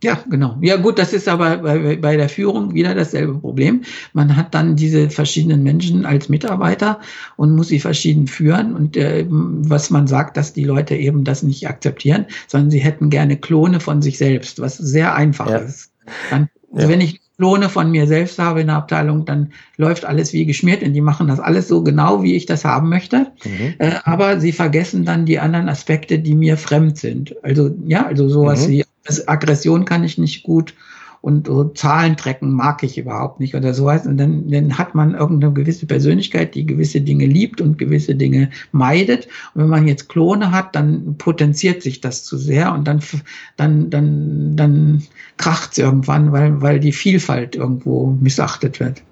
Ja, 0.03 0.19
genau. 0.29 0.57
Ja 0.61 0.77
gut, 0.77 0.99
das 0.99 1.13
ist 1.13 1.29
aber 1.29 1.59
bei, 1.59 1.97
bei 1.97 2.17
der 2.17 2.29
Führung 2.29 2.75
wieder 2.75 2.95
dasselbe 2.95 3.35
Problem. 3.35 3.83
Man 4.13 4.37
hat 4.37 4.53
dann 4.53 4.75
diese 4.75 5.11
verschiedenen 5.11 5.63
Menschen 5.63 6.05
als 6.05 6.29
Mitarbeiter 6.29 7.01
und 7.37 7.55
muss 7.55 7.69
sie 7.69 7.79
verschieden 7.79 8.27
führen. 8.27 8.75
Und 8.75 8.97
äh, 8.97 9.25
was 9.29 9.91
man 9.91 10.09
sagt, 10.09 10.37
dass 10.37 10.53
die 10.53 10.65
Leute 10.65 10.97
eben 10.97 11.23
das 11.23 11.45
nicht 11.45 11.69
akzeptieren, 11.69 12.27
sondern 12.49 12.73
sie 12.73 12.81
hätten 12.81 13.11
gerne 13.11 13.37
Klone 13.37 13.79
von 13.79 14.03
sich 14.03 14.19
selbst, 14.19 14.61
was 14.61 14.77
sehr 14.77 15.15
einfach 15.15 15.49
ja. 15.49 15.59
ist. 15.59 15.93
Dann, 16.31 16.49
also 16.73 16.87
ja. 16.87 16.93
Wenn 16.93 17.01
ich 17.01 17.21
Klone 17.39 17.69
von 17.69 17.91
mir 17.91 18.09
selbst 18.09 18.41
habe 18.41 18.61
in 18.61 18.67
der 18.67 18.77
Abteilung, 18.77 19.25
dann 19.25 19.53
läuft 19.77 20.05
alles 20.05 20.33
wie 20.33 20.47
geschmiert 20.47 20.83
und 20.83 20.95
die 20.95 21.01
machen 21.01 21.29
das 21.29 21.39
alles 21.39 21.69
so 21.69 21.83
genau, 21.83 22.25
wie 22.25 22.35
ich 22.35 22.47
das 22.47 22.65
haben 22.65 22.89
möchte. 22.89 23.33
Mhm. 23.45 23.75
Äh, 23.79 23.93
aber 24.05 24.41
sie 24.41 24.53
vergessen 24.53 25.05
dann 25.05 25.27
die 25.27 25.39
anderen 25.39 25.69
Aspekte, 25.69 26.19
die 26.19 26.35
mir 26.35 26.57
fremd 26.57 26.99
sind. 26.99 27.37
Also 27.45 27.71
ja, 27.87 28.05
also 28.05 28.29
sowas 28.29 28.67
mhm. 28.67 28.73
wie 28.73 28.85
Aggression 29.27 29.85
kann 29.85 30.05
ich 30.05 30.19
nicht 30.19 30.43
gut 30.43 30.75
und 31.23 31.47
so 31.47 31.65
Zahlen 31.65 32.17
trecken 32.17 32.53
mag 32.53 32.83
ich 32.83 32.99
überhaupt 32.99 33.39
nicht 33.39 33.55
oder 33.55 33.73
sowas. 33.73 34.07
Und 34.07 34.19
dann, 34.19 34.51
dann 34.51 34.77
hat 34.77 34.97
man 34.97 35.15
irgendeine 35.15 35.53
gewisse 35.53 35.87
Persönlichkeit, 35.87 36.57
die 36.57 36.67
gewisse 36.67 37.01
Dinge 37.01 37.27
liebt 37.27 37.61
und 37.61 37.79
gewisse 37.79 38.17
Dinge 38.17 38.51
meidet. 38.73 39.29
Und 39.55 39.63
wenn 39.63 39.71
man 39.71 39.87
jetzt 39.87 40.09
Klone 40.09 40.51
hat, 40.51 40.75
dann 40.75 41.17
potenziert 41.19 41.81
sich 41.81 42.01
das 42.01 42.25
zu 42.25 42.37
sehr 42.37 42.75
und 42.75 42.89
dann, 42.89 43.01
dann, 43.57 43.89
dann, 43.89 44.57
dann 44.57 45.03
kracht 45.37 45.73
es 45.73 45.79
irgendwann, 45.79 46.33
weil, 46.33 46.61
weil 46.61 46.81
die 46.81 46.93
Vielfalt 46.93 47.55
irgendwo 47.55 48.07
missachtet 48.21 48.81
wird. 48.81 49.03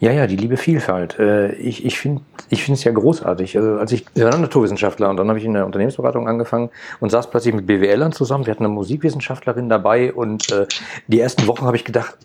Ja, 0.00 0.12
ja, 0.12 0.26
die 0.26 0.36
liebe 0.36 0.56
Vielfalt. 0.56 1.18
Äh, 1.18 1.52
ich, 1.56 1.84
ich 1.84 1.98
finde 1.98 2.22
ich 2.48 2.64
finde 2.64 2.78
es 2.78 2.84
ja 2.84 2.90
großartig. 2.90 3.56
Also 3.56 3.74
als 3.74 3.92
ich, 3.92 4.06
ich 4.14 4.22
war 4.22 4.36
Naturwissenschaftler 4.36 5.10
und 5.10 5.18
dann 5.18 5.28
habe 5.28 5.38
ich 5.38 5.44
in 5.44 5.52
der 5.52 5.66
Unternehmensberatung 5.66 6.26
angefangen 6.26 6.70
und 7.00 7.10
saß 7.10 7.28
plötzlich 7.30 7.54
mit 7.54 7.66
BWLern 7.66 8.10
zusammen. 8.10 8.46
Wir 8.46 8.52
hatten 8.52 8.64
eine 8.64 8.72
Musikwissenschaftlerin 8.72 9.68
dabei 9.68 10.12
und 10.14 10.50
äh, 10.50 10.66
die 11.06 11.20
ersten 11.20 11.46
Wochen 11.46 11.66
habe 11.66 11.76
ich 11.76 11.84
gedacht, 11.84 12.16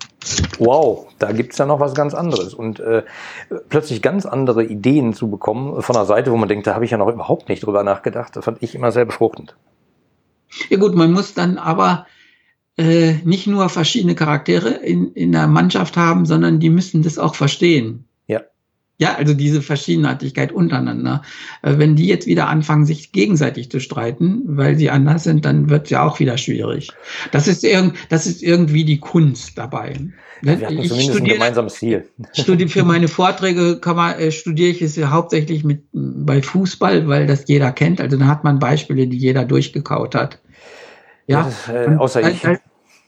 wow, 0.57 1.05
da 1.19 1.33
gibt's 1.33 1.57
ja 1.57 1.65
noch 1.65 1.81
was 1.81 1.93
ganz 1.93 2.13
anderes. 2.13 2.53
Und 2.53 2.79
äh, 2.79 3.03
plötzlich 3.67 4.01
ganz 4.01 4.25
andere 4.25 4.63
Ideen 4.63 5.13
zu 5.13 5.29
bekommen 5.29 5.81
von 5.81 5.97
einer 5.97 6.05
Seite, 6.05 6.31
wo 6.31 6.37
man 6.37 6.47
denkt, 6.47 6.65
da 6.67 6.75
habe 6.75 6.85
ich 6.85 6.91
ja 6.91 6.97
noch 6.97 7.09
überhaupt 7.09 7.49
nicht 7.49 7.65
drüber 7.65 7.83
nachgedacht, 7.83 8.37
das 8.37 8.45
fand 8.45 8.63
ich 8.63 8.73
immer 8.73 8.93
sehr 8.93 9.05
befruchtend. 9.05 9.57
Ja 10.69 10.77
gut, 10.77 10.95
man 10.95 11.11
muss 11.11 11.33
dann 11.33 11.57
aber 11.57 12.05
äh, 12.77 13.13
nicht 13.23 13.47
nur 13.47 13.69
verschiedene 13.69 14.15
Charaktere 14.15 14.69
in, 14.69 15.13
in 15.13 15.31
der 15.31 15.47
Mannschaft 15.47 15.95
haben, 15.95 16.25
sondern 16.25 16.59
die 16.59 16.69
müssen 16.69 17.03
das 17.03 17.17
auch 17.17 17.35
verstehen. 17.35 18.05
Ja. 18.27 18.41
Ja, 18.97 19.15
also 19.15 19.33
diese 19.33 19.61
Verschiedenartigkeit 19.61 20.51
untereinander. 20.51 21.21
Äh, 21.61 21.77
wenn 21.77 21.95
die 21.95 22.07
jetzt 22.07 22.27
wieder 22.27 22.47
anfangen, 22.47 22.85
sich 22.85 23.11
gegenseitig 23.11 23.71
zu 23.71 23.79
streiten, 23.79 24.43
weil 24.45 24.77
sie 24.77 24.89
anders 24.89 25.23
sind, 25.23 25.45
dann 25.45 25.69
wird 25.69 25.85
es 25.85 25.89
ja 25.91 26.03
auch 26.03 26.19
wieder 26.19 26.37
schwierig. 26.37 26.91
Das 27.31 27.47
ist, 27.47 27.63
irgend, 27.63 27.95
das 28.09 28.27
ist 28.27 28.43
irgendwie 28.43 28.83
die 28.83 28.99
Kunst 28.99 29.57
dabei. 29.57 29.93
Ja, 30.41 30.59
wir 30.59 30.67
hatten 30.67 30.79
ich 30.79 30.89
zumindest 30.89 31.11
studiere, 31.11 31.35
ein 31.35 31.39
gemeinsames 31.39 31.75
Ziel. 31.75 32.09
Studiere 32.33 32.69
für 32.69 32.83
meine 32.83 33.07
Vorträge 33.07 33.79
kann 33.79 33.95
man, 33.95 34.19
äh, 34.19 34.31
studiere 34.31 34.69
ich 34.69 34.81
es 34.81 34.97
ja 34.97 35.11
hauptsächlich 35.11 35.63
mit, 35.63 35.83
bei 35.93 36.41
Fußball, 36.41 37.07
weil 37.07 37.25
das 37.25 37.47
jeder 37.47 37.71
kennt. 37.71 38.01
Also 38.01 38.17
da 38.17 38.27
hat 38.27 38.43
man 38.43 38.59
Beispiele, 38.59 39.07
die 39.07 39.17
jeder 39.17 39.45
durchgekaut 39.45 40.13
hat. 40.13 40.39
Ja, 41.27 41.43
das, 41.43 41.69
äh, 41.69 41.95
außer 41.95 42.29
ich. 42.29 42.41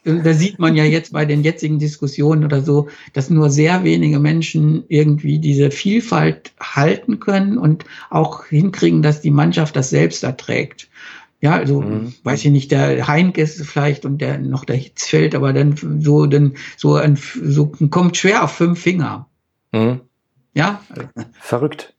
Da 0.03 0.34
sieht 0.34 0.58
man 0.58 0.77
ja 0.77 0.86
jetzt 0.86 1.12
bei 1.12 1.25
den 1.25 1.43
jetzigen 1.43 1.80
Diskussionen 1.80 2.45
oder 2.45 2.62
so, 2.62 2.88
dass 3.12 3.30
nur 3.30 3.49
sehr 3.49 3.84
wenige 3.84 4.19
Menschen 4.19 4.86
irgendwie 4.88 5.39
diese 5.39 5.69
Vielfalt 5.69 6.53
halten 6.62 7.19
können 7.19 7.58
und 7.58 7.84
auch 8.10 8.45
hinkriegen, 8.45 9.01
dass 9.01 9.19
die 9.19 9.32
Mannschaft 9.32 9.75
das 9.75 9.89
selbst 9.89 10.23
erträgt. 10.23 10.88
Ja, 11.41 11.56
also 11.56 11.82
mhm. 11.82 12.13
weiß 12.23 12.45
ich 12.45 12.51
nicht, 12.51 12.71
der 12.71 13.08
Heinke 13.08 13.41
ist 13.41 13.63
vielleicht 13.65 14.06
und 14.06 14.19
der 14.19 14.39
noch 14.39 14.63
der 14.63 14.77
Hitzfeld, 14.77 15.36
aber 15.36 15.51
dann 15.51 15.75
so, 15.99 16.25
dann 16.25 16.53
so 16.77 16.95
ein, 16.95 17.17
so 17.17 17.67
kommt 17.89 18.15
schwer 18.15 18.43
auf 18.43 18.51
fünf 18.51 18.80
Finger. 18.80 19.27
Mhm. 19.73 20.01
Ja. 20.53 20.82
Verrückt. 21.39 21.95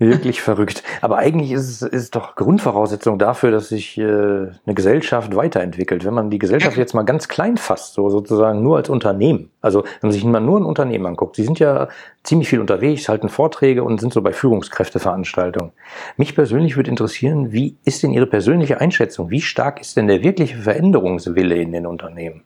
Wirklich 0.00 0.40
verrückt. 0.40 0.82
Aber 1.02 1.18
eigentlich 1.18 1.52
ist 1.52 1.82
es 1.82 1.82
ist 1.82 2.16
doch 2.16 2.34
Grundvoraussetzung 2.34 3.18
dafür, 3.18 3.50
dass 3.50 3.68
sich 3.68 3.98
äh, 3.98 4.02
eine 4.02 4.74
Gesellschaft 4.74 5.36
weiterentwickelt. 5.36 6.06
Wenn 6.06 6.14
man 6.14 6.30
die 6.30 6.38
Gesellschaft 6.38 6.78
jetzt 6.78 6.94
mal 6.94 7.02
ganz 7.02 7.28
klein 7.28 7.58
fasst, 7.58 7.92
so 7.92 8.08
sozusagen 8.08 8.62
nur 8.62 8.78
als 8.78 8.88
Unternehmen. 8.88 9.50
Also 9.60 9.82
wenn 9.82 10.08
man 10.08 10.12
sich 10.12 10.24
mal 10.24 10.40
nur 10.40 10.58
ein 10.58 10.64
Unternehmen 10.64 11.04
anguckt, 11.04 11.36
sie 11.36 11.44
sind 11.44 11.58
ja 11.58 11.88
ziemlich 12.22 12.48
viel 12.48 12.60
unterwegs, 12.60 13.10
halten 13.10 13.28
Vorträge 13.28 13.84
und 13.84 14.00
sind 14.00 14.14
so 14.14 14.22
bei 14.22 14.32
Führungskräfteveranstaltungen. 14.32 15.72
Mich 16.16 16.34
persönlich 16.34 16.76
würde 16.76 16.88
interessieren, 16.88 17.52
wie 17.52 17.76
ist 17.84 18.02
denn 18.02 18.14
Ihre 18.14 18.26
persönliche 18.26 18.80
Einschätzung? 18.80 19.28
Wie 19.28 19.42
stark 19.42 19.82
ist 19.82 19.98
denn 19.98 20.06
der 20.06 20.22
wirkliche 20.22 20.56
Veränderungswille 20.56 21.56
in 21.56 21.72
den 21.72 21.84
Unternehmen? 21.84 22.44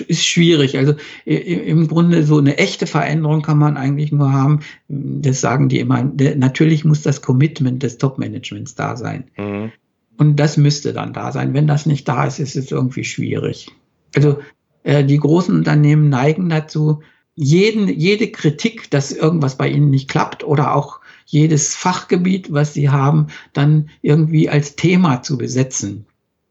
Ist 0.00 0.26
schwierig. 0.26 0.76
Also 0.78 0.94
im 1.24 1.88
Grunde 1.88 2.24
so 2.24 2.38
eine 2.38 2.58
echte 2.58 2.86
Veränderung 2.86 3.42
kann 3.42 3.58
man 3.58 3.76
eigentlich 3.76 4.12
nur 4.12 4.32
haben. 4.32 4.60
Das 4.88 5.40
sagen 5.40 5.68
die 5.68 5.80
immer. 5.80 6.02
Natürlich 6.02 6.84
muss 6.84 7.02
das 7.02 7.22
Commitment 7.22 7.82
des 7.82 7.98
Top-Managements 7.98 8.74
da 8.74 8.96
sein. 8.96 9.24
Mhm. 9.36 9.72
Und 10.16 10.36
das 10.36 10.56
müsste 10.56 10.92
dann 10.92 11.12
da 11.12 11.32
sein. 11.32 11.54
Wenn 11.54 11.66
das 11.66 11.86
nicht 11.86 12.08
da 12.08 12.24
ist, 12.24 12.38
ist 12.38 12.56
es 12.56 12.70
irgendwie 12.70 13.04
schwierig. 13.04 13.68
Also 14.14 14.38
äh, 14.84 15.04
die 15.04 15.18
großen 15.18 15.56
Unternehmen 15.56 16.08
neigen 16.08 16.48
dazu, 16.48 17.02
jeden, 17.34 17.88
jede 17.88 18.30
Kritik, 18.30 18.90
dass 18.90 19.10
irgendwas 19.10 19.56
bei 19.56 19.68
ihnen 19.68 19.90
nicht 19.90 20.08
klappt 20.08 20.44
oder 20.44 20.74
auch 20.74 21.00
jedes 21.26 21.74
Fachgebiet, 21.74 22.52
was 22.52 22.74
sie 22.74 22.90
haben, 22.90 23.26
dann 23.52 23.90
irgendwie 24.02 24.48
als 24.48 24.76
Thema 24.76 25.22
zu 25.22 25.36
besetzen. 25.36 26.06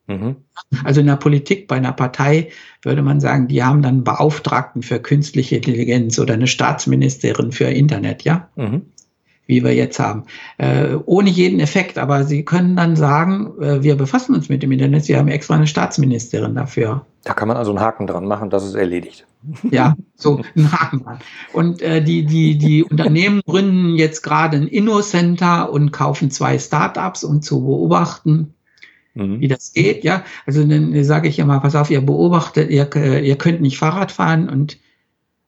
Mhm. 0.07 0.35
Also 0.83 1.01
in 1.01 1.07
der 1.07 1.15
Politik, 1.15 1.67
bei 1.67 1.77
einer 1.77 1.93
Partei 1.93 2.49
würde 2.81 3.01
man 3.01 3.19
sagen, 3.19 3.47
die 3.47 3.63
haben 3.63 3.81
dann 3.81 3.95
einen 3.95 4.03
Beauftragten 4.03 4.83
für 4.83 4.99
künstliche 4.99 5.57
Intelligenz 5.57 6.19
oder 6.19 6.33
eine 6.33 6.47
Staatsministerin 6.47 7.51
für 7.51 7.65
Internet, 7.65 8.23
ja? 8.23 8.49
Mhm 8.55 8.83
wie 9.45 9.63
wir 9.63 9.73
jetzt 9.73 9.99
haben, 9.99 10.23
äh, 10.57 10.95
ohne 11.05 11.29
jeden 11.29 11.59
Effekt. 11.59 11.97
Aber 11.97 12.23
Sie 12.23 12.45
können 12.45 12.75
dann 12.75 12.95
sagen, 12.95 13.51
äh, 13.61 13.83
wir 13.83 13.95
befassen 13.95 14.35
uns 14.35 14.49
mit 14.49 14.63
dem 14.63 14.71
Internet. 14.71 15.05
Sie 15.05 15.17
haben 15.17 15.27
extra 15.27 15.55
eine 15.55 15.67
Staatsministerin 15.67 16.55
dafür. 16.55 17.05
Da 17.23 17.33
kann 17.33 17.47
man 17.47 17.57
also 17.57 17.71
einen 17.71 17.79
Haken 17.79 18.07
dran 18.07 18.25
machen, 18.25 18.49
das 18.49 18.65
ist 18.65 18.75
erledigt. 18.75 19.25
Ja, 19.71 19.95
so 20.15 20.41
einen 20.55 20.71
Haken 20.71 21.03
dran. 21.03 21.19
Und 21.51 21.81
äh, 21.81 22.01
die, 22.01 22.25
die, 22.25 22.57
die 22.57 22.83
Unternehmen 22.83 23.41
gründen 23.45 23.95
jetzt 23.95 24.21
gerade 24.21 24.57
ein 24.57 24.67
Inno-Center 24.67 25.71
und 25.71 25.91
kaufen 25.91 26.31
zwei 26.31 26.57
Startups, 26.57 27.23
um 27.23 27.41
zu 27.41 27.61
beobachten, 27.65 28.52
mhm. 29.13 29.39
wie 29.39 29.47
das 29.47 29.73
geht. 29.73 30.04
Ja, 30.04 30.23
also 30.45 30.63
dann 30.63 31.04
sage 31.04 31.28
ich 31.28 31.39
immer, 31.39 31.60
pass 31.60 31.76
auf, 31.76 31.89
ihr 31.89 32.02
beobachtet, 32.02 32.69
ihr, 32.69 32.93
ihr 32.95 33.38
könnt 33.38 33.62
nicht 33.62 33.78
Fahrrad 33.78 34.12
fahren 34.12 34.49
und 34.49 34.78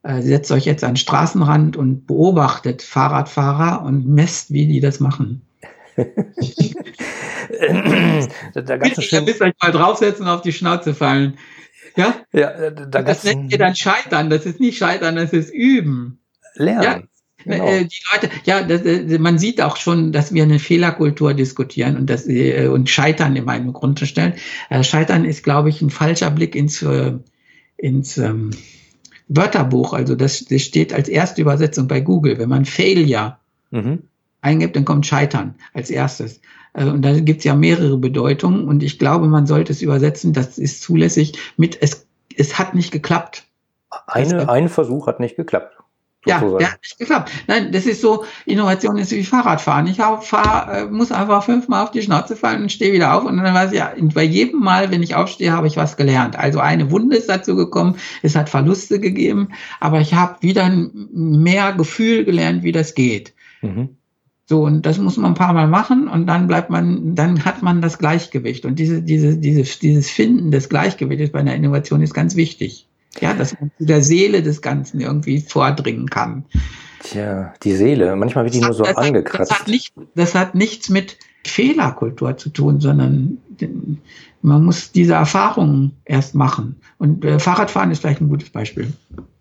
äh, 0.04 0.21
setzt 0.21 0.51
euch 0.51 0.65
jetzt 0.65 0.84
an 0.84 0.91
den 0.91 0.97
Straßenrand 0.97 1.78
und 1.78 2.06
beobachtet 2.06 2.82
Fahrradfahrer 2.84 3.84
und 3.84 4.08
messt, 4.08 4.51
wie 4.51 4.67
die 4.67 4.80
das 4.80 4.99
machen. 4.99 5.41
da, 8.54 8.78
ganz 8.78 9.04
schön. 9.04 9.23
müsst 9.23 9.41
euch 9.41 9.54
mal 9.62 9.71
draufsetzen 9.71 10.25
und 10.25 10.32
auf 10.32 10.41
die 10.41 10.51
Schnauze 10.51 10.93
fallen. 10.93 11.38
Ja? 11.95 12.15
ja 12.34 12.69
da 12.69 13.01
das 13.01 13.23
nennt 13.23 13.51
ihr 13.51 13.58
dann 13.58 13.75
Scheitern. 13.75 14.30
Das 14.30 14.45
ist 14.45 14.60
nicht 14.60 14.78
Scheitern, 14.78 15.15
das 15.15 15.32
ist 15.34 15.54
Üben. 15.54 16.19
Lernen. 16.56 17.10
Ja? 17.45 17.53
Genau. 17.53 17.67
Äh, 17.67 17.86
die 17.86 18.01
Leute, 18.12 18.29
ja, 18.43 18.63
das, 18.63 18.81
äh, 18.81 19.17
man 19.19 19.38
sieht 19.38 19.62
auch 19.62 19.77
schon, 19.77 20.12
dass 20.12 20.34
wir 20.34 20.43
eine 20.43 20.60
Fehlerkultur 20.60 21.34
diskutieren 21.34 21.97
und 21.97 22.10
das 22.10 22.25
und 22.25 22.89
Scheitern 22.89 23.36
in 23.36 23.45
den 23.45 23.73
Grund 23.73 23.99
zu 23.99 24.05
stellen. 24.05 24.34
Scheitern 24.81 25.25
ist, 25.25 25.43
glaube 25.43 25.69
ich, 25.69 25.81
ein 25.81 25.89
falscher 25.89 26.31
Blick 26.31 26.55
ins 26.55 26.86
ins 27.77 28.17
ähm, 28.17 28.51
Wörterbuch, 29.27 29.93
also 29.93 30.15
das, 30.15 30.45
das 30.45 30.62
steht 30.62 30.93
als 30.93 31.10
erste 31.10 31.41
Übersetzung 31.41 31.88
bei 31.88 31.99
Google. 31.99 32.38
Wenn 32.38 32.49
man 32.49 32.65
Failure 32.65 33.38
mhm. 33.71 34.03
eingibt, 34.41 34.75
dann 34.75 34.86
kommt 34.86 35.05
Scheitern 35.05 35.55
als 35.73 35.89
erstes. 35.89 36.41
Und 36.73 37.03
da 37.03 37.17
gibt 37.19 37.39
es 37.39 37.45
ja 37.45 37.55
mehrere 37.55 37.97
Bedeutungen 37.97 38.67
und 38.67 38.84
ich 38.84 38.99
glaube, 38.99 39.27
man 39.27 39.47
sollte 39.47 39.71
es 39.71 39.81
übersetzen, 39.81 40.34
das 40.34 40.58
ist 40.58 40.81
zulässig 40.81 41.34
mit 41.55 41.81
es, 41.81 42.05
es 42.36 42.60
hat 42.60 42.75
nicht 42.75 42.91
geklappt. 42.91 43.45
Eine, 44.08 44.49
ein 44.49 44.67
Versuch 44.67 45.08
hat 45.08 45.21
nicht 45.21 45.38
geklappt. 45.38 45.74
Ja, 46.61 46.69
nicht 46.81 46.99
geklappt. 46.99 47.31
Nein, 47.47 47.71
das 47.71 47.85
ist 47.85 48.01
so, 48.01 48.25
Innovation 48.45 48.97
ist 48.97 49.11
wie 49.11 49.23
Fahrradfahren. 49.23 49.88
Ich 49.88 49.97
fahr, 49.97 50.73
äh, 50.73 50.85
muss 50.85 51.11
einfach 51.11 51.43
fünfmal 51.43 51.83
auf 51.83 51.91
die 51.91 52.01
Schnauze 52.01 52.35
fallen 52.35 52.63
und 52.63 52.71
stehe 52.71 52.93
wieder 52.93 53.13
auf 53.15 53.25
und 53.25 53.38
dann 53.38 53.53
weiß 53.53 53.71
ich, 53.71 53.77
ja, 53.77 53.93
bei 54.13 54.23
jedem 54.23 54.59
Mal, 54.59 54.91
wenn 54.91 55.03
ich 55.03 55.15
aufstehe, 55.15 55.51
habe 55.51 55.67
ich 55.67 55.77
was 55.77 55.97
gelernt. 55.97 56.38
Also 56.38 56.59
eine 56.59 56.91
Wunde 56.91 57.15
ist 57.15 57.29
dazu 57.29 57.55
gekommen, 57.55 57.95
es 58.23 58.35
hat 58.35 58.49
Verluste 58.49 58.99
gegeben, 58.99 59.49
aber 59.79 60.01
ich 60.01 60.13
habe 60.13 60.41
wieder 60.41 60.69
mehr 61.13 61.73
Gefühl 61.73 62.25
gelernt, 62.25 62.63
wie 62.63 62.71
das 62.71 62.95
geht. 62.95 63.33
Mhm. 63.61 63.89
So, 64.47 64.63
und 64.63 64.85
das 64.85 64.99
muss 64.99 65.17
man 65.17 65.31
ein 65.31 65.35
paar 65.35 65.53
Mal 65.53 65.67
machen 65.67 66.07
und 66.07 66.27
dann 66.27 66.47
bleibt 66.47 66.69
man, 66.69 67.15
dann 67.15 67.45
hat 67.45 67.63
man 67.63 67.81
das 67.81 67.97
Gleichgewicht. 67.97 68.65
Und 68.65 68.77
diese, 68.77 69.01
diese, 69.01 69.38
diese, 69.38 69.63
dieses 69.79 70.09
Finden 70.09 70.51
des 70.51 70.69
Gleichgewichtes 70.69 71.31
bei 71.31 71.39
einer 71.39 71.55
Innovation 71.55 72.01
ist 72.01 72.13
ganz 72.13 72.35
wichtig. 72.35 72.88
Ja, 73.21 73.34
dass 73.34 73.60
man 73.60 73.71
zu 73.78 73.86
der 73.86 74.01
Seele 74.01 74.43
des 74.43 74.62
Ganzen 74.62 74.99
irgendwie 74.99 75.41
vordringen 75.41 76.10
kann. 76.10 76.45
Tja, 77.01 77.54
die 77.63 77.73
Seele. 77.73 78.15
Manchmal 78.15 78.45
wird 78.45 78.56
die 78.56 78.62
nur 78.62 78.73
so 78.73 78.84
das 78.84 78.97
angekratzt. 78.97 79.51
das, 79.51 79.60
hat 79.60 79.67
nicht, 79.67 79.93
das 80.15 80.36
hat 80.36 80.56
nichts 80.56 80.89
mit 80.89 81.17
Fehlerkultur 81.45 82.38
zu 82.38 82.49
tun, 82.49 82.80
sondern 82.80 83.38
man 84.41 84.63
muss 84.63 84.91
diese 84.91 85.13
Erfahrungen 85.13 85.93
erst 86.06 86.36
machen. 86.36 86.75
Und 86.97 87.23
äh, 87.23 87.39
Fahrradfahren 87.39 87.91
ist 87.91 88.01
vielleicht 88.01 88.21
ein 88.21 88.30
gutes 88.30 88.49
Beispiel. 88.49 88.93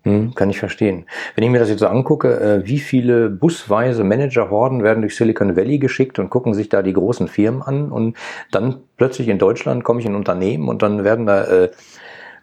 Hm, 0.03 0.35
kann 0.35 0.49
ich 0.51 0.59
verstehen. 0.59 1.05
Wenn 1.33 1.43
ich 1.43 1.49
mir 1.49 1.59
das 1.59 1.69
jetzt 1.69 1.79
so 1.79 1.87
angucke, 1.87 2.39
äh, 2.39 2.67
wie 2.67 2.79
viele 2.79 3.29
busweise 3.29 4.03
Managerhorden 4.03 4.83
werden 4.83 5.01
durch 5.01 5.15
Silicon 5.15 5.55
Valley 5.55 5.79
geschickt 5.79 6.19
und 6.19 6.29
gucken 6.29 6.53
sich 6.53 6.69
da 6.69 6.83
die 6.83 6.93
großen 6.93 7.27
Firmen 7.27 7.63
an 7.63 7.91
und 7.91 8.15
dann 8.51 8.77
plötzlich 8.97 9.27
in 9.27 9.39
Deutschland 9.39 9.83
komme 9.83 9.99
ich 9.99 10.05
in 10.05 10.13
ein 10.13 10.17
Unternehmen 10.17 10.69
und 10.69 10.83
dann 10.83 11.03
werden 11.03 11.25
da 11.25 11.43
äh, 11.45 11.71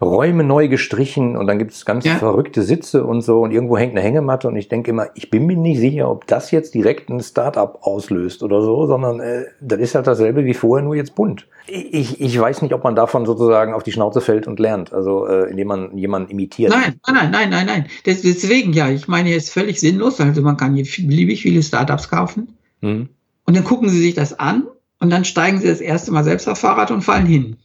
Räume 0.02 0.42
neu 0.42 0.68
gestrichen 0.68 1.36
und 1.36 1.46
dann 1.46 1.58
gibt 1.58 1.72
es 1.72 1.84
ganz 1.84 2.04
ja. 2.04 2.16
verrückte 2.16 2.62
Sitze 2.62 3.04
und 3.04 3.22
so 3.22 3.40
und 3.40 3.52
irgendwo 3.52 3.78
hängt 3.78 3.92
eine 3.92 4.00
Hängematte 4.00 4.48
und 4.48 4.56
ich 4.56 4.68
denke 4.68 4.90
immer, 4.90 5.06
ich 5.14 5.30
bin 5.30 5.46
mir 5.46 5.56
nicht 5.56 5.78
sicher, 5.78 6.10
ob 6.10 6.26
das 6.26 6.50
jetzt 6.50 6.74
direkt 6.74 7.08
ein 7.08 7.20
Startup 7.20 7.78
auslöst 7.82 8.42
oder 8.42 8.62
so, 8.62 8.86
sondern 8.86 9.20
äh, 9.20 9.44
das 9.60 9.78
ist 9.78 9.94
halt 9.94 10.06
dasselbe 10.06 10.44
wie 10.44 10.54
vorher, 10.54 10.84
nur 10.84 10.96
jetzt 10.96 11.14
bunt. 11.14 11.46
Ich, 11.68 12.20
ich 12.20 12.38
weiß 12.38 12.62
nicht, 12.62 12.74
ob 12.74 12.82
man 12.82 12.96
davon 12.96 13.24
sozusagen 13.24 13.72
auf 13.72 13.84
die 13.84 13.92
Schnauze 13.92 14.20
fällt 14.20 14.48
und 14.48 14.58
lernt, 14.58 14.92
also 14.92 15.26
äh, 15.26 15.48
indem 15.48 15.68
man 15.68 15.96
jemanden 15.96 16.30
imitiert. 16.30 16.72
Nein, 16.72 17.00
nein, 17.06 17.30
nein, 17.30 17.50
nein, 17.50 17.66
nein. 17.66 17.86
Deswegen 18.04 18.72
ja, 18.72 18.90
ich 18.90 19.06
meine, 19.06 19.34
es 19.34 19.44
ist 19.44 19.52
völlig 19.52 19.78
sinnlos. 19.78 20.20
Also 20.20 20.42
man 20.42 20.56
kann 20.56 20.74
hier 20.74 20.84
beliebig 21.06 21.42
viele 21.42 21.62
Startups 21.62 22.08
kaufen 22.08 22.56
mhm. 22.80 23.08
und 23.46 23.56
dann 23.56 23.64
gucken 23.64 23.88
sie 23.88 24.00
sich 24.00 24.14
das 24.14 24.38
an 24.38 24.66
und 24.98 25.10
dann 25.10 25.24
steigen 25.24 25.60
sie 25.60 25.68
das 25.68 25.80
erste 25.80 26.10
Mal 26.10 26.24
selbst 26.24 26.48
auf 26.48 26.58
Fahrrad 26.58 26.90
und 26.90 27.02
fallen 27.02 27.26
hin. 27.26 27.56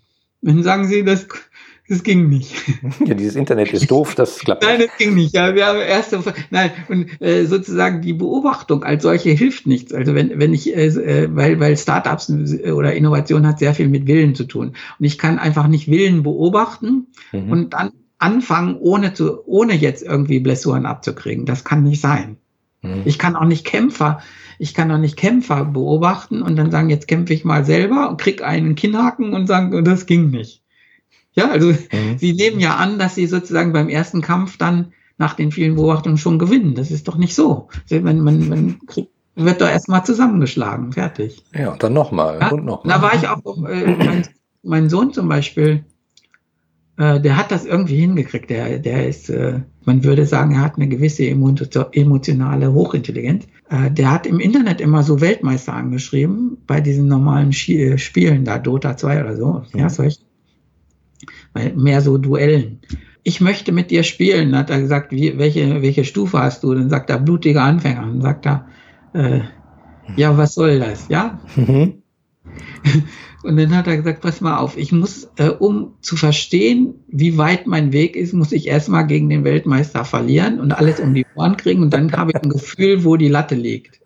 Dann 0.42 0.62
sagen 0.64 0.88
sie, 0.88 1.04
das 1.04 1.28
das 1.90 2.04
ging 2.04 2.30
nicht. 2.30 2.54
Ja, 3.06 3.14
dieses 3.14 3.36
Internet 3.36 3.72
ist 3.72 3.90
doof, 3.90 4.16
das 4.16 4.40
klappt 4.40 4.64
Nein, 4.64 4.80
das 4.80 4.98
ging 4.98 5.16
nicht. 5.16 5.34
Ja, 5.34 5.56
wir 5.56 5.66
haben 5.66 5.80
erste, 5.80 6.22
nein, 6.50 6.72
und 6.90 7.22
äh, 7.22 7.46
sozusagen 7.46 8.02
die 8.02 8.14
Beobachtung 8.14 8.84
als 8.84 9.04
solche 9.04 9.30
hilft 9.30 9.68
nichts. 9.68 9.94
Also 9.94 10.14
wenn, 10.14 10.40
wenn 10.40 10.54
ich, 10.54 10.76
äh, 10.76 10.88
äh 10.88 11.30
weil, 11.34 11.60
weil 11.60 11.78
Startups 11.78 12.30
oder 12.30 12.94
Innovation 12.94 13.48
hat 13.48 13.60
sehr 13.60 13.74
viel 13.74 13.88
mit 13.88 14.08
Willen 14.08 14.36
zu 14.36 14.44
tun. 14.46 14.74
Und 15.00 15.06
ich 15.06 15.18
kann 15.18 15.40
einfach 15.40 15.68
nicht 15.68 15.90
Willen 15.90 16.24
beobachten 16.24 17.08
mhm. 17.32 17.52
und 17.52 17.74
dann 17.74 17.92
anfangen, 18.18 18.76
ohne 18.80 19.14
zu, 19.14 19.48
ohne 19.48 19.76
jetzt 19.76 20.04
irgendwie 20.04 20.40
Blessuren 20.40 20.86
abzukriegen. 20.86 21.46
Das 21.46 21.64
kann 21.64 21.84
nicht 21.84 22.02
sein. 22.02 22.38
Mhm. 22.82 23.04
Ich 23.06 23.20
kann 23.20 23.36
auch 23.36 23.46
nicht 23.46 23.66
Kämpfer, 23.66 24.22
ich 24.60 24.74
kann 24.74 24.92
auch 24.92 24.98
nicht 24.98 25.18
Kämpfer 25.18 25.66
beobachten 25.66 26.42
und 26.42 26.56
dann 26.56 26.72
sagen, 26.72 26.90
jetzt 26.90 27.08
kämpfe 27.08 27.34
ich 27.34 27.46
mal 27.46 27.64
selber 27.64 28.10
und 28.10 28.20
krieg 28.20 28.44
einen 28.44 28.76
Kinnhaken 28.76 29.34
und 29.34 29.48
sagen, 29.48 29.84
das 29.84 30.06
ging 30.06 30.30
nicht. 30.30 30.64
Ja, 31.38 31.52
also 31.52 31.68
mhm. 31.68 32.18
sie 32.18 32.34
nehmen 32.34 32.60
ja 32.60 32.76
an, 32.76 32.98
dass 32.98 33.14
sie 33.14 33.28
sozusagen 33.28 33.72
beim 33.72 33.90
ersten 33.90 34.22
Kampf 34.22 34.58
dann 34.58 34.94
nach 35.20 35.36
den 35.36 35.52
vielen 35.52 35.76
Beobachtungen 35.76 36.18
schon 36.18 36.40
gewinnen. 36.40 36.74
Das 36.74 36.90
ist 36.90 37.08
doch 37.08 37.16
nicht 37.16 37.36
so. 37.36 37.70
Man, 37.92 38.22
man, 38.22 38.50
man 38.50 38.80
kriegt, 38.88 39.12
wird 39.36 39.62
doch 39.62 39.70
erstmal 39.70 40.04
zusammengeschlagen, 40.04 40.94
fertig. 40.94 41.44
Ja, 41.54 41.74
und 41.74 41.84
dann 41.84 41.94
nochmal 41.94 42.40
ja, 42.42 42.50
und 42.50 42.66
nochmal. 42.66 42.96
Da 42.96 43.02
war 43.04 43.14
ich 43.14 43.28
auch, 43.28 43.68
äh, 43.68 43.86
mein, 43.86 44.28
mein, 44.64 44.90
Sohn 44.90 45.14
zum 45.14 45.28
Beispiel, 45.28 45.86
äh, 46.98 47.22
der 47.22 47.38
hat 47.38 47.52
das 47.52 47.66
irgendwie 47.66 47.98
hingekriegt. 47.98 48.50
Der, 48.50 48.80
der 48.80 49.08
ist, 49.08 49.30
äh, 49.30 49.60
man 49.86 50.04
würde 50.04 50.26
sagen, 50.26 50.56
er 50.56 50.62
hat 50.62 50.78
eine 50.78 50.88
gewisse 50.88 51.28
emotionale 51.28 52.74
Hochintelligenz. 52.74 53.46
Äh, 53.70 53.92
der 53.92 54.12
hat 54.12 54.26
im 54.26 54.40
Internet 54.40 54.82
immer 54.82 55.04
so 55.04 55.22
Weltmeister 55.22 55.74
angeschrieben, 55.74 56.58
bei 56.66 56.82
diesen 56.82 57.08
normalen 57.08 57.54
Spielen 57.54 58.44
da, 58.44 58.58
Dota 58.58 58.98
2 58.98 59.22
oder 59.22 59.36
so. 59.36 59.64
Ja, 59.76 59.86
mhm. 59.86 60.10
Solche 61.54 61.74
mehr 61.76 62.02
so 62.02 62.18
Duellen. 62.18 62.82
Ich 63.24 63.42
möchte 63.42 63.72
mit 63.72 63.92
dir 63.92 64.04
spielen, 64.04 64.56
hat 64.56 64.70
er 64.70 64.80
gesagt, 64.80 65.12
wie, 65.12 65.38
welche, 65.38 65.82
welche 65.82 66.06
Stufe 66.06 66.40
hast 66.40 66.64
du? 66.64 66.74
Dann 66.74 66.90
sagt 66.90 67.10
er, 67.10 67.20
blutiger 67.20 67.64
Anfänger. 67.64 68.02
Dann 68.02 68.22
sagt 68.22 68.46
er, 68.46 68.68
äh, 69.14 69.42
ja, 70.16 70.38
was 70.38 70.54
soll 70.54 70.80
das? 70.80 71.08
Ja? 71.10 71.40
Mhm. 71.56 72.02
Und 73.44 73.56
dann 73.58 73.76
hat 73.76 73.88
er 73.88 73.98
gesagt, 73.98 74.22
pass 74.22 74.42
mal 74.42 74.58
auf, 74.58 74.78
ich 74.78 74.92
muss, 74.92 75.30
äh, 75.38 75.50
um 75.50 75.94
zu 76.02 76.16
verstehen, 76.16 76.96
wie 77.08 77.38
weit 77.38 77.68
mein 77.68 77.94
Weg 77.94 78.16
ist, 78.16 78.34
muss 78.34 78.52
ich 78.52 78.68
erstmal 78.68 79.06
gegen 79.06 79.30
den 79.30 79.44
Weltmeister 79.44 80.04
verlieren 80.06 80.60
und 80.60 80.74
alles 80.74 81.00
um 81.00 81.14
die 81.14 81.26
Ohren 81.36 81.56
kriegen 81.56 81.84
und 81.84 81.94
dann 81.94 82.12
habe 82.12 82.32
ich 82.32 82.44
ein 82.44 82.50
Gefühl, 82.50 83.06
wo 83.06 83.16
die 83.16 83.30
Latte 83.30 83.56
liegt. 83.56 84.02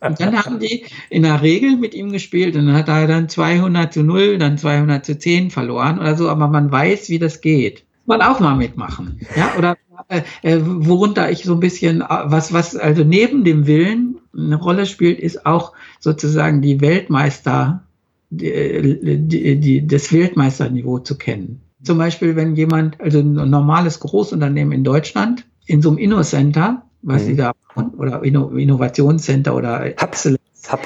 Und 0.00 0.20
dann 0.20 0.42
haben 0.42 0.60
die 0.60 0.84
in 1.10 1.24
der 1.24 1.42
Regel 1.42 1.76
mit 1.76 1.94
ihm 1.94 2.12
gespielt 2.12 2.56
und 2.56 2.66
dann 2.66 2.74
hat 2.76 2.88
er 2.88 3.06
dann 3.06 3.28
200 3.28 3.92
zu 3.92 4.02
0, 4.02 4.38
dann 4.38 4.56
200 4.56 5.04
zu 5.04 5.18
10 5.18 5.50
verloren 5.50 5.98
oder 5.98 6.16
so, 6.16 6.28
aber 6.28 6.48
man 6.48 6.70
weiß, 6.70 7.08
wie 7.08 7.18
das 7.18 7.40
geht. 7.40 7.84
Man 8.06 8.22
auch 8.22 8.38
mal 8.38 8.54
mitmachen. 8.54 9.20
Ja, 9.36 9.52
oder 9.58 9.76
äh, 10.08 10.22
äh 10.42 10.60
worunter 10.62 11.30
ich 11.30 11.42
so 11.42 11.54
ein 11.54 11.60
bisschen, 11.60 12.02
äh, 12.02 12.06
was, 12.24 12.52
was 12.52 12.76
also 12.76 13.02
neben 13.02 13.42
dem 13.42 13.66
Willen 13.66 14.20
eine 14.36 14.56
Rolle 14.56 14.86
spielt, 14.86 15.18
ist 15.18 15.44
auch 15.44 15.72
sozusagen 15.98 16.62
die 16.62 16.80
Weltmeister 16.80 17.85
die, 18.30 19.18
die, 19.28 19.60
die, 19.60 19.86
das 19.86 20.12
Weltmeisterniveau 20.12 20.98
zu 20.98 21.16
kennen. 21.16 21.62
zum 21.82 21.98
Beispiel, 21.98 22.36
wenn 22.36 22.56
jemand, 22.56 23.00
also 23.00 23.20
ein 23.20 23.34
normales 23.34 24.00
Großunternehmen 24.00 24.72
in 24.72 24.84
Deutschland, 24.84 25.46
in 25.66 25.82
so 25.82 25.90
einem 25.90 25.98
Innocenter, 25.98 26.82
was 27.02 27.22
mhm. 27.22 27.26
die 27.28 27.36
da 27.36 27.52
oder 27.96 28.22
Inno 28.24 28.48
Innovationscenter 28.48 29.54
oder 29.54 29.84
Excellence 29.86 30.40
Hub. 30.70 30.80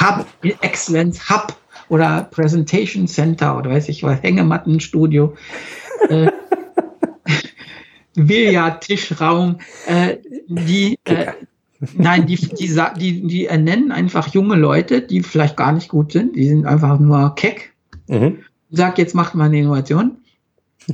Hub, 0.00 0.26
Excellence 0.60 1.30
Hub 1.30 1.56
oder 1.88 2.28
Presentation 2.30 3.06
Center 3.06 3.56
oder 3.56 3.70
weiß 3.70 3.88
ich 3.88 4.02
was, 4.02 4.22
Hängemattenstudio, 4.22 5.34
äh, 6.08 6.30
Billardtischraum, 8.14 9.58
äh, 9.86 10.16
die, 10.48 10.98
äh, 11.04 11.32
nein, 11.96 12.26
die, 12.26 12.36
die, 12.36 12.80
die, 12.98 13.26
die 13.26 13.46
ernennen 13.46 13.92
einfach 13.92 14.28
junge 14.28 14.56
Leute, 14.56 15.02
die 15.02 15.22
vielleicht 15.22 15.56
gar 15.56 15.72
nicht 15.72 15.88
gut 15.88 16.12
sind, 16.12 16.36
die 16.36 16.48
sind 16.48 16.66
einfach 16.66 16.98
nur 16.98 17.34
keck. 17.34 17.74
Mhm. 18.08 18.38
Sag, 18.70 18.98
jetzt 18.98 19.14
macht 19.14 19.34
man 19.34 19.46
eine 19.46 19.60
Innovation. 19.60 20.18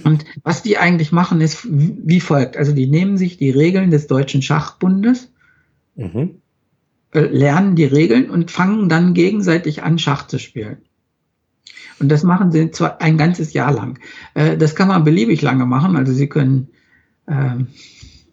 Und 0.04 0.24
was 0.42 0.62
die 0.62 0.78
eigentlich 0.78 1.12
machen, 1.12 1.40
ist 1.40 1.66
wie 1.70 2.20
folgt. 2.20 2.56
Also 2.56 2.72
die 2.72 2.86
nehmen 2.86 3.18
sich 3.18 3.36
die 3.36 3.50
Regeln 3.50 3.90
des 3.90 4.06
Deutschen 4.06 4.42
Schachbundes, 4.42 5.30
mhm. 5.96 6.36
Äh, 7.14 7.26
lernen 7.26 7.76
die 7.76 7.84
Regeln 7.84 8.30
und 8.30 8.50
fangen 8.50 8.88
dann 8.88 9.12
gegenseitig 9.12 9.82
an, 9.82 9.98
Schach 9.98 10.26
zu 10.26 10.38
spielen. 10.38 10.78
Und 12.00 12.08
das 12.08 12.22
machen 12.22 12.50
sie 12.50 12.70
zwar 12.70 13.02
ein 13.02 13.18
ganzes 13.18 13.52
Jahr 13.52 13.70
lang. 13.70 13.98
Äh, 14.32 14.56
das 14.56 14.74
kann 14.74 14.88
man 14.88 15.04
beliebig 15.04 15.42
lange 15.42 15.66
machen. 15.66 15.94
Also 15.94 16.14
sie 16.14 16.28
können, 16.28 16.68
äh, 17.26 17.56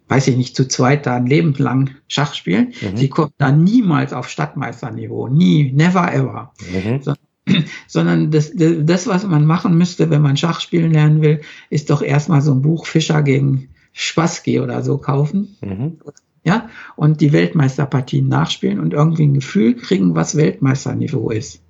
weiß 0.10 0.28
ich 0.28 0.36
nicht, 0.36 0.55
zu 0.55 0.68
zweit 0.68 1.05
da 1.05 1.16
ein 1.16 1.28
Leben 1.28 1.53
lang 1.57 1.91
Schach 2.07 2.34
spielen. 2.34 2.74
Mhm. 2.82 2.97
Sie 2.97 3.10
kommen 3.10 3.32
da 3.38 3.51
niemals 3.51 4.12
auf 4.12 4.28
Stadtmeisterniveau. 4.28 5.28
Nie, 5.28 5.72
never 5.72 6.12
ever. 6.12 6.51
Mhm. 6.74 7.01
So, 7.01 7.14
sondern 7.88 8.32
das, 8.32 8.51
das, 8.53 9.07
was 9.07 9.26
man 9.26 9.45
machen 9.45 9.78
müsste, 9.78 10.10
wenn 10.10 10.22
man 10.22 10.36
Schach 10.36 10.60
spielen 10.60 10.91
lernen 10.91 11.22
will, 11.22 11.41
ist 11.70 11.89
doch 11.91 12.01
erstmal 12.01 12.41
so 12.41 12.51
ein 12.51 12.62
Buch 12.62 12.86
Fischer 12.86 13.22
gegen 13.22 13.70
Spassky 13.93 14.60
oder 14.60 14.84
so 14.84 14.97
kaufen. 14.97 15.55
Mhm. 15.62 15.99
Ja, 16.43 16.70
und 16.95 17.22
die 17.22 17.32
Weltmeisterpartien 17.32 18.28
nachspielen 18.28 18.80
und 18.80 18.93
irgendwie 18.93 19.28
ein 19.28 19.34
Gefühl 19.34 19.76
kriegen, 19.76 20.16
was 20.16 20.36
Weltmeisterniveau 20.36 21.30
ist. 21.30 21.62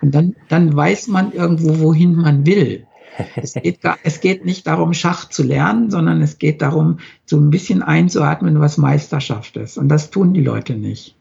Und 0.00 0.14
dann, 0.14 0.36
dann 0.48 0.74
weiß 0.74 1.08
man 1.08 1.32
irgendwo, 1.32 1.80
wohin 1.80 2.14
man 2.14 2.46
will. 2.46 2.86
Es 3.36 3.54
geht, 3.62 3.80
gar, 3.80 3.98
es 4.02 4.20
geht 4.20 4.44
nicht 4.44 4.66
darum, 4.66 4.92
Schach 4.94 5.28
zu 5.28 5.42
lernen, 5.42 5.90
sondern 5.90 6.22
es 6.22 6.38
geht 6.38 6.62
darum, 6.62 6.98
so 7.24 7.36
ein 7.36 7.50
bisschen 7.50 7.82
einzuatmen, 7.82 8.60
was 8.60 8.78
Meisterschaft 8.78 9.56
ist. 9.56 9.78
Und 9.78 9.88
das 9.88 10.10
tun 10.10 10.34
die 10.34 10.42
Leute 10.42 10.74
nicht. 10.74 11.16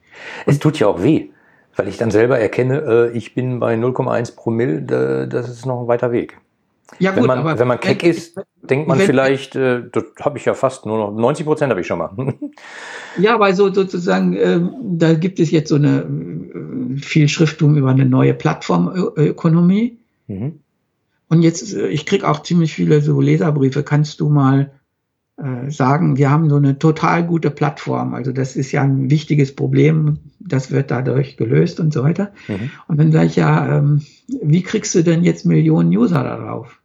Es 0.46 0.60
tut 0.60 0.80
ja 0.80 0.88
auch 0.88 1.02
weh 1.04 1.30
weil 1.76 1.88
ich 1.88 1.98
dann 1.98 2.12
selber 2.12 2.40
erkenne, 2.40 3.12
äh, 3.14 3.18
ich 3.18 3.34
bin 3.34 3.60
bei 3.60 3.76
0,1 3.76 4.36
Promille, 4.36 5.28
das 5.28 5.50
ist 5.50 5.66
noch 5.66 5.82
ein 5.82 5.88
weiter 5.88 6.12
Weg. 6.12 6.38
Ja, 7.00 7.12
gut, 7.12 7.22
wenn 7.22 7.28
man, 7.28 7.40
aber 7.40 7.58
wenn 7.58 7.68
man 7.68 7.80
keck 7.80 8.04
wenn, 8.04 8.12
ist, 8.12 8.40
denkt 8.62 8.88
man 8.88 9.00
wenn, 9.00 9.06
vielleicht, 9.08 9.56
äh, 9.56 9.82
das 9.92 10.04
habe 10.22 10.38
ich 10.38 10.46
ja 10.46 10.54
fast 10.54 10.86
nur 10.86 10.98
noch 10.98 11.12
90 11.12 11.46
Prozent 11.46 11.72
habe 11.72 11.82
ich 11.82 11.88
schon 11.88 11.98
mal. 11.98 12.12
ja, 13.18 13.40
weil 13.40 13.56
so 13.56 13.74
sozusagen, 13.74 14.36
äh, 14.36 14.60
da 14.82 15.14
gibt 15.14 15.40
es 15.40 15.50
jetzt 15.50 15.70
so 15.70 15.76
eine 15.76 16.02
äh, 16.02 16.98
viel 16.98 17.28
Schrifttum 17.28 17.76
über 17.76 17.90
eine 17.90 18.06
neue 18.06 18.36
Plattformökonomie. 18.36 19.98
Mhm. 20.28 20.60
Und 21.30 21.42
jetzt, 21.42 21.74
äh, 21.74 21.88
ich 21.88 22.06
krieg 22.06 22.24
auch 22.24 22.44
ziemlich 22.44 22.74
viele 22.74 23.02
so 23.02 23.20
Leserbriefe. 23.22 23.84
Kannst 23.84 24.20
du 24.20 24.30
mal 24.30 24.72
äh, 25.38 25.72
sagen, 25.72 26.18
wir 26.18 26.30
haben 26.30 26.50
so 26.50 26.58
eine 26.58 26.78
total 26.78 27.26
gute 27.26 27.50
Plattform. 27.50 28.14
Also 28.14 28.32
das 28.32 28.56
ist 28.56 28.72
ja 28.72 28.84
ein 28.84 29.10
wichtiges 29.10 29.56
Problem, 29.56 30.20
das 30.40 30.72
wird 30.72 30.92
dadurch 30.92 31.38
gelöst 31.38 31.80
und 31.80 31.92
so 31.94 32.04
weiter. 32.04 32.32
Mhm. 32.48 32.70
Und 32.88 33.00
dann 33.00 33.12
sage 33.12 33.28
ich 33.28 33.36
ja, 33.36 33.78
ähm, 33.78 34.02
wie 34.28 34.62
kriegst 34.62 34.94
du 34.96 35.04
denn 35.04 35.24
jetzt 35.24 35.46
Millionen 35.46 35.90
User 35.90 36.24
darauf? 36.24 36.80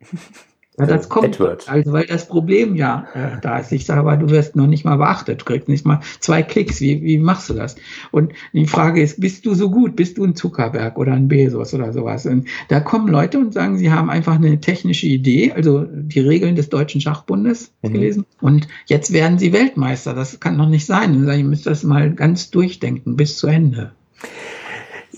Ja, 0.78 0.86
das 0.86 1.10
kommt, 1.10 1.38
AdWords. 1.38 1.68
also 1.68 1.92
weil 1.92 2.06
das 2.06 2.28
Problem 2.28 2.76
ja 2.76 3.06
äh, 3.12 3.40
da 3.42 3.58
ist. 3.58 3.72
Ich 3.72 3.84
sage 3.84 4.00
aber, 4.00 4.16
du 4.16 4.30
wirst 4.30 4.56
noch 4.56 4.66
nicht 4.66 4.86
mal 4.86 4.96
beachtet, 4.96 5.42
du 5.42 5.44
kriegst 5.44 5.68
nicht 5.68 5.84
mal 5.84 6.00
zwei 6.18 6.42
Klicks. 6.42 6.80
Wie, 6.80 7.02
wie 7.02 7.18
machst 7.18 7.50
du 7.50 7.54
das? 7.54 7.76
Und 8.10 8.32
die 8.54 8.66
Frage 8.66 9.02
ist, 9.02 9.20
bist 9.20 9.44
du 9.44 9.52
so 9.54 9.70
gut? 9.70 9.96
Bist 9.96 10.16
du 10.16 10.24
ein 10.24 10.34
Zuckerberg 10.34 10.96
oder 10.96 11.12
ein 11.12 11.28
Bezos 11.28 11.74
oder 11.74 11.92
sowas? 11.92 12.24
Und 12.24 12.48
da 12.68 12.80
kommen 12.80 13.08
Leute 13.08 13.38
und 13.38 13.52
sagen, 13.52 13.76
sie 13.76 13.90
haben 13.90 14.08
einfach 14.08 14.36
eine 14.36 14.60
technische 14.60 15.06
Idee, 15.06 15.52
also 15.52 15.86
die 15.90 16.20
Regeln 16.20 16.56
des 16.56 16.70
Deutschen 16.70 17.02
Schachbundes 17.02 17.72
mhm. 17.82 17.92
gelesen. 17.92 18.26
Und 18.40 18.66
jetzt 18.86 19.12
werden 19.12 19.38
sie 19.38 19.52
Weltmeister. 19.52 20.14
Das 20.14 20.40
kann 20.40 20.56
doch 20.56 20.68
nicht 20.68 20.86
sein. 20.86 21.14
Und 21.14 21.26
sage, 21.26 21.38
ihr 21.38 21.44
müsst 21.44 21.66
das 21.66 21.84
mal 21.84 22.14
ganz 22.14 22.50
durchdenken 22.50 23.16
bis 23.16 23.36
zu 23.36 23.46
Ende. 23.46 23.92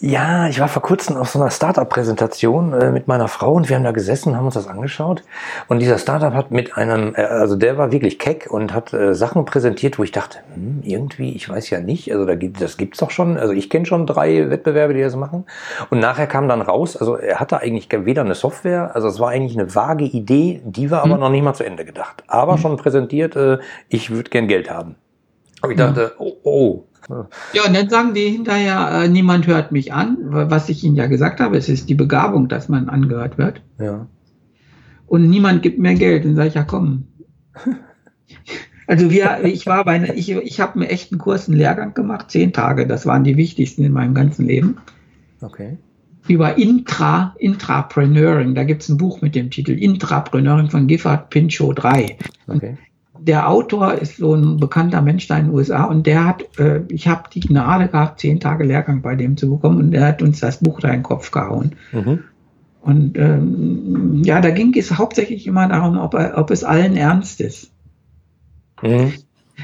Ja, 0.07 0.49
ich 0.49 0.61
war 0.61 0.69
vor 0.69 0.83
kurzem 0.83 1.17
auf 1.17 1.31
so 1.31 1.41
einer 1.41 1.51
Startup-Präsentation 1.51 2.75
äh, 2.75 2.91
mit 2.91 3.09
meiner 3.09 3.27
Frau 3.27 3.55
und 3.55 3.71
wir 3.71 3.77
haben 3.77 3.85
da 3.85 3.91
gesessen, 3.91 4.37
haben 4.37 4.45
uns 4.45 4.53
das 4.53 4.69
angeschaut. 4.69 5.23
Und 5.67 5.79
dieser 5.79 5.97
Startup 5.97 6.35
hat 6.35 6.51
mit 6.51 6.77
einem, 6.77 7.15
äh, 7.15 7.23
also 7.23 7.57
der 7.57 7.79
war 7.79 7.91
wirklich 7.91 8.19
keck 8.19 8.47
und 8.51 8.75
hat 8.75 8.93
äh, 8.93 9.15
Sachen 9.15 9.47
präsentiert, 9.47 9.99
wo 9.99 10.03
ich 10.03 10.13
dachte, 10.13 10.41
hm, 10.53 10.83
irgendwie, 10.83 11.35
ich 11.35 11.49
weiß 11.49 11.71
ja 11.71 11.81
nicht, 11.81 12.13
also 12.13 12.27
da 12.27 12.35
gibt, 12.35 12.61
das 12.61 12.77
gibt's 12.77 12.99
doch 12.99 13.11
schon. 13.11 13.39
Also 13.39 13.55
ich 13.55 13.71
kenne 13.71 13.87
schon 13.87 14.07
drei 14.07 14.51
Wettbewerbe, 14.51 14.93
die 14.93 15.01
das 15.01 15.17
machen. 15.17 15.47
Und 15.89 16.01
nachher 16.01 16.27
kam 16.27 16.49
dann 16.49 16.61
raus, 16.61 16.99
also 16.99 17.17
er 17.17 17.41
hatte 17.41 17.61
eigentlich 17.61 17.89
weder 17.91 18.21
eine 18.21 18.35
Software, 18.35 18.95
also 18.95 19.09
es 19.09 19.19
war 19.21 19.31
eigentlich 19.31 19.59
eine 19.59 19.75
vage 19.75 20.05
Idee, 20.05 20.61
die 20.67 20.91
war 20.91 21.01
aber 21.01 21.15
mhm. 21.15 21.21
noch 21.21 21.31
nicht 21.31 21.45
mal 21.45 21.55
zu 21.55 21.65
Ende 21.65 21.87
gedacht. 21.87 22.25
Aber 22.27 22.59
mhm. 22.59 22.59
schon 22.59 22.77
präsentiert, 22.77 23.37
äh, 23.37 23.57
ich 23.89 24.11
würde 24.11 24.29
gern 24.29 24.49
Geld 24.49 24.71
haben. 24.71 24.97
Und 25.65 25.73
ich 25.73 25.77
dachte, 25.77 26.13
oh, 26.19 26.33
oh 26.43 26.89
ja, 27.53 27.65
und 27.67 27.75
dann 27.75 27.89
sagen 27.89 28.15
die 28.15 28.31
hinterher, 28.31 29.03
äh, 29.05 29.09
niemand 29.09 29.47
hört 29.47 29.73
mich 29.73 29.93
an, 29.93 30.17
was 30.21 30.69
ich 30.69 30.83
ihnen 30.85 30.97
ja 30.97 31.07
gesagt 31.07 31.41
habe, 31.41 31.57
es 31.57 31.69
ist 31.69 31.89
die 31.89 31.95
Begabung, 31.95 32.49
dass 32.49 32.69
man 32.69 32.89
angehört 32.89 33.37
wird. 33.37 33.63
Ja. 33.79 34.07
Und 35.07 35.29
niemand 35.29 35.63
gibt 35.63 35.79
mehr 35.79 35.95
Geld. 35.95 36.25
Dann 36.25 36.35
sage 36.35 36.49
ich, 36.49 36.55
ja 36.55 36.65
komm. 36.65 37.09
Also 38.87 39.11
wir, 39.11 39.43
ich 39.45 39.65
war 39.65 39.83
bei, 39.87 40.13
ich, 40.15 40.31
ich 40.31 40.61
habe 40.61 40.75
einen 40.75 40.83
echten 40.83 41.17
Kurs, 41.17 41.49
einen 41.49 41.57
Lehrgang 41.57 41.95
gemacht, 41.95 42.31
zehn 42.31 42.53
Tage. 42.53 42.87
Das 42.87 43.07
waren 43.07 43.25
die 43.25 43.39
wichtigsten 43.39 43.83
in 43.83 43.93
meinem 43.93 44.13
ganzen 44.13 44.45
Leben. 44.45 44.77
Okay. 45.41 45.79
Über 46.29 46.59
Intra, 46.59 47.35
Intrapreneuring. 47.39 48.55
Da 48.55 48.65
gibt 48.65 48.83
es 48.83 48.91
ein 48.91 48.99
Buch 48.99 49.23
mit 49.23 49.35
dem 49.37 49.51
Titel 49.51 49.73
Intrapreneuring 49.73 50.69
von 50.69 50.87
Gifford 50.87 51.31
Pinchot 51.31 51.83
3. 51.83 52.19
Okay 52.47 52.77
der 53.27 53.49
Autor 53.49 53.95
ist 53.95 54.19
so 54.19 54.35
ein 54.35 54.59
bekannter 54.59 55.01
Mensch 55.01 55.27
da 55.27 55.39
in 55.39 55.47
den 55.47 55.55
USA 55.55 55.85
und 55.85 56.07
der 56.07 56.27
hat, 56.27 56.59
äh, 56.59 56.83
ich 56.89 57.09
habe 57.09 57.31
die 57.33 57.41
Gnade 57.41 57.89
gehabt, 57.89 58.21
zehn 58.21 58.39
Tage 58.39 58.65
Lehrgang 58.65 59.01
bei 59.01 59.15
dem 59.15 59.37
zu 59.37 59.49
bekommen 59.49 59.79
und 59.79 59.91
der 59.93 60.07
hat 60.07 60.21
uns 60.21 60.41
das 60.41 60.59
Buch 60.59 60.81
da 60.81 60.89
in 60.89 60.97
den 60.97 61.03
Kopf 61.03 61.31
gehauen. 61.31 61.77
Mhm. 61.93 62.25
Und 62.83 63.17
ähm, 63.17 64.23
ja, 64.25 64.43
da 64.43 64.51
ging 64.51 64.75
es 64.77 64.99
hauptsächlich 64.99 65.47
immer 65.47 65.69
darum, 65.69 65.97
ob, 65.97 66.15
ob 66.15 66.51
es 66.51 66.65
allen 66.65 66.97
ernst 66.97 67.41
ist. 67.41 67.71
Mhm. 68.83 69.15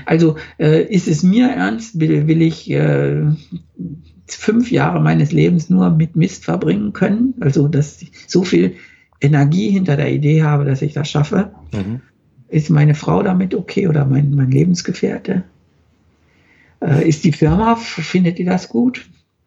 Also 0.06 0.36
äh, 0.58 0.82
ist 0.84 1.06
es 1.06 1.22
mir 1.22 1.48
ernst, 1.48 2.00
will, 2.00 2.26
will 2.26 2.40
ich 2.40 2.70
äh, 2.70 3.24
fünf 4.26 4.70
Jahre 4.70 5.00
meines 5.00 5.32
Lebens 5.32 5.68
nur 5.68 5.90
mit 5.90 6.16
Mist 6.16 6.44
verbringen 6.46 6.94
können? 6.94 7.34
Also, 7.40 7.68
dass 7.68 8.00
ich 8.00 8.12
so 8.26 8.42
viel 8.42 8.76
Energie 9.20 9.68
hinter 9.68 9.96
der 9.96 10.10
Idee 10.10 10.42
habe, 10.42 10.64
dass 10.64 10.80
ich 10.80 10.94
das 10.94 11.10
schaffe. 11.10 11.52
Mhm. 11.74 12.00
Ist 12.50 12.68
meine 12.68 12.94
Frau 12.94 13.22
damit 13.22 13.54
okay 13.54 13.86
oder 13.86 14.04
mein, 14.04 14.34
mein 14.34 14.50
Lebensgefährte? 14.50 15.44
Äh, 16.80 17.08
ist 17.08 17.24
die 17.24 17.32
Firma, 17.32 17.76
findet 17.76 18.38
die 18.38 18.44
das 18.44 18.68
gut? 18.68 19.06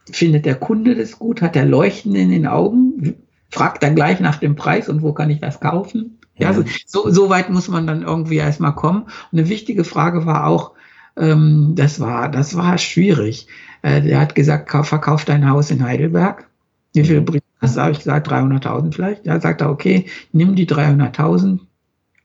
Findet 0.09 0.45
der 0.45 0.55
Kunde 0.55 0.95
das 0.95 1.19
gut? 1.19 1.41
Hat 1.41 1.55
er 1.55 1.65
Leuchten 1.65 2.15
in 2.15 2.29
den 2.29 2.47
Augen? 2.47 3.15
Fragt 3.51 3.83
dann 3.83 3.95
gleich 3.95 4.19
nach 4.19 4.37
dem 4.37 4.55
Preis 4.55 4.87
und 4.87 5.01
wo 5.01 5.11
kann 5.13 5.29
ich 5.29 5.39
das 5.39 5.59
kaufen? 5.59 6.17
Ja, 6.37 6.53
so, 6.53 6.63
so, 6.85 7.09
so 7.11 7.29
weit 7.29 7.49
muss 7.49 7.67
man 7.67 7.85
dann 7.85 8.03
irgendwie 8.03 8.37
erstmal 8.37 8.73
kommen. 8.73 9.03
Und 9.03 9.39
eine 9.39 9.49
wichtige 9.49 9.83
Frage 9.83 10.25
war 10.25 10.47
auch, 10.47 10.71
ähm, 11.17 11.73
das 11.75 11.99
war, 11.99 12.29
das 12.29 12.55
war 12.55 12.77
schwierig. 12.77 13.47
Äh, 13.81 14.01
der 14.01 14.19
hat 14.19 14.33
gesagt, 14.33 14.71
verkauf 14.71 15.25
dein 15.25 15.49
Haus 15.49 15.69
in 15.71 15.83
Heidelberg. 15.83 16.47
Wie 16.93 17.03
viel 17.03 17.21
bringt 17.21 17.43
das? 17.59 17.75
Da 17.75 17.83
habe 17.83 17.91
ich 17.91 17.99
gesagt, 17.99 18.29
300.000 18.29 18.93
vielleicht. 18.93 19.25
Ja, 19.25 19.39
sagt 19.39 19.61
er, 19.61 19.69
okay, 19.69 20.05
nimm 20.31 20.55
die 20.55 20.67
300.000, 20.67 21.59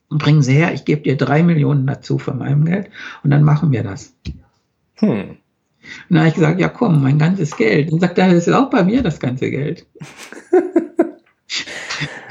und 0.09 0.19
bringen 0.19 0.43
sie 0.43 0.55
her, 0.55 0.73
ich 0.73 0.85
gebe 0.85 1.03
dir 1.03 1.17
drei 1.17 1.43
Millionen 1.43 1.87
dazu 1.87 2.19
von 2.19 2.39
meinem 2.39 2.65
Geld 2.65 2.91
und 3.23 3.31
dann 3.31 3.45
machen 3.45 3.73
wir 3.73 3.83
das. 3.83 4.15
Hm. 4.97 5.37
Und 6.09 6.15
dann 6.15 6.19
habe 6.19 6.29
ich 6.29 6.35
gesagt, 6.35 6.61
ja 6.61 6.69
komm, 6.69 7.03
mein 7.03 7.19
ganzes 7.19 7.57
Geld. 7.57 7.93
Und 7.93 8.01
sagt 8.01 8.19
er, 8.19 8.33
das 8.33 8.47
ist 8.47 8.55
auch 8.55 8.71
bei 8.71 8.85
mir 8.85 9.03
das 9.03 9.21
ganze 9.21 9.51
Geld. 9.51 9.87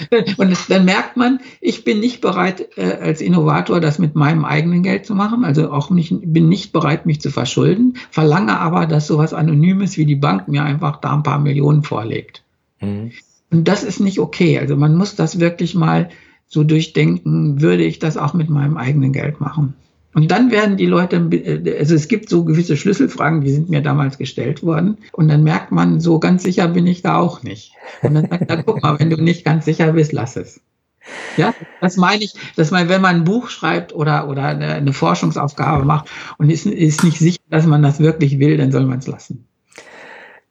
und 0.38 0.70
dann 0.70 0.86
merkt 0.86 1.18
man, 1.18 1.40
ich 1.60 1.84
bin 1.84 2.00
nicht 2.00 2.22
bereit, 2.22 2.78
äh, 2.78 2.98
als 3.02 3.22
Innovator 3.22 3.80
das 3.80 4.00
mit 4.00 4.16
meinem 4.16 4.46
eigenen 4.46 4.84
Geld 4.84 5.06
zu 5.06 5.16
machen. 5.16 5.44
Also 5.44 5.72
auch 5.72 5.90
nicht, 5.90 6.14
bin 6.22 6.50
nicht 6.50 6.72
bereit, 6.72 7.06
mich 7.06 7.22
zu 7.22 7.32
verschulden, 7.32 7.98
verlange 8.12 8.60
aber, 8.60 8.86
dass 8.86 9.08
sowas 9.08 9.34
Anonymes 9.34 9.98
wie 9.98 10.06
die 10.06 10.16
Bank 10.16 10.48
mir 10.48 10.64
einfach 10.64 10.98
da 10.98 11.14
ein 11.14 11.24
paar 11.24 11.40
Millionen 11.40 11.84
vorlegt. 11.84 12.44
Mhm. 12.80 13.12
Und 13.50 13.68
das 13.68 13.84
ist 13.84 14.00
nicht 14.00 14.20
okay. 14.20 14.60
Also 14.60 14.76
man 14.76 14.96
muss 14.96 15.16
das 15.16 15.40
wirklich 15.40 15.74
mal 15.74 16.10
so 16.48 16.64
durchdenken, 16.64 17.62
würde 17.62 17.84
ich 17.84 18.00
das 18.00 18.18
auch 18.18 18.34
mit 18.34 18.50
meinem 18.50 18.78
eigenen 18.78 19.14
Geld 19.14 19.40
machen. 19.42 19.76
Und 20.14 20.32
dann 20.32 20.50
werden 20.50 20.78
die 20.78 20.88
Leute, 20.88 21.30
also 21.78 21.94
es 21.94 22.08
gibt 22.08 22.30
so 22.30 22.44
gewisse 22.44 22.76
Schlüsselfragen, 22.76 23.42
die 23.42 23.52
sind 23.52 23.70
mir 23.70 23.82
damals 23.82 24.18
gestellt 24.18 24.64
worden. 24.64 24.98
Und 25.12 25.28
dann 25.28 25.44
merkt 25.44 25.72
man, 25.72 26.00
so 26.00 26.20
ganz 26.20 26.42
sicher 26.42 26.68
bin 26.70 26.88
ich 26.88 27.04
da 27.04 27.18
auch 27.18 27.44
nicht. 27.44 27.74
Und 28.02 28.16
dann 28.16 28.28
sagt 28.28 28.50
er, 28.50 28.64
guck 28.64 28.82
mal, 28.82 29.00
wenn 29.00 29.12
du 29.12 29.18
nicht 29.18 29.46
ganz 29.46 29.66
sicher 29.66 29.94
bist, 29.94 30.14
lass 30.14 30.36
es. 30.36 30.60
Ja, 31.38 31.54
das 31.82 31.98
meine 31.98 32.24
ich, 32.24 32.34
dass 32.56 32.72
man, 32.72 32.90
wenn 32.90 33.02
man 33.02 33.18
ein 33.18 33.24
Buch 33.26 33.50
schreibt 33.50 33.94
oder, 33.94 34.28
oder 34.28 34.44
eine, 34.44 34.74
eine 34.74 34.92
Forschungsaufgabe 34.92 35.86
macht 35.86 36.10
und 36.38 36.50
ist, 36.50 36.66
ist 36.66 37.04
nicht 37.04 37.20
sicher, 37.20 37.40
dass 37.50 37.66
man 37.66 37.84
das 37.84 38.00
wirklich 38.00 38.40
will, 38.40 38.58
dann 38.58 38.72
soll 38.72 38.86
man 38.86 39.00
es 39.00 39.08
lassen. 39.08 39.46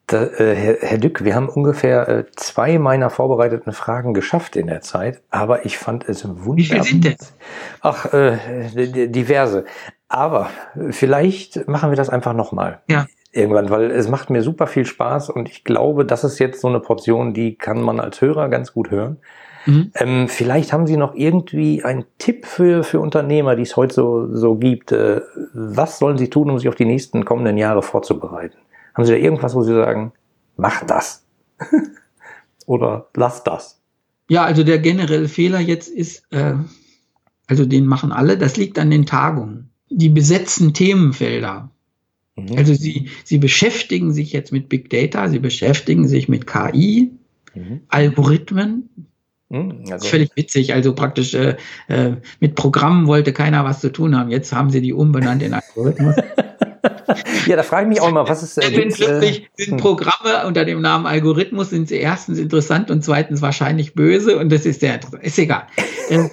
Da, 0.07 0.23
äh, 0.23 0.55
Herr, 0.55 0.77
Herr 0.81 0.99
Dück, 0.99 1.25
wir 1.25 1.35
haben 1.35 1.49
ungefähr 1.49 2.09
äh, 2.09 2.25
zwei 2.37 2.79
meiner 2.79 3.11
vorbereiteten 3.11 3.73
Fragen 3.73 4.15
geschafft 4.15 4.55
in 4.55 4.69
der 4.69 4.81
Zeit, 4.81 5.21
aber 5.31 5.67
ich 5.67 5.79
fand 5.79 6.09
es 6.09 6.25
wunderbar. 6.25 6.57
Wie 6.57 6.65
viel 6.65 6.83
sind 6.85 7.05
das? 7.05 7.35
Ach, 7.81 8.13
äh, 8.13 9.09
diverse. 9.09 9.65
Aber 10.09 10.51
vielleicht 10.91 11.67
machen 11.67 11.91
wir 11.91 11.97
das 11.97 12.09
einfach 12.09 12.35
nochmal. 12.35 12.83
Ja. 12.89 13.07
Irgendwann, 13.33 13.69
weil 13.69 13.91
es 13.91 14.09
macht 14.09 14.31
mir 14.31 14.43
super 14.43 14.69
viel 14.69 14.87
Spaß 14.87 15.29
und 15.31 15.49
ich 15.49 15.65
glaube, 15.65 16.07
das 16.07 16.23
ist 16.23 16.39
jetzt 16.39 16.61
so 16.61 16.69
eine 16.69 16.81
Portion, 16.81 17.35
die 17.35 17.57
kann 17.57 17.83
man 17.83 17.99
als 17.99 18.21
Hörer 18.21 18.49
ganz 18.49 18.73
gut 18.73 18.91
hören. 18.91 19.19
Mhm. 19.67 19.91
Ähm, 19.97 20.29
vielleicht 20.29 20.73
haben 20.73 20.87
Sie 20.87 20.97
noch 20.97 21.15
irgendwie 21.15 21.85
einen 21.85 22.05
Tipp 22.19 22.47
für, 22.47 22.85
für 22.85 23.01
Unternehmer, 23.01 23.57
die 23.57 23.65
es 23.65 23.77
heute 23.77 23.95
so, 23.95 24.35
so 24.35 24.55
gibt. 24.55 24.93
Äh, 24.93 25.21
was 25.53 25.99
sollen 25.99 26.17
sie 26.17 26.31
tun, 26.31 26.49
um 26.49 26.59
sich 26.59 26.69
auf 26.69 26.77
die 26.77 26.85
nächsten 26.85 27.25
kommenden 27.25 27.59
Jahre 27.59 27.83
vorzubereiten? 27.83 28.57
Haben 28.97 29.05
Sie 29.05 29.13
da 29.13 29.19
irgendwas, 29.19 29.55
wo 29.55 29.63
Sie 29.63 29.75
sagen, 29.75 30.13
mach 30.57 30.85
das? 30.87 31.27
Oder 32.67 33.09
lass 33.15 33.45
das? 33.45 33.81
Ja, 34.29 34.45
also 34.45 34.65
der 34.65 34.79
generelle 34.79 35.29
Fehler 35.29 35.61
jetzt 35.61 35.89
ist, 35.89 36.25
äh, 36.33 36.55
also 37.47 37.67
den 37.67 37.87
machen 37.87 38.11
alle, 38.11 38.39
das 38.39 38.57
liegt 38.57 38.79
an 38.79 38.91
den 38.91 39.05
Tagungen. 39.05 39.69
Die 39.91 40.09
besetzen 40.09 40.73
Themenfelder. 40.73 41.71
Mhm. 42.37 42.57
Also 42.57 42.75
sie, 42.75 43.11
sie 43.23 43.39
beschäftigen 43.39 44.13
sich 44.13 44.33
jetzt 44.33 44.51
mit 44.51 44.71
Big 44.71 44.89
Data, 44.89 45.29
sie 45.29 45.39
beschäftigen 45.41 46.09
sich 46.09 46.29
mit 46.29 46.47
KI, 46.47 47.13
mhm. 47.55 47.83
Algorithmen, 47.89 48.89
hm, 49.49 49.85
also. 49.91 50.09
Völlig 50.09 50.31
witzig. 50.35 50.75
Also 50.75 50.95
praktisch 50.95 51.35
äh, 51.35 51.57
äh, 51.89 52.17
mit 52.41 52.57
Programmen 52.57 53.07
wollte 53.07 53.33
keiner 53.33 53.65
was 53.65 53.81
zu 53.81 53.93
tun 53.93 54.17
haben. 54.17 54.31
Jetzt 54.31 54.53
haben 54.53 54.71
sie 54.71 54.81
die 54.81 54.93
umbenannt 54.93 55.43
in 55.43 55.55
Algorithmus. 55.55 56.17
ja, 57.47 57.57
da 57.57 57.63
frage 57.63 57.85
ich 57.85 57.89
mich 57.89 58.01
auch 58.01 58.09
immer, 58.09 58.29
was 58.29 58.43
ist. 58.43 58.59
Äh, 58.59 58.75
sind 58.75 58.95
plötzlich 58.95 59.43
äh, 59.43 59.65
sind 59.65 59.73
hm. 59.73 59.79
Programme 59.79 60.47
unter 60.47 60.65
dem 60.65 60.81
Namen 60.81 61.07
Algorithmus 61.07 61.71
sind 61.71 61.89
sie 61.89 61.97
erstens 61.97 62.39
interessant 62.39 62.91
und 62.91 63.05
zweitens 63.05 63.43
wahrscheinlich 63.43 63.95
böse 63.95 64.39
und 64.39 64.51
das 64.51 64.67
ist 64.67 64.81
sehr 64.81 64.95
interessant. 64.95 65.25
Ist 65.25 65.39
egal. 65.39 65.67
äh, 66.09 66.29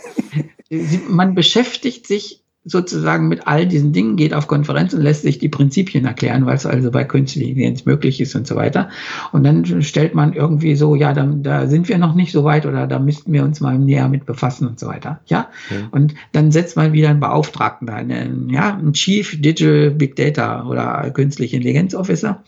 man 1.07 1.35
beschäftigt 1.35 2.07
sich 2.07 2.42
sozusagen 2.65 3.27
mit 3.27 3.45
all 3.45 3.67
diesen 3.67 3.91
Dingen, 3.91 4.15
geht 4.15 4.33
auf 4.33 4.47
Konferenzen, 4.47 5.01
lässt 5.01 5.23
sich 5.23 5.37
die 5.37 5.49
Prinzipien 5.49 6.05
erklären, 6.05 6.45
weil 6.45 6.55
es 6.55 6.65
also 6.65 6.91
bei 6.91 7.03
künstlicher 7.03 7.49
Intelligenz 7.49 7.85
möglich 7.85 8.21
ist 8.21 8.35
und 8.35 8.47
so 8.47 8.55
weiter. 8.55 8.89
Und 9.33 9.43
dann 9.43 9.81
stellt 9.81 10.15
man 10.15 10.33
irgendwie 10.33 10.75
so, 10.75 10.95
ja, 10.95 11.13
da, 11.13 11.25
da 11.25 11.67
sind 11.67 11.89
wir 11.89 11.97
noch 11.97 12.15
nicht 12.15 12.31
so 12.31 12.45
weit 12.45 12.65
oder 12.65 12.87
da 12.87 12.99
müssten 12.99 13.33
wir 13.33 13.43
uns 13.43 13.59
mal 13.59 13.77
näher 13.77 14.07
mit 14.07 14.25
befassen 14.25 14.67
und 14.67 14.79
so 14.79 14.87
weiter. 14.87 15.19
Ja. 15.25 15.49
ja. 15.69 15.89
Und 15.91 16.15
dann 16.31 16.51
setzt 16.51 16.77
man 16.77 16.93
wieder 16.93 17.09
einen 17.09 17.19
Beauftragten 17.19 17.87
da, 17.87 17.95
einen, 17.95 18.49
ja, 18.49 18.75
einen 18.75 18.93
Chief 18.93 19.41
Digital 19.41 19.91
Big 19.91 20.15
Data 20.15 20.65
oder 20.65 21.11
künstliche 21.11 21.57
Intelligenz 21.57 21.93
Officer. 21.93 22.43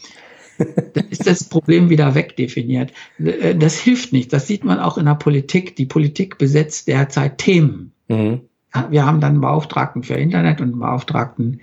dann 0.93 1.09
ist 1.09 1.27
das 1.27 1.43
Problem 1.43 1.89
wieder 1.89 2.15
wegdefiniert. 2.15 2.93
Das 3.19 3.77
hilft 3.77 4.13
nicht. 4.13 4.31
Das 4.31 4.47
sieht 4.47 4.63
man 4.63 4.79
auch 4.79 4.97
in 4.97 5.05
der 5.05 5.15
Politik. 5.15 5.75
Die 5.75 5.85
Politik 5.85 6.37
besetzt 6.37 6.87
derzeit 6.87 7.37
Themen. 7.37 7.91
Mhm 8.07 8.39
wir 8.89 9.05
haben 9.05 9.21
dann 9.21 9.33
einen 9.33 9.41
Beauftragten 9.41 10.03
für 10.03 10.15
Internet 10.15 10.61
und 10.61 10.73
einen 10.73 10.79
Beauftragten 10.79 11.61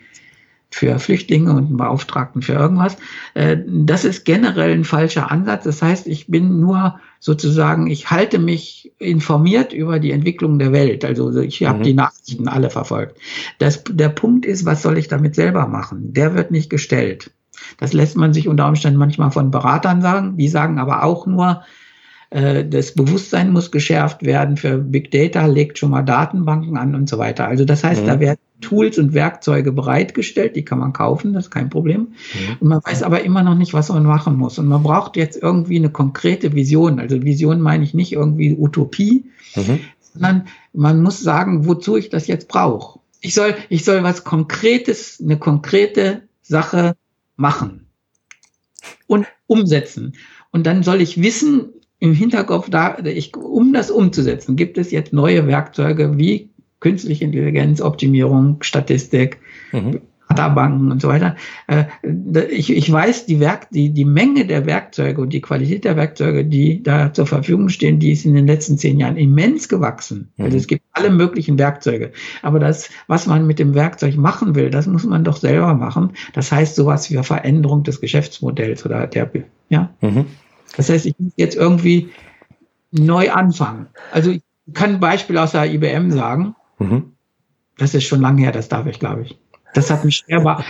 für 0.70 0.98
Flüchtlinge 0.98 1.50
und 1.52 1.66
einen 1.66 1.76
Beauftragten 1.76 2.40
für 2.42 2.54
irgendwas. 2.54 2.96
Äh, 3.34 3.58
das 3.66 4.04
ist 4.04 4.24
generell 4.24 4.72
ein 4.72 4.84
falscher 4.84 5.30
Ansatz. 5.30 5.64
Das 5.64 5.82
heißt, 5.82 6.06
ich 6.06 6.28
bin 6.28 6.60
nur 6.60 6.98
sozusagen, 7.20 7.88
ich 7.88 8.10
halte 8.10 8.38
mich 8.38 8.92
informiert 8.98 9.72
über 9.72 9.98
die 9.98 10.12
Entwicklung 10.12 10.58
der 10.58 10.72
Welt. 10.72 11.04
Also 11.04 11.38
ich 11.40 11.64
habe 11.64 11.80
mhm. 11.80 11.82
die 11.82 11.94
Nachrichten 11.94 12.48
alle 12.48 12.70
verfolgt. 12.70 13.18
Das, 13.58 13.84
der 13.84 14.08
Punkt 14.08 14.46
ist, 14.46 14.64
was 14.64 14.82
soll 14.82 14.96
ich 14.96 15.08
damit 15.08 15.34
selber 15.34 15.66
machen? 15.68 16.14
Der 16.14 16.34
wird 16.34 16.50
nicht 16.50 16.70
gestellt. 16.70 17.30
Das 17.78 17.92
lässt 17.92 18.16
man 18.16 18.32
sich 18.32 18.48
unter 18.48 18.66
Umständen 18.66 18.98
manchmal 18.98 19.30
von 19.30 19.50
Beratern 19.50 20.00
sagen. 20.00 20.36
Die 20.36 20.48
sagen 20.48 20.78
aber 20.78 21.04
auch 21.04 21.26
nur, 21.26 21.62
das 22.32 22.94
Bewusstsein 22.94 23.52
muss 23.52 23.70
geschärft 23.70 24.22
werden. 24.22 24.56
Für 24.56 24.78
Big 24.78 25.10
Data 25.10 25.44
legt 25.46 25.78
schon 25.78 25.90
mal 25.90 26.02
Datenbanken 26.02 26.78
an 26.78 26.94
und 26.94 27.08
so 27.08 27.18
weiter. 27.18 27.46
Also 27.46 27.66
das 27.66 27.84
heißt, 27.84 28.02
mhm. 28.02 28.06
da 28.06 28.20
werden 28.20 28.38
Tools 28.62 28.96
und 28.96 29.12
Werkzeuge 29.12 29.72
bereitgestellt, 29.72 30.56
die 30.56 30.64
kann 30.64 30.78
man 30.78 30.94
kaufen, 30.94 31.34
das 31.34 31.46
ist 31.46 31.50
kein 31.50 31.68
Problem. 31.68 32.00
Mhm. 32.00 32.56
Und 32.60 32.68
man 32.68 32.80
weiß 32.82 33.02
aber 33.02 33.22
immer 33.24 33.42
noch 33.42 33.56
nicht, 33.56 33.74
was 33.74 33.90
man 33.90 34.04
machen 34.04 34.36
muss. 34.36 34.58
Und 34.58 34.66
man 34.68 34.82
braucht 34.82 35.16
jetzt 35.16 35.42
irgendwie 35.42 35.76
eine 35.76 35.90
konkrete 35.90 36.54
Vision. 36.54 37.00
Also 37.00 37.22
Vision 37.22 37.60
meine 37.60 37.84
ich 37.84 37.92
nicht 37.92 38.12
irgendwie 38.12 38.56
Utopie, 38.58 39.26
mhm. 39.54 39.80
sondern 40.14 40.46
man 40.72 41.02
muss 41.02 41.20
sagen, 41.20 41.66
wozu 41.66 41.98
ich 41.98 42.08
das 42.08 42.28
jetzt 42.28 42.48
brauche. 42.48 43.00
Ich 43.20 43.34
soll, 43.34 43.54
ich 43.68 43.84
soll 43.84 44.02
was 44.02 44.24
Konkretes, 44.24 45.20
eine 45.22 45.38
konkrete 45.38 46.22
Sache 46.40 46.96
machen 47.36 47.86
und 49.06 49.26
umsetzen. 49.46 50.14
Und 50.50 50.66
dann 50.66 50.82
soll 50.82 51.00
ich 51.00 51.22
wissen, 51.22 51.70
im 52.02 52.14
Hinterkopf 52.14 52.68
da, 52.68 52.98
ich, 53.04 53.36
um 53.36 53.72
das 53.72 53.92
umzusetzen, 53.92 54.56
gibt 54.56 54.76
es 54.76 54.90
jetzt 54.90 55.12
neue 55.12 55.46
Werkzeuge 55.46 56.18
wie 56.18 56.50
künstliche 56.80 57.24
Intelligenz, 57.24 57.80
Optimierung, 57.80 58.56
Statistik, 58.62 59.38
mhm. 59.70 60.00
Datenbanken 60.28 60.90
und 60.90 61.00
so 61.00 61.06
weiter. 61.06 61.36
Äh, 61.68 61.84
ich, 62.50 62.74
ich 62.74 62.90
weiß, 62.90 63.26
die, 63.26 63.38
Werk, 63.38 63.70
die, 63.70 63.90
die 63.90 64.04
Menge 64.04 64.46
der 64.46 64.66
Werkzeuge 64.66 65.20
und 65.20 65.32
die 65.32 65.40
Qualität 65.40 65.84
der 65.84 65.94
Werkzeuge, 65.94 66.44
die 66.44 66.82
da 66.82 67.12
zur 67.12 67.28
Verfügung 67.28 67.68
stehen, 67.68 68.00
die 68.00 68.10
ist 68.10 68.24
in 68.24 68.34
den 68.34 68.48
letzten 68.48 68.78
zehn 68.78 68.98
Jahren 68.98 69.16
immens 69.16 69.68
gewachsen. 69.68 70.32
Mhm. 70.38 70.46
Also 70.46 70.56
es 70.56 70.66
gibt 70.66 70.82
alle 70.94 71.10
möglichen 71.10 71.56
Werkzeuge. 71.56 72.10
Aber 72.42 72.58
das, 72.58 72.90
was 73.06 73.28
man 73.28 73.46
mit 73.46 73.60
dem 73.60 73.76
Werkzeug 73.76 74.16
machen 74.16 74.56
will, 74.56 74.70
das 74.70 74.88
muss 74.88 75.04
man 75.04 75.22
doch 75.22 75.36
selber 75.36 75.74
machen. 75.74 76.14
Das 76.32 76.50
heißt 76.50 76.74
sowas 76.74 77.12
wie 77.12 77.22
Veränderung 77.22 77.84
des 77.84 78.00
Geschäftsmodells 78.00 78.84
oder 78.84 79.06
der, 79.06 79.30
ja. 79.68 79.94
Mhm. 80.00 80.26
Das 80.76 80.88
heißt, 80.88 81.06
ich 81.06 81.14
muss 81.18 81.32
jetzt 81.36 81.56
irgendwie 81.56 82.10
neu 82.90 83.30
anfangen. 83.30 83.86
Also 84.10 84.30
ich 84.30 84.42
kann 84.74 84.94
ein 84.94 85.00
Beispiel 85.00 85.38
aus 85.38 85.52
der 85.52 85.72
IBM 85.72 86.10
sagen. 86.10 86.54
Mhm. 86.78 87.12
Das 87.78 87.94
ist 87.94 88.04
schon 88.04 88.20
lange 88.20 88.42
her, 88.42 88.52
das 88.52 88.68
darf 88.68 88.86
ich, 88.86 88.98
glaube 88.98 89.22
ich. 89.22 89.38
Das 89.74 89.90
hat 89.90 90.04
mich 90.04 90.16
schwer, 90.16 90.62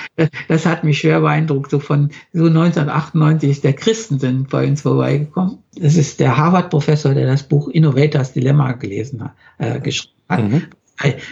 das 0.47 0.65
hat 0.65 0.85
mich 0.85 1.01
schwer 1.01 1.21
beeindruckt. 1.21 1.71
So 1.73 1.81
von 1.81 2.11
so 2.33 2.47
1998 2.47 3.51
ist 3.51 3.65
der 3.65 3.73
Christensen 3.73 4.47
bei 4.49 4.69
uns 4.69 4.83
vorbeigekommen. 4.83 5.59
Das 5.75 5.97
ist 5.97 6.21
der 6.21 6.37
Harvard-Professor, 6.37 7.13
der 7.15 7.27
das 7.27 7.43
Buch 7.43 7.69
Innovators 7.69 8.33
Dilemma 8.33 8.73
gelesen 8.73 9.25
hat, 9.25 9.35
äh, 9.59 9.81
geschrieben 9.81 10.15
hat. 10.29 10.45
Mhm. 10.45 10.63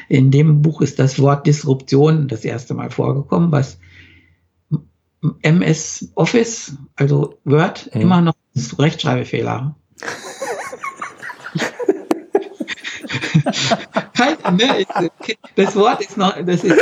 In 0.09 0.31
dem 0.33 0.63
Buch 0.63 0.81
ist 0.81 0.99
das 0.99 1.21
Wort 1.21 1.47
Disruption 1.47 2.27
das 2.27 2.45
erste 2.45 2.75
Mal 2.75 2.91
vorgekommen, 2.91 3.53
was 3.53 3.79
MS 5.43 6.13
Office, 6.15 6.75
also 6.97 7.39
Word, 7.45 7.91
mhm. 7.95 8.01
immer 8.01 8.21
noch 8.21 8.35
Rechtschreibfehler. 8.79 9.75
Ne, 14.53 14.87
das 15.57 15.77
Wort 15.77 16.01
ist 16.01 16.17
noch, 16.17 16.35
das 16.45 16.65
ist 16.65 16.77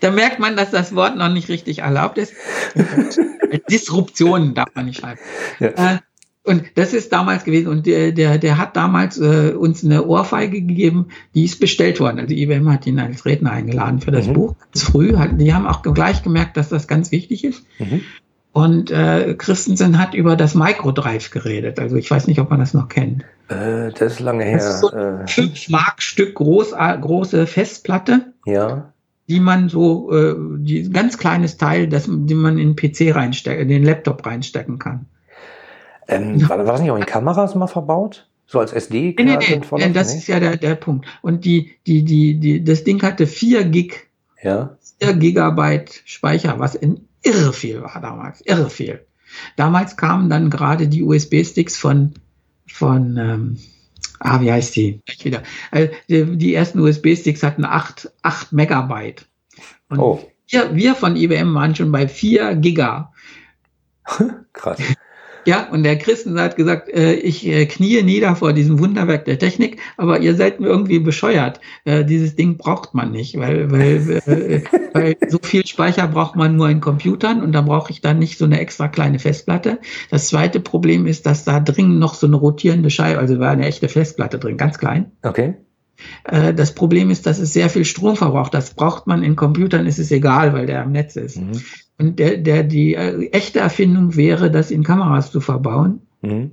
da 0.00 0.10
merkt 0.10 0.40
man, 0.40 0.56
dass 0.56 0.70
das 0.70 0.94
Wort 0.94 1.16
noch 1.16 1.28
nicht 1.28 1.48
richtig 1.48 1.78
erlaubt 1.80 2.18
ist. 2.18 2.32
Disruption 3.70 4.54
darf 4.54 4.68
man 4.74 4.86
nicht 4.86 5.00
schreiben. 5.00 5.20
Ja. 5.60 6.00
Und 6.42 6.64
das 6.76 6.94
ist 6.94 7.12
damals 7.12 7.44
gewesen 7.44 7.68
und 7.68 7.84
der, 7.86 8.12
der, 8.12 8.38
der 8.38 8.56
hat 8.56 8.74
damals 8.74 9.18
äh, 9.20 9.52
uns 9.52 9.84
eine 9.84 10.06
Ohrfeige 10.06 10.62
gegeben, 10.62 11.08
die 11.34 11.44
ist 11.44 11.60
bestellt 11.60 12.00
worden. 12.00 12.18
Also 12.18 12.34
IBM 12.34 12.72
hat 12.72 12.86
ihn 12.86 12.98
als 12.98 13.26
Redner 13.26 13.52
eingeladen 13.52 14.00
für 14.00 14.10
das 14.10 14.26
mhm. 14.26 14.32
Buch. 14.32 14.54
Ganz 14.58 14.82
früh, 14.82 15.14
die 15.32 15.52
haben 15.52 15.66
auch 15.66 15.82
gleich 15.82 16.22
gemerkt, 16.22 16.56
dass 16.56 16.70
das 16.70 16.88
ganz 16.88 17.12
wichtig 17.12 17.44
ist. 17.44 17.62
Mhm. 17.78 18.00
Und 18.52 18.90
äh, 18.90 19.34
Christensen 19.34 19.98
hat 19.98 20.14
über 20.14 20.34
das 20.34 20.54
Microdrive 20.54 21.30
geredet. 21.30 21.78
Also 21.78 21.96
ich 21.96 22.10
weiß 22.10 22.26
nicht, 22.26 22.40
ob 22.40 22.50
man 22.50 22.58
das 22.58 22.74
noch 22.74 22.88
kennt. 22.88 23.22
Äh, 23.48 23.92
das 23.92 24.14
ist 24.14 24.20
lange 24.20 24.44
her. 24.44 24.56
Das 24.56 24.74
ist 24.74 24.80
so 24.80 24.90
ein 24.90 25.28
5 25.28 25.68
äh. 25.68 25.72
Mark 25.72 26.02
Stück 26.02 26.34
groß, 26.36 26.72
äh, 26.72 26.98
große 26.98 27.46
Festplatte. 27.46 28.32
Ja. 28.46 28.92
Die 29.28 29.40
man 29.40 29.68
so, 29.68 30.10
äh, 30.10 30.34
die 30.58 30.90
ganz 30.90 31.18
kleines 31.18 31.58
Teil, 31.58 31.86
das, 31.86 32.08
die 32.08 32.34
man 32.34 32.58
in 32.58 32.74
den 32.74 32.76
PC 32.76 33.14
reinstecken, 33.14 33.62
in 33.62 33.68
den 33.68 33.84
Laptop 33.84 34.26
reinstecken 34.26 34.78
kann. 34.78 35.06
Ähm, 36.08 36.48
war, 36.48 36.58
war 36.58 36.64
das 36.64 36.80
nicht 36.80 36.90
auch 36.90 36.96
in 36.96 37.06
Kameras 37.06 37.54
mal 37.54 37.66
verbaut? 37.66 38.26
So 38.46 38.58
als 38.58 38.72
SD? 38.72 39.14
Nee, 39.16 39.24
nee, 39.24 39.36
nee, 39.38 39.60
nee 39.76 39.92
das 39.92 40.14
ist 40.14 40.26
ja 40.26 40.40
der, 40.40 40.56
der 40.56 40.74
Punkt. 40.74 41.06
Und 41.22 41.44
die, 41.44 41.72
die, 41.86 42.04
die, 42.04 42.40
die, 42.40 42.64
das 42.64 42.82
Ding 42.82 43.00
hatte 43.02 43.26
4 43.26 43.64
Gig. 43.64 44.08
Ja. 44.42 44.76
4 45.00 45.14
Gigabyte 45.14 46.02
Speicher, 46.04 46.58
was 46.58 46.74
in 46.74 47.06
irre 47.22 47.52
viel 47.52 47.82
war 47.82 48.00
damals, 48.00 48.40
irre 48.40 48.70
viel. 48.70 49.06
Damals 49.56 49.96
kamen 49.96 50.28
dann 50.28 50.50
gerade 50.50 50.88
die 50.88 51.02
USB-Sticks 51.02 51.76
von, 51.76 52.14
von 52.66 53.16
ähm, 53.16 53.58
ah, 54.18 54.40
wie 54.40 54.52
heißt 54.52 54.76
die? 54.76 55.00
Gleich 55.04 55.24
wieder. 55.24 55.42
Also 55.70 55.92
die, 56.08 56.36
die 56.36 56.54
ersten 56.54 56.80
USB-Sticks 56.80 57.42
hatten 57.42 57.64
8, 57.64 58.10
8 58.22 58.52
Megabyte. 58.52 59.26
Und 59.88 59.98
oh. 59.98 60.30
wir, 60.48 60.74
wir 60.74 60.94
von 60.94 61.16
IBM 61.16 61.54
waren 61.54 61.74
schon 61.74 61.92
bei 61.92 62.08
4 62.08 62.56
Giga. 62.56 63.12
Krass. 64.52 64.80
Ja, 65.50 65.66
und 65.68 65.82
der 65.82 65.98
Christen 65.98 66.38
hat 66.38 66.54
gesagt, 66.54 66.88
äh, 66.90 67.14
ich 67.14 67.44
äh, 67.44 67.66
knie 67.66 68.00
nieder 68.04 68.36
vor 68.36 68.52
diesem 68.52 68.78
Wunderwerk 68.78 69.24
der 69.24 69.36
Technik, 69.36 69.80
aber 69.96 70.20
ihr 70.20 70.36
seid 70.36 70.60
mir 70.60 70.68
irgendwie 70.68 71.00
bescheuert. 71.00 71.60
Äh, 71.84 72.04
dieses 72.04 72.36
Ding 72.36 72.56
braucht 72.56 72.94
man 72.94 73.10
nicht, 73.10 73.36
weil, 73.36 73.68
weil, 73.72 74.22
äh, 74.26 74.62
weil 74.92 75.16
so 75.26 75.40
viel 75.42 75.66
Speicher 75.66 76.06
braucht 76.06 76.36
man 76.36 76.54
nur 76.54 76.70
in 76.70 76.80
Computern 76.80 77.42
und 77.42 77.50
da 77.50 77.62
brauche 77.62 77.90
ich 77.90 78.00
dann 78.00 78.20
nicht 78.20 78.38
so 78.38 78.44
eine 78.44 78.60
extra 78.60 78.86
kleine 78.86 79.18
Festplatte. 79.18 79.80
Das 80.08 80.28
zweite 80.28 80.60
Problem 80.60 81.08
ist, 81.08 81.26
dass 81.26 81.42
da 81.42 81.58
drin 81.58 81.98
noch 81.98 82.14
so 82.14 82.28
eine 82.28 82.36
rotierende 82.36 82.90
Scheibe, 82.90 83.18
also 83.18 83.40
war 83.40 83.50
eine 83.50 83.66
echte 83.66 83.88
Festplatte 83.88 84.38
drin, 84.38 84.56
ganz 84.56 84.78
klein. 84.78 85.10
Okay. 85.24 85.54
Äh, 86.22 86.54
das 86.54 86.76
Problem 86.76 87.10
ist, 87.10 87.26
dass 87.26 87.40
es 87.40 87.52
sehr 87.52 87.70
viel 87.70 87.84
Strom 87.84 88.14
verbraucht. 88.14 88.54
Das 88.54 88.74
braucht 88.74 89.08
man 89.08 89.24
in 89.24 89.34
Computern, 89.34 89.86
ist 89.86 89.98
es 89.98 90.12
egal, 90.12 90.52
weil 90.52 90.66
der 90.66 90.82
am 90.82 90.92
Netz 90.92 91.16
ist. 91.16 91.38
Mhm. 91.38 91.60
Und 92.00 92.18
der, 92.18 92.38
der, 92.38 92.62
die 92.62 92.94
äh, 92.94 93.26
echte 93.30 93.58
Erfindung 93.58 94.16
wäre, 94.16 94.50
das 94.50 94.70
in 94.70 94.82
Kameras 94.82 95.30
zu 95.30 95.40
verbauen. 95.40 96.00
Mhm. 96.22 96.52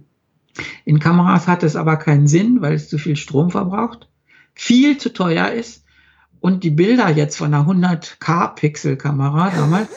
In 0.83 0.99
Kameras 0.99 1.47
hat 1.47 1.63
es 1.63 1.75
aber 1.75 1.95
keinen 1.95 2.27
Sinn, 2.27 2.61
weil 2.61 2.73
es 2.73 2.89
zu 2.89 2.97
viel 2.97 3.15
Strom 3.15 3.49
verbraucht, 3.49 4.09
viel 4.53 4.97
zu 4.97 5.13
teuer 5.13 5.49
ist 5.51 5.85
und 6.41 6.63
die 6.63 6.71
Bilder 6.71 7.09
jetzt 7.09 7.37
von 7.37 7.53
einer 7.53 7.65
100k-Pixel-Kamera 7.65 9.51
damals 9.55 9.87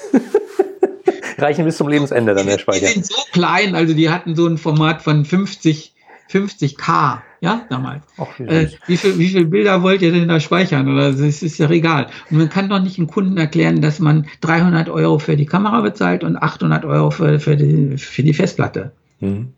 reichen 1.39 1.65
bis 1.65 1.79
zum 1.79 1.89
Lebensende 1.89 2.35
dann 2.35 2.47
der 2.47 2.59
Speicher. 2.59 2.87
Die 2.87 2.93
sind 2.93 3.07
so 3.07 3.21
klein, 3.33 3.75
also 3.75 3.93
die 3.95 4.11
hatten 4.11 4.37
so 4.37 4.47
ein 4.47 4.59
Format 4.59 5.03
von 5.03 5.25
50 5.25 5.95
50k, 6.31 7.23
ja, 7.41 7.67
damals. 7.71 8.03
Wie, 8.37 8.43
äh, 8.45 8.69
wie, 8.87 8.97
viel, 8.97 9.19
wie 9.19 9.29
viele 9.29 9.47
Bilder 9.47 9.83
wollt 9.83 10.03
ihr 10.03 10.13
denn 10.13 10.29
da 10.29 10.41
speichern? 10.41 10.93
Oder 10.93 11.13
das 11.13 11.43
ist 11.43 11.59
ja 11.59 11.71
egal. 11.71 12.09
Und 12.31 12.37
man 12.37 12.51
kann 12.51 12.69
doch 12.69 12.83
nicht 12.83 12.99
einem 12.99 13.09
Kunden 13.09 13.39
erklären, 13.39 13.81
dass 13.81 13.99
man 13.99 14.27
300 14.43 14.91
Euro 14.91 15.19
für 15.19 15.37
die 15.37 15.47
Kamera 15.47 15.81
bezahlt 15.81 16.23
und 16.23 16.37
800 16.37 16.85
Euro 16.85 17.11
für, 17.11 17.41
für, 17.41 17.57
die, 17.57 17.97
für 17.97 18.23
die 18.23 18.35
Festplatte. 18.35 18.93
Mhm. 19.21 19.49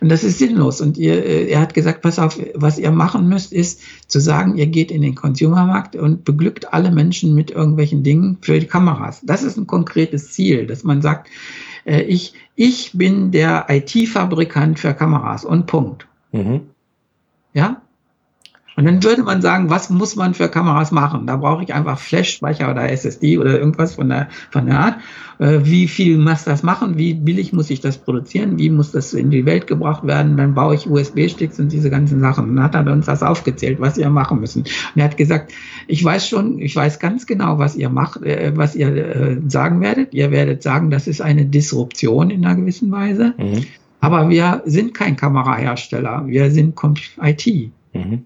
Und 0.00 0.08
das 0.10 0.24
ist 0.24 0.38
sinnlos. 0.38 0.80
Und 0.80 0.98
ihr, 0.98 1.24
äh, 1.24 1.46
er 1.48 1.60
hat 1.60 1.74
gesagt, 1.74 2.02
pass 2.02 2.18
auf, 2.18 2.38
was 2.54 2.78
ihr 2.78 2.90
machen 2.90 3.28
müsst, 3.28 3.52
ist 3.52 3.80
zu 4.08 4.18
sagen, 4.18 4.56
ihr 4.56 4.66
geht 4.66 4.90
in 4.90 5.02
den 5.02 5.14
Consumermarkt 5.14 5.94
und 5.94 6.24
beglückt 6.24 6.72
alle 6.72 6.90
Menschen 6.90 7.34
mit 7.34 7.52
irgendwelchen 7.52 8.02
Dingen 8.02 8.38
für 8.40 8.58
die 8.58 8.66
Kameras. 8.66 9.22
Das 9.24 9.44
ist 9.44 9.56
ein 9.56 9.68
konkretes 9.68 10.32
Ziel, 10.32 10.66
dass 10.66 10.82
man 10.82 11.02
sagt, 11.02 11.28
äh, 11.84 12.02
ich, 12.02 12.34
ich 12.56 12.90
bin 12.94 13.30
der 13.30 13.66
IT-Fabrikant 13.68 14.80
für 14.80 14.92
Kameras 14.92 15.44
und 15.44 15.66
Punkt. 15.66 16.06
Mhm. 16.32 16.62
Ja? 17.52 17.82
Und 18.76 18.86
dann 18.86 19.02
würde 19.02 19.22
man 19.22 19.42
sagen, 19.42 19.68
was 19.68 19.90
muss 19.90 20.16
man 20.16 20.34
für 20.34 20.48
Kameras 20.48 20.92
machen? 20.92 21.26
Da 21.26 21.36
brauche 21.36 21.62
ich 21.62 21.74
einfach 21.74 21.98
Flash-Speicher 21.98 22.70
oder 22.70 22.90
SSD 22.90 23.38
oder 23.38 23.58
irgendwas 23.58 23.96
von 23.96 24.08
der, 24.08 24.28
von 24.50 24.66
der 24.66 24.78
Art. 24.78 24.94
Äh, 25.38 25.60
wie 25.64 25.88
viel 25.88 26.16
muss 26.16 26.44
das 26.44 26.62
machen? 26.62 26.96
Wie 26.96 27.12
billig 27.12 27.52
muss 27.52 27.68
ich 27.68 27.80
das 27.80 27.98
produzieren? 27.98 28.58
Wie 28.58 28.70
muss 28.70 28.90
das 28.90 29.12
in 29.12 29.30
die 29.30 29.44
Welt 29.44 29.66
gebracht 29.66 30.06
werden? 30.06 30.38
Dann 30.38 30.54
baue 30.54 30.74
ich 30.74 30.88
USB-Sticks 30.88 31.60
und 31.60 31.70
diese 31.70 31.90
ganzen 31.90 32.20
Sachen. 32.20 32.48
Und 32.48 32.56
dann 32.56 32.64
hat 32.64 32.74
er 32.74 32.90
uns 32.90 33.06
das 33.06 33.22
aufgezählt, 33.22 33.78
was 33.78 33.98
ihr 33.98 34.08
machen 34.08 34.40
müssen. 34.40 34.62
Und 34.62 34.70
er 34.96 35.04
hat 35.04 35.18
gesagt, 35.18 35.52
ich 35.86 36.02
weiß 36.02 36.26
schon, 36.26 36.58
ich 36.58 36.74
weiß 36.74 36.98
ganz 36.98 37.26
genau, 37.26 37.58
was 37.58 37.76
ihr 37.76 37.90
macht, 37.90 38.22
äh, 38.22 38.52
was 38.54 38.74
ihr 38.74 38.88
äh, 38.88 39.40
sagen 39.48 39.82
werdet. 39.82 40.14
Ihr 40.14 40.30
werdet 40.30 40.62
sagen, 40.62 40.90
das 40.90 41.06
ist 41.08 41.20
eine 41.20 41.44
Disruption 41.44 42.30
in 42.30 42.44
einer 42.44 42.56
gewissen 42.56 42.90
Weise. 42.90 43.34
Mhm. 43.36 43.66
Aber 44.02 44.28
wir 44.28 44.62
sind 44.66 44.94
kein 44.94 45.16
Kamerahersteller. 45.16 46.26
Wir 46.26 46.50
sind 46.50 46.74
IT. 47.22 47.70
Mhm. 47.92 48.24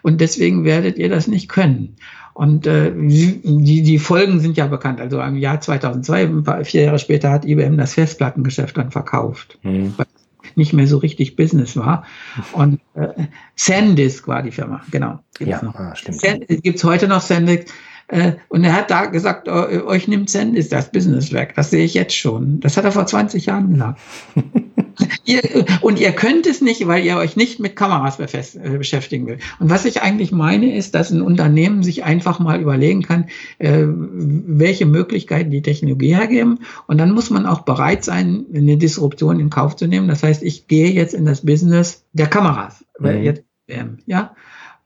Und 0.00 0.20
deswegen 0.20 0.64
werdet 0.64 0.96
ihr 0.96 1.10
das 1.10 1.28
nicht 1.28 1.48
können. 1.48 1.96
Und 2.32 2.66
äh, 2.66 2.92
die, 2.96 3.82
die 3.82 3.98
Folgen 3.98 4.40
sind 4.40 4.56
ja 4.56 4.66
bekannt. 4.66 5.00
Also 5.00 5.20
im 5.20 5.36
Jahr 5.36 5.60
2002, 5.60 6.64
vier 6.64 6.84
Jahre 6.84 6.98
später, 6.98 7.30
hat 7.30 7.44
IBM 7.44 7.76
das 7.76 7.94
Festplattengeschäft 7.94 8.78
dann 8.78 8.90
verkauft. 8.90 9.58
Mhm. 9.62 9.92
Weil 9.98 10.06
nicht 10.54 10.72
mehr 10.72 10.86
so 10.86 10.96
richtig 10.96 11.36
Business 11.36 11.76
war. 11.76 12.04
Und 12.52 12.80
äh, 12.94 13.08
Sandisk 13.56 14.26
war 14.26 14.42
die 14.42 14.52
Firma, 14.52 14.80
genau. 14.90 15.20
Gibt's 15.36 15.60
ja, 15.62 15.74
ah, 15.74 15.94
stimmt. 15.94 16.22
Gibt 16.62 16.78
es 16.78 16.84
heute 16.84 17.08
noch 17.08 17.20
Sandisk? 17.20 17.68
Äh, 18.08 18.32
und 18.48 18.64
er 18.64 18.74
hat 18.74 18.90
da 18.90 19.06
gesagt, 19.06 19.48
euch 19.48 20.08
nimmt 20.08 20.30
Sandisk 20.30 20.70
das 20.70 20.90
Business 20.90 21.32
weg. 21.32 21.52
Das 21.56 21.70
sehe 21.70 21.84
ich 21.84 21.94
jetzt 21.94 22.16
schon. 22.16 22.60
Das 22.60 22.76
hat 22.76 22.84
er 22.84 22.92
vor 22.92 23.06
20 23.06 23.46
Jahren 23.46 23.72
gesagt. 23.72 24.00
ihr, 25.24 25.42
und 25.82 26.00
ihr 26.00 26.12
könnt 26.12 26.46
es 26.46 26.62
nicht, 26.62 26.86
weil 26.86 27.04
ihr 27.04 27.16
euch 27.18 27.36
nicht 27.36 27.60
mit 27.60 27.76
Kameras 27.76 28.18
äh, 28.18 28.78
beschäftigen 28.78 29.26
will. 29.26 29.38
Und 29.58 29.68
was 29.70 29.84
ich 29.84 30.02
eigentlich 30.02 30.32
meine, 30.32 30.74
ist, 30.74 30.94
dass 30.94 31.10
ein 31.10 31.20
Unternehmen 31.20 31.82
sich 31.82 32.04
einfach 32.04 32.38
mal 32.38 32.60
überlegen 32.60 33.02
kann, 33.02 33.26
äh, 33.58 33.84
welche 33.86 34.86
Möglichkeiten 34.86 35.50
die 35.50 35.62
Technologie 35.62 36.14
hergeben. 36.14 36.60
Und 36.86 36.98
dann 36.98 37.12
muss 37.12 37.28
man 37.28 37.44
auch 37.44 37.60
bereit 37.60 38.04
sein, 38.04 38.46
eine 38.54 38.78
Disruption 38.78 39.38
in 39.38 39.50
Kauf 39.50 39.76
zu 39.76 39.86
nehmen. 39.86 40.08
Das 40.08 40.22
heißt, 40.22 40.42
ich 40.42 40.66
gehe 40.66 40.90
jetzt 40.90 41.14
in 41.14 41.26
das 41.26 41.44
Business 41.44 42.06
der 42.12 42.26
Kameras. 42.26 42.84
Mhm. 42.98 43.22
Jetzt, 43.22 43.44
ähm, 43.68 43.98
ja. 44.06 44.34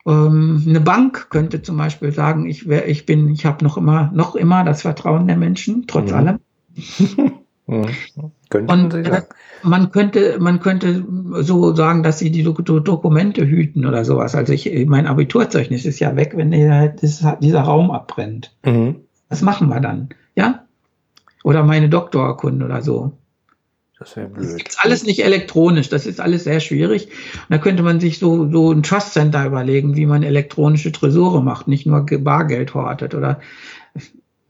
Ähm, 0.07 0.65
eine 0.67 0.81
Bank 0.81 1.29
könnte 1.31 1.63
zum 1.63 1.77
Beispiel 1.77 2.13
sagen, 2.13 2.47
ich, 2.47 2.69
wär, 2.69 2.89
ich 2.89 3.07
bin, 3.07 3.29
ich 3.29 3.47
habe 3.47 3.65
noch 3.65 3.77
immer, 3.77 4.11
noch 4.13 4.35
immer 4.35 4.65
das 4.65 4.83
Vertrauen 4.83 5.27
der 5.27 5.37
Menschen, 5.37 5.87
trotz 5.87 6.11
mhm. 6.11 6.17
allem. 6.17 6.39
Mhm. 7.69 7.87
Und 8.67 8.95
äh, 8.95 9.23
man 9.63 9.93
könnte, 9.93 10.39
man 10.41 10.61
könnte 10.61 11.05
so 11.41 11.75
sagen, 11.75 12.03
dass 12.03 12.19
sie 12.19 12.31
die 12.31 12.43
Do 12.43 12.53
Dokumente 12.53 13.47
hüten 13.47 13.87
oder 13.87 14.05
sowas. 14.05 14.35
Also 14.35 14.53
ich, 14.53 14.71
mein 14.87 15.07
Abiturzeugnis 15.07 15.87
ist 15.87 16.01
ja 16.01 16.17
weg, 16.17 16.33
wenn 16.37 16.51
der, 16.51 16.89
dieser 16.89 17.61
Raum 17.61 17.91
abbrennt. 17.91 18.55
Mhm. 18.65 18.97
Was 19.29 19.43
machen 19.43 19.69
wir 19.69 19.81
dann? 19.81 20.11
Ja? 20.35 20.67
Oder 21.45 21.65
meine 21.65 21.89
Doktorkunde 21.89 22.65
oder 22.65 22.83
so. 22.83 23.13
Das 24.03 24.17
wäre 24.17 24.29
blöd. 24.29 24.45
Das 24.45 24.75
ist 24.75 24.79
alles 24.81 25.05
nicht 25.05 25.25
elektronisch, 25.25 25.89
das 25.89 26.07
ist 26.07 26.21
alles 26.21 26.45
sehr 26.45 26.59
schwierig. 26.59 27.07
Und 27.07 27.51
da 27.51 27.59
könnte 27.59 27.85
man 27.85 28.01
sich 28.01 28.19
so, 28.19 28.51
so 28.51 28.73
ein 28.73 28.83
Trust 28.83 29.13
Center 29.13 29.47
überlegen, 29.47 29.97
wie 29.97 30.07
man 30.07 30.25
elektronische 30.25 30.91
Tresore 30.91 31.43
macht, 31.43 31.69
nicht 31.69 31.87
nur 31.87 32.05
Bargeld 32.05 32.75
hortet 32.75 33.15
oder 33.15 33.41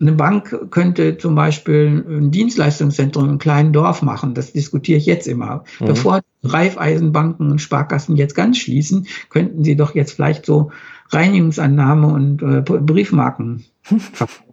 eine 0.00 0.12
Bank 0.12 0.70
könnte 0.70 1.16
zum 1.18 1.34
Beispiel 1.34 2.04
ein 2.08 2.30
Dienstleistungszentrum 2.30 3.28
im 3.28 3.38
kleinen 3.38 3.72
Dorf 3.72 4.02
machen. 4.02 4.34
Das 4.34 4.52
diskutiere 4.52 4.98
ich 4.98 5.06
jetzt 5.06 5.28
immer. 5.28 5.64
Mhm. 5.78 5.86
Bevor 5.86 6.20
Reifeisenbanken 6.42 7.50
und 7.50 7.60
Sparkassen 7.60 8.16
jetzt 8.16 8.34
ganz 8.34 8.58
schließen, 8.58 9.06
könnten 9.28 9.62
sie 9.62 9.76
doch 9.76 9.94
jetzt 9.94 10.12
vielleicht 10.12 10.44
so 10.46 10.72
Reinigungsannahme 11.10 12.08
und 12.08 12.42
äh, 12.42 12.62
Briefmarken 12.62 13.64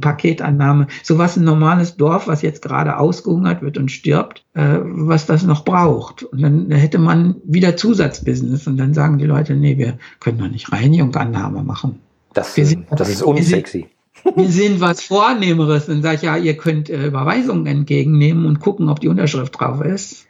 Paketannahme, 0.00 0.86
sowas 1.02 1.36
ein 1.36 1.44
normales 1.44 1.96
Dorf, 1.96 2.26
was 2.28 2.42
jetzt 2.42 2.62
gerade 2.62 2.98
ausgehungert 2.98 3.62
wird 3.62 3.78
und 3.78 3.90
stirbt, 3.90 4.44
äh, 4.54 4.78
was 4.82 5.26
das 5.26 5.44
noch 5.44 5.64
braucht. 5.64 6.22
Und 6.24 6.42
dann 6.42 6.70
hätte 6.70 6.98
man 6.98 7.36
wieder 7.44 7.76
Zusatzbusiness 7.76 8.66
und 8.66 8.76
dann 8.76 8.94
sagen 8.94 9.18
die 9.18 9.26
Leute, 9.26 9.54
nee, 9.54 9.78
wir 9.78 9.98
können 10.20 10.38
doch 10.38 10.48
nicht 10.48 10.72
Reinigung, 10.72 11.14
Annahme 11.14 11.62
machen. 11.62 12.00
Das, 12.32 12.54
sind, 12.54 12.86
das 12.90 13.08
ist 13.10 13.22
unsexy 13.22 13.88
wir 14.36 14.50
sind 14.50 14.80
was 14.80 15.02
Vornehmeres. 15.02 15.86
Dann 15.86 16.02
sage 16.02 16.16
ich, 16.16 16.22
ja, 16.22 16.36
ihr 16.36 16.56
könnt 16.56 16.90
äh, 16.90 17.06
Überweisungen 17.06 17.66
entgegennehmen 17.66 18.46
und 18.46 18.60
gucken, 18.60 18.88
ob 18.88 19.00
die 19.00 19.08
Unterschrift 19.08 19.58
drauf 19.58 19.84
ist. 19.84 20.26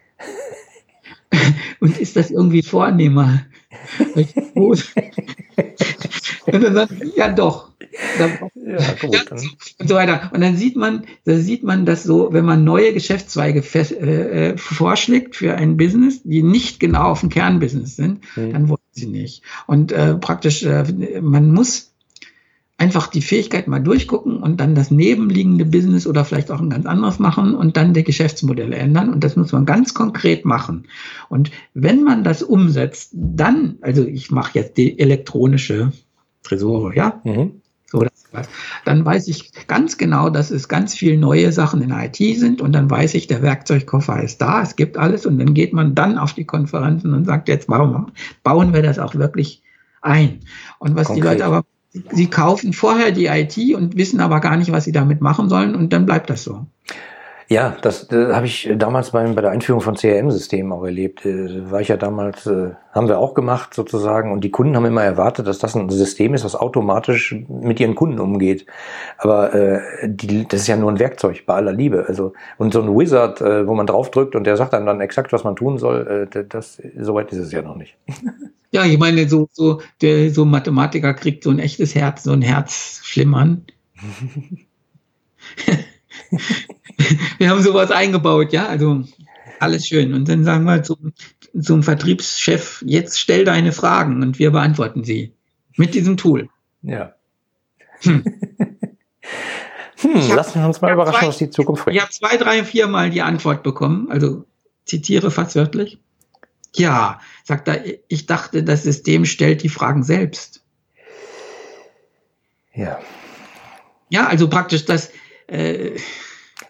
und 1.80 1.98
ist 1.98 2.16
das 2.16 2.30
irgendwie 2.30 2.62
vornehmer? 2.62 3.42
und 4.54 4.84
dann 6.46 6.74
sagt 6.74 6.92
ja 7.16 7.30
doch. 7.32 7.71
ja, 8.16 8.78
gut. 9.00 9.32
und 9.78 9.88
so 9.88 9.94
weiter. 9.94 10.30
Und 10.32 10.40
dann 10.40 10.56
sieht 10.56 10.76
man, 10.76 11.04
da 11.24 11.36
sieht 11.36 11.62
man 11.62 11.86
das 11.86 12.04
so, 12.04 12.32
wenn 12.32 12.44
man 12.44 12.64
neue 12.64 12.92
Geschäftszweige 12.92 13.62
fest, 13.62 13.92
äh, 13.92 14.50
äh, 14.50 14.56
vorschlägt 14.56 15.36
für 15.36 15.54
ein 15.54 15.76
Business, 15.76 16.22
die 16.22 16.42
nicht 16.42 16.80
genau 16.80 17.10
auf 17.10 17.20
dem 17.20 17.28
Kernbusiness 17.28 17.96
sind, 17.96 18.20
mhm. 18.36 18.52
dann 18.52 18.68
wollen 18.68 18.78
sie 18.92 19.06
nicht. 19.06 19.42
Und 19.66 19.92
äh, 19.92 20.14
praktisch, 20.14 20.62
äh, 20.62 20.84
man 21.20 21.52
muss 21.52 21.92
einfach 22.82 23.06
die 23.06 23.22
Fähigkeit 23.22 23.68
mal 23.68 23.78
durchgucken 23.78 24.38
und 24.38 24.60
dann 24.60 24.74
das 24.74 24.90
nebenliegende 24.90 25.64
Business 25.64 26.04
oder 26.04 26.24
vielleicht 26.24 26.50
auch 26.50 26.60
ein 26.60 26.68
ganz 26.68 26.84
anderes 26.84 27.20
machen 27.20 27.54
und 27.54 27.76
dann 27.76 27.94
die 27.94 28.02
Geschäftsmodelle 28.02 28.74
ändern. 28.74 29.12
Und 29.12 29.22
das 29.22 29.36
muss 29.36 29.52
man 29.52 29.66
ganz 29.66 29.94
konkret 29.94 30.44
machen. 30.44 30.88
Und 31.28 31.52
wenn 31.74 32.02
man 32.02 32.24
das 32.24 32.42
umsetzt, 32.42 33.10
dann, 33.12 33.76
also 33.82 34.04
ich 34.04 34.32
mache 34.32 34.58
jetzt 34.58 34.76
die 34.78 34.98
elektronische 34.98 35.92
Tresore, 36.42 36.96
ja? 36.96 37.20
Mhm. 37.22 37.61
So, 37.92 38.06
dann 38.86 39.04
weiß 39.04 39.28
ich 39.28 39.52
ganz 39.66 39.98
genau, 39.98 40.30
dass 40.30 40.50
es 40.50 40.66
ganz 40.66 40.94
viele 40.94 41.18
neue 41.18 41.52
Sachen 41.52 41.82
in 41.82 41.90
IT 41.90 42.16
sind 42.16 42.62
und 42.62 42.72
dann 42.72 42.90
weiß 42.90 43.12
ich, 43.12 43.26
der 43.26 43.42
Werkzeugkoffer 43.42 44.22
ist 44.22 44.40
da, 44.40 44.62
es 44.62 44.76
gibt 44.76 44.96
alles 44.96 45.26
und 45.26 45.38
dann 45.38 45.52
geht 45.52 45.74
man 45.74 45.94
dann 45.94 46.16
auf 46.16 46.32
die 46.32 46.46
Konferenzen 46.46 47.12
und 47.12 47.26
sagt, 47.26 47.48
jetzt 47.48 47.68
warum 47.68 48.12
bauen 48.42 48.72
wir 48.72 48.82
das 48.82 48.98
auch 48.98 49.14
wirklich 49.14 49.62
ein. 50.00 50.40
Und 50.78 50.96
was 50.96 51.08
Konkret. 51.08 51.22
die 51.22 51.28
Leute 51.28 51.44
aber 51.44 51.64
Sie 52.10 52.30
kaufen 52.30 52.72
vorher 52.72 53.12
die 53.12 53.26
IT 53.26 53.58
und 53.74 53.98
wissen 53.98 54.20
aber 54.20 54.40
gar 54.40 54.56
nicht, 54.56 54.72
was 54.72 54.84
sie 54.84 54.92
damit 54.92 55.20
machen 55.20 55.50
sollen 55.50 55.74
und 55.74 55.92
dann 55.92 56.06
bleibt 56.06 56.30
das 56.30 56.42
so. 56.42 56.64
Ja, 57.52 57.76
das 57.82 58.10
äh, 58.10 58.32
habe 58.32 58.46
ich 58.46 58.70
damals 58.76 59.10
beim, 59.10 59.34
bei 59.34 59.42
der 59.42 59.50
Einführung 59.50 59.82
von 59.82 59.94
CRM-Systemen 59.94 60.72
auch 60.72 60.84
erlebt. 60.84 61.26
Äh, 61.26 61.70
war 61.70 61.82
ich 61.82 61.88
ja 61.88 61.98
damals, 61.98 62.46
äh, 62.46 62.70
haben 62.92 63.08
wir 63.08 63.18
auch 63.18 63.34
gemacht 63.34 63.74
sozusagen. 63.74 64.32
Und 64.32 64.42
die 64.42 64.50
Kunden 64.50 64.74
haben 64.74 64.86
immer 64.86 65.02
erwartet, 65.02 65.46
dass 65.46 65.58
das 65.58 65.76
ein 65.76 65.90
System 65.90 66.32
ist, 66.32 66.46
was 66.46 66.56
automatisch 66.56 67.36
mit 67.48 67.78
ihren 67.78 67.94
Kunden 67.94 68.20
umgeht. 68.20 68.64
Aber 69.18 69.52
äh, 69.52 70.08
die, 70.08 70.48
das 70.48 70.62
ist 70.62 70.66
ja 70.66 70.78
nur 70.78 70.90
ein 70.90 70.98
Werkzeug 70.98 71.44
bei 71.44 71.52
aller 71.52 71.74
Liebe. 71.74 72.06
Also 72.08 72.32
und 72.56 72.72
so 72.72 72.80
ein 72.80 72.88
Wizard, 72.88 73.42
äh, 73.42 73.66
wo 73.66 73.74
man 73.74 73.86
draufdrückt 73.86 74.34
und 74.34 74.44
der 74.44 74.56
sagt 74.56 74.72
einem 74.72 74.86
dann 74.86 75.02
exakt, 75.02 75.30
was 75.34 75.44
man 75.44 75.54
tun 75.54 75.76
soll, 75.76 76.30
äh, 76.34 76.44
das 76.48 76.80
soweit 76.98 77.32
ist 77.32 77.38
es 77.38 77.52
ja 77.52 77.60
noch 77.60 77.76
nicht. 77.76 77.98
Ja, 78.74 78.86
ich 78.86 78.98
meine, 78.98 79.28
so 79.28 79.50
so 79.52 79.82
der 80.00 80.30
so 80.30 80.46
Mathematiker 80.46 81.12
kriegt 81.12 81.44
so 81.44 81.50
ein 81.50 81.58
echtes 81.58 81.94
Herz, 81.94 82.22
so 82.22 82.32
ein 82.32 82.40
Herzschlimmern. 82.40 83.66
wir 87.38 87.50
haben 87.50 87.62
sowas 87.62 87.90
eingebaut, 87.90 88.52
ja, 88.52 88.66
also 88.66 89.04
alles 89.60 89.86
schön. 89.86 90.12
Und 90.14 90.28
dann 90.28 90.44
sagen 90.44 90.64
wir 90.64 90.82
zum, 90.82 91.12
zum 91.60 91.82
Vertriebschef, 91.82 92.82
jetzt 92.86 93.20
stell 93.20 93.44
deine 93.44 93.72
Fragen 93.72 94.22
und 94.22 94.38
wir 94.38 94.50
beantworten 94.50 95.04
sie 95.04 95.34
mit 95.76 95.94
diesem 95.94 96.16
Tool. 96.16 96.48
Ja. 96.82 97.14
Hm. 98.00 98.24
hm, 99.96 100.28
hab, 100.28 100.36
lassen 100.36 100.60
wir 100.60 100.66
uns 100.66 100.80
mal 100.80 100.92
überraschen, 100.92 101.20
zwei, 101.20 101.28
was 101.28 101.38
die 101.38 101.50
Zukunft 101.50 101.84
bringt. 101.84 101.96
Ich 101.96 102.02
habe 102.02 102.12
zwei, 102.12 102.36
drei, 102.36 102.64
vier 102.64 102.88
Mal 102.88 103.10
die 103.10 103.22
Antwort 103.22 103.62
bekommen, 103.62 104.10
also 104.10 104.44
zitiere 104.84 105.30
fast 105.30 105.54
wörtlich. 105.54 105.98
Ja, 106.74 107.20
sagt 107.44 107.68
er, 107.68 107.84
ich 108.08 108.26
dachte, 108.26 108.64
das 108.64 108.82
System 108.82 109.26
stellt 109.26 109.62
die 109.62 109.68
Fragen 109.68 110.02
selbst. 110.02 110.64
Ja. 112.74 112.98
Ja, 114.08 114.26
also 114.26 114.48
praktisch 114.48 114.84
das, 114.84 115.10
äh, 115.46 115.92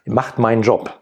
macht 0.07 0.39
meinen 0.39 0.63
Job. 0.63 0.99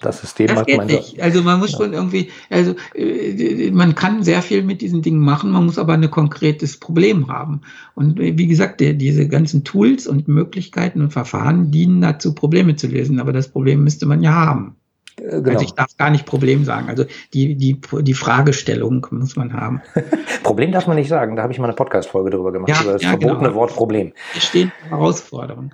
Das 0.00 0.20
System 0.20 0.48
das 0.48 0.56
macht 0.56 0.68
meinen 0.76 0.86
nicht. 0.88 1.12
Job. 1.14 1.24
Also 1.24 1.42
man 1.42 1.58
muss 1.58 1.72
ja. 1.72 1.78
schon 1.78 1.92
irgendwie, 1.94 2.30
also 2.50 2.74
äh, 2.94 3.70
man 3.70 3.94
kann 3.94 4.22
sehr 4.22 4.42
viel 4.42 4.62
mit 4.62 4.82
diesen 4.82 5.00
Dingen 5.00 5.20
machen, 5.20 5.50
man 5.50 5.64
muss 5.64 5.78
aber 5.78 5.94
ein 5.94 6.10
konkretes 6.10 6.78
Problem 6.78 7.28
haben. 7.28 7.62
Und 7.94 8.20
äh, 8.20 8.36
wie 8.36 8.46
gesagt, 8.46 8.80
der, 8.80 8.92
diese 8.92 9.26
ganzen 9.26 9.64
Tools 9.64 10.06
und 10.06 10.28
Möglichkeiten 10.28 11.00
und 11.00 11.12
Verfahren 11.12 11.70
dienen 11.70 12.02
dazu, 12.02 12.34
Probleme 12.34 12.76
zu 12.76 12.88
lösen. 12.88 13.20
Aber 13.20 13.32
das 13.32 13.48
Problem 13.48 13.84
müsste 13.84 14.04
man 14.04 14.22
ja 14.22 14.34
haben. 14.34 14.76
Äh, 15.18 15.40
genau. 15.40 15.52
Also 15.52 15.64
ich 15.64 15.72
darf 15.72 15.96
gar 15.96 16.10
nicht 16.10 16.26
Problem 16.26 16.64
sagen. 16.64 16.88
Also 16.90 17.06
die, 17.32 17.54
die, 17.56 17.80
die 18.00 18.14
Fragestellung 18.14 19.06
muss 19.10 19.36
man 19.36 19.54
haben. 19.54 19.80
Problem 20.42 20.72
darf 20.72 20.86
man 20.86 20.96
nicht 20.96 21.08
sagen. 21.08 21.36
Da 21.36 21.42
habe 21.42 21.54
ich 21.54 21.58
mal 21.58 21.66
eine 21.66 21.74
Podcast-Folge 21.74 22.30
drüber 22.30 22.52
gemacht, 22.52 22.68
ja, 22.68 22.82
über 22.82 22.92
das 22.92 23.02
ja, 23.02 23.10
verbotene 23.10 23.48
genau. 23.48 23.54
Wort 23.54 23.74
Problem. 23.74 24.12
Hier 24.32 24.42
stehen 24.42 24.72
Herausforderungen. 24.90 25.72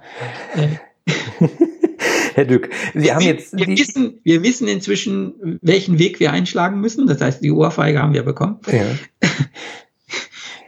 Herr 2.35 2.45
Dück, 2.45 2.71
Sie 2.95 3.13
haben 3.13 3.23
jetzt. 3.23 3.57
Wir 3.57 3.67
wissen, 3.67 4.21
wir 4.23 4.43
wissen 4.43 4.69
inzwischen, 4.69 5.59
welchen 5.63 5.99
Weg 5.99 6.21
wir 6.21 6.33
einschlagen 6.33 6.81
müssen. 6.81 7.07
Das 7.07 7.21
heißt, 7.21 7.43
die 7.43 7.51
Ohrfeige 7.51 8.01
haben 8.01 8.15
wir 8.15 8.23
bekommen. 8.23 8.59
Ja. 8.71 8.85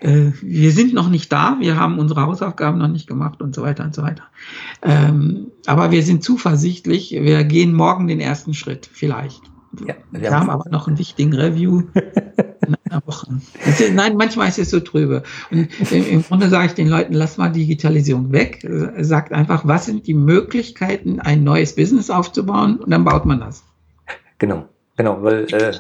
Äh, 0.01 0.33
wir 0.43 0.73
sind 0.73 0.93
noch 0.93 1.09
nicht 1.09 1.33
da, 1.33 1.57
wir 1.61 1.77
haben 1.77 1.99
unsere 1.99 2.21
Hausaufgaben 2.27 2.79
noch 2.79 2.89
nicht 2.89 3.07
gemacht 3.07 3.41
und 3.41 3.55
so 3.55 3.63
weiter 3.63 3.85
und 3.85 3.95
so 3.95 4.03
weiter. 4.03 4.25
Ähm, 4.83 5.47
aber 5.65 5.93
wir 5.93 6.03
sind 6.03 6.23
zuversichtlich, 6.23 7.13
wir 7.13 7.43
gehen 7.45 7.73
morgen 7.73 8.07
den 8.07 8.21
ersten 8.21 8.53
Schritt, 8.53 8.87
vielleicht. 8.93 9.41
Ja, 9.87 9.95
wir, 10.11 10.21
wir 10.21 10.31
haben 10.31 10.51
aber 10.51 10.69
noch 10.69 10.89
einen 10.89 10.99
wichtigen 10.99 11.33
Review 11.33 11.85
einer 12.95 13.07
Woche. 13.07 13.27
Ist, 13.67 13.93
nein, 13.93 14.17
manchmal 14.17 14.49
ist 14.49 14.59
es 14.59 14.71
so 14.71 14.81
trübe. 14.81 15.23
Und 15.51 15.69
im 15.93 16.23
Grunde 16.23 16.49
sage 16.49 16.67
ich 16.67 16.75
den 16.75 16.89
Leuten, 16.89 17.13
lass 17.13 17.37
mal 17.37 17.51
Digitalisierung 17.51 18.33
weg. 18.33 18.67
Sagt 18.99 19.33
einfach, 19.33 19.67
was 19.67 19.87
sind 19.87 20.07
die 20.07 20.15
Möglichkeiten, 20.15 21.21
ein 21.21 21.45
neues 21.45 21.75
Business 21.75 22.11
aufzubauen? 22.11 22.79
Und 22.79 22.91
dann 22.91 23.05
baut 23.05 23.27
man 23.27 23.41
das. 23.41 23.65
Genau. 24.39 24.69
Genau, 24.97 25.21
weil 25.23 25.47
äh, 25.53 25.73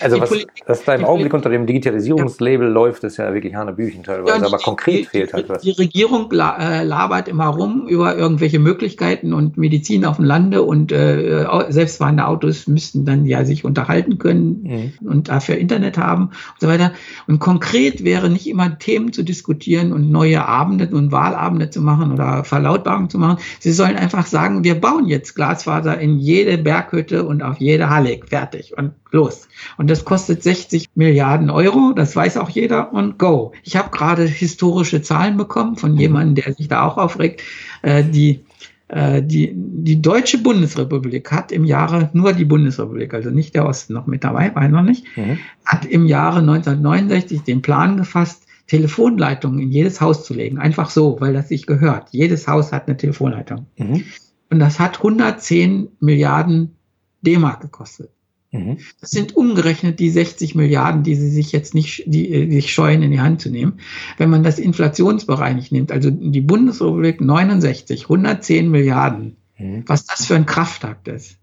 also 0.00 0.18
was, 0.18 0.32
was 0.66 0.84
da 0.84 0.94
im 0.94 1.04
Augenblick 1.04 1.34
unter 1.34 1.50
dem 1.50 1.66
Digitalisierungslabel 1.66 2.68
ja. 2.68 2.72
läuft, 2.72 3.04
ist 3.04 3.18
ja 3.18 3.34
wirklich 3.34 3.54
Hanebüchen 3.54 4.02
teilweise, 4.02 4.40
ja, 4.40 4.46
aber 4.46 4.56
konkret 4.56 5.00
die, 5.00 5.04
fehlt 5.04 5.34
halt 5.34 5.50
was. 5.50 5.60
Die 5.60 5.72
Regierung 5.72 6.32
äh, 6.32 6.82
labert 6.82 7.28
immer 7.28 7.48
rum 7.48 7.86
über 7.86 8.16
irgendwelche 8.16 8.58
Möglichkeiten 8.58 9.34
und 9.34 9.58
Medizin 9.58 10.06
auf 10.06 10.16
dem 10.16 10.24
Lande 10.24 10.62
und 10.62 10.90
äh, 10.90 11.46
selbstfahrende 11.68 12.26
Autos 12.26 12.66
müssten 12.66 13.04
dann 13.04 13.26
ja 13.26 13.44
sich 13.44 13.66
unterhalten 13.66 14.16
können 14.16 14.62
mhm. 15.02 15.06
und 15.06 15.28
dafür 15.28 15.56
Internet 15.56 15.98
haben 15.98 16.28
und 16.28 16.60
so 16.60 16.66
weiter. 16.66 16.92
Und 17.26 17.40
konkret 17.40 18.04
wäre 18.04 18.30
nicht 18.30 18.48
immer 18.48 18.78
Themen 18.78 19.12
zu 19.12 19.22
diskutieren 19.22 19.92
und 19.92 20.10
neue 20.10 20.46
Abende 20.46 20.88
und 20.96 21.12
Wahlabende 21.12 21.68
zu 21.68 21.82
machen 21.82 22.10
oder 22.10 22.42
Verlautbarungen 22.44 23.10
zu 23.10 23.18
machen. 23.18 23.36
Sie 23.60 23.72
sollen 23.72 23.96
einfach 23.96 24.24
sagen, 24.24 24.64
wir 24.64 24.80
bauen 24.80 25.08
jetzt 25.08 25.34
Glasfaser 25.34 26.00
in 26.00 26.18
jede 26.18 26.56
Berghütte 26.56 27.24
und 27.24 27.42
auf 27.42 27.58
jede 27.58 27.90
Halle. 27.90 28.18
Fertig 28.26 28.61
fertig 28.62 28.76
und 28.76 28.92
los. 29.10 29.48
Und 29.76 29.90
das 29.90 30.04
kostet 30.04 30.42
60 30.42 30.86
Milliarden 30.94 31.50
Euro, 31.50 31.92
das 31.94 32.14
weiß 32.14 32.36
auch 32.36 32.48
jeder 32.48 32.92
und 32.92 33.18
go. 33.18 33.52
Ich 33.62 33.76
habe 33.76 33.90
gerade 33.90 34.24
historische 34.24 35.02
Zahlen 35.02 35.36
bekommen 35.36 35.76
von 35.76 35.96
jemandem, 35.96 36.44
der 36.44 36.54
sich 36.54 36.68
da 36.68 36.86
auch 36.86 36.96
aufregt. 36.96 37.42
Äh, 37.82 38.04
die, 38.04 38.44
äh, 38.88 39.22
die, 39.22 39.52
die 39.54 40.00
deutsche 40.00 40.38
Bundesrepublik 40.38 41.30
hat 41.32 41.52
im 41.52 41.64
Jahre, 41.64 42.10
nur 42.12 42.32
die 42.32 42.44
Bundesrepublik, 42.44 43.14
also 43.14 43.30
nicht 43.30 43.54
der 43.54 43.66
Osten 43.66 43.94
noch 43.94 44.06
mit 44.06 44.24
dabei, 44.24 44.54
war 44.54 44.68
noch 44.68 44.82
nicht, 44.82 45.04
mhm. 45.16 45.38
hat 45.64 45.84
im 45.84 46.06
Jahre 46.06 46.40
1969 46.40 47.42
den 47.42 47.62
Plan 47.62 47.96
gefasst, 47.96 48.46
Telefonleitungen 48.68 49.58
in 49.58 49.70
jedes 49.70 50.00
Haus 50.00 50.24
zu 50.24 50.34
legen. 50.34 50.58
Einfach 50.58 50.88
so, 50.88 51.20
weil 51.20 51.34
das 51.34 51.48
sich 51.48 51.66
gehört. 51.66 52.08
Jedes 52.12 52.46
Haus 52.48 52.72
hat 52.72 52.86
eine 52.86 52.96
Telefonleitung. 52.96 53.66
Mhm. 53.76 54.04
Und 54.50 54.58
das 54.60 54.78
hat 54.78 54.98
110 54.98 55.88
Milliarden 56.00 56.76
D-Mark 57.22 57.60
gekostet. 57.60 58.10
Mhm. 58.52 58.78
Das 59.00 59.10
sind 59.10 59.34
umgerechnet 59.34 59.98
die 59.98 60.10
60 60.10 60.54
Milliarden, 60.54 61.02
die 61.02 61.14
sie 61.14 61.30
sich 61.30 61.52
jetzt 61.52 61.74
nicht, 61.74 62.04
die, 62.06 62.46
die 62.46 62.56
sich 62.56 62.72
scheuen, 62.72 63.02
in 63.02 63.10
die 63.10 63.20
Hand 63.20 63.40
zu 63.40 63.50
nehmen. 63.50 63.80
Wenn 64.18 64.30
man 64.30 64.42
das 64.42 64.58
inflationsbereinigt 64.58 65.72
nimmt, 65.72 65.90
also 65.90 66.10
die 66.10 66.42
Bundesrepublik 66.42 67.22
69, 67.22 68.04
110 68.04 68.70
Milliarden, 68.70 69.38
mhm. 69.58 69.84
was 69.86 70.04
das 70.04 70.26
für 70.26 70.36
ein 70.36 70.46
Kraftakt 70.46 71.08
ist. 71.08 71.38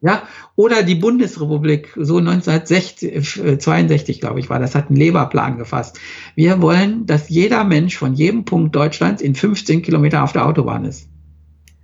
Ja, 0.00 0.24
oder 0.56 0.82
die 0.82 0.96
Bundesrepublik, 0.96 1.92
so 1.96 2.18
1962, 2.18 4.20
glaube 4.20 4.40
ich, 4.40 4.50
war, 4.50 4.58
das 4.58 4.74
hat 4.74 4.88
einen 4.88 4.96
Leberplan 4.96 5.56
gefasst. 5.56 5.98
Wir 6.34 6.60
wollen, 6.60 7.06
dass 7.06 7.30
jeder 7.30 7.64
Mensch 7.64 7.96
von 7.96 8.12
jedem 8.14 8.44
Punkt 8.44 8.76
Deutschlands 8.76 9.22
in 9.22 9.34
15 9.34 9.80
Kilometer 9.80 10.22
auf 10.22 10.32
der 10.32 10.46
Autobahn 10.46 10.84
ist. 10.84 11.08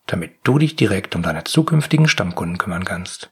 damit 0.07 0.33
du 0.43 0.59
dich 0.59 0.77
direkt 0.77 1.17
um 1.17 1.23
deine 1.23 1.45
zukünftigen 1.45 2.09
Stammkunden 2.09 2.59
kümmern 2.59 2.85
kannst. 2.85 3.31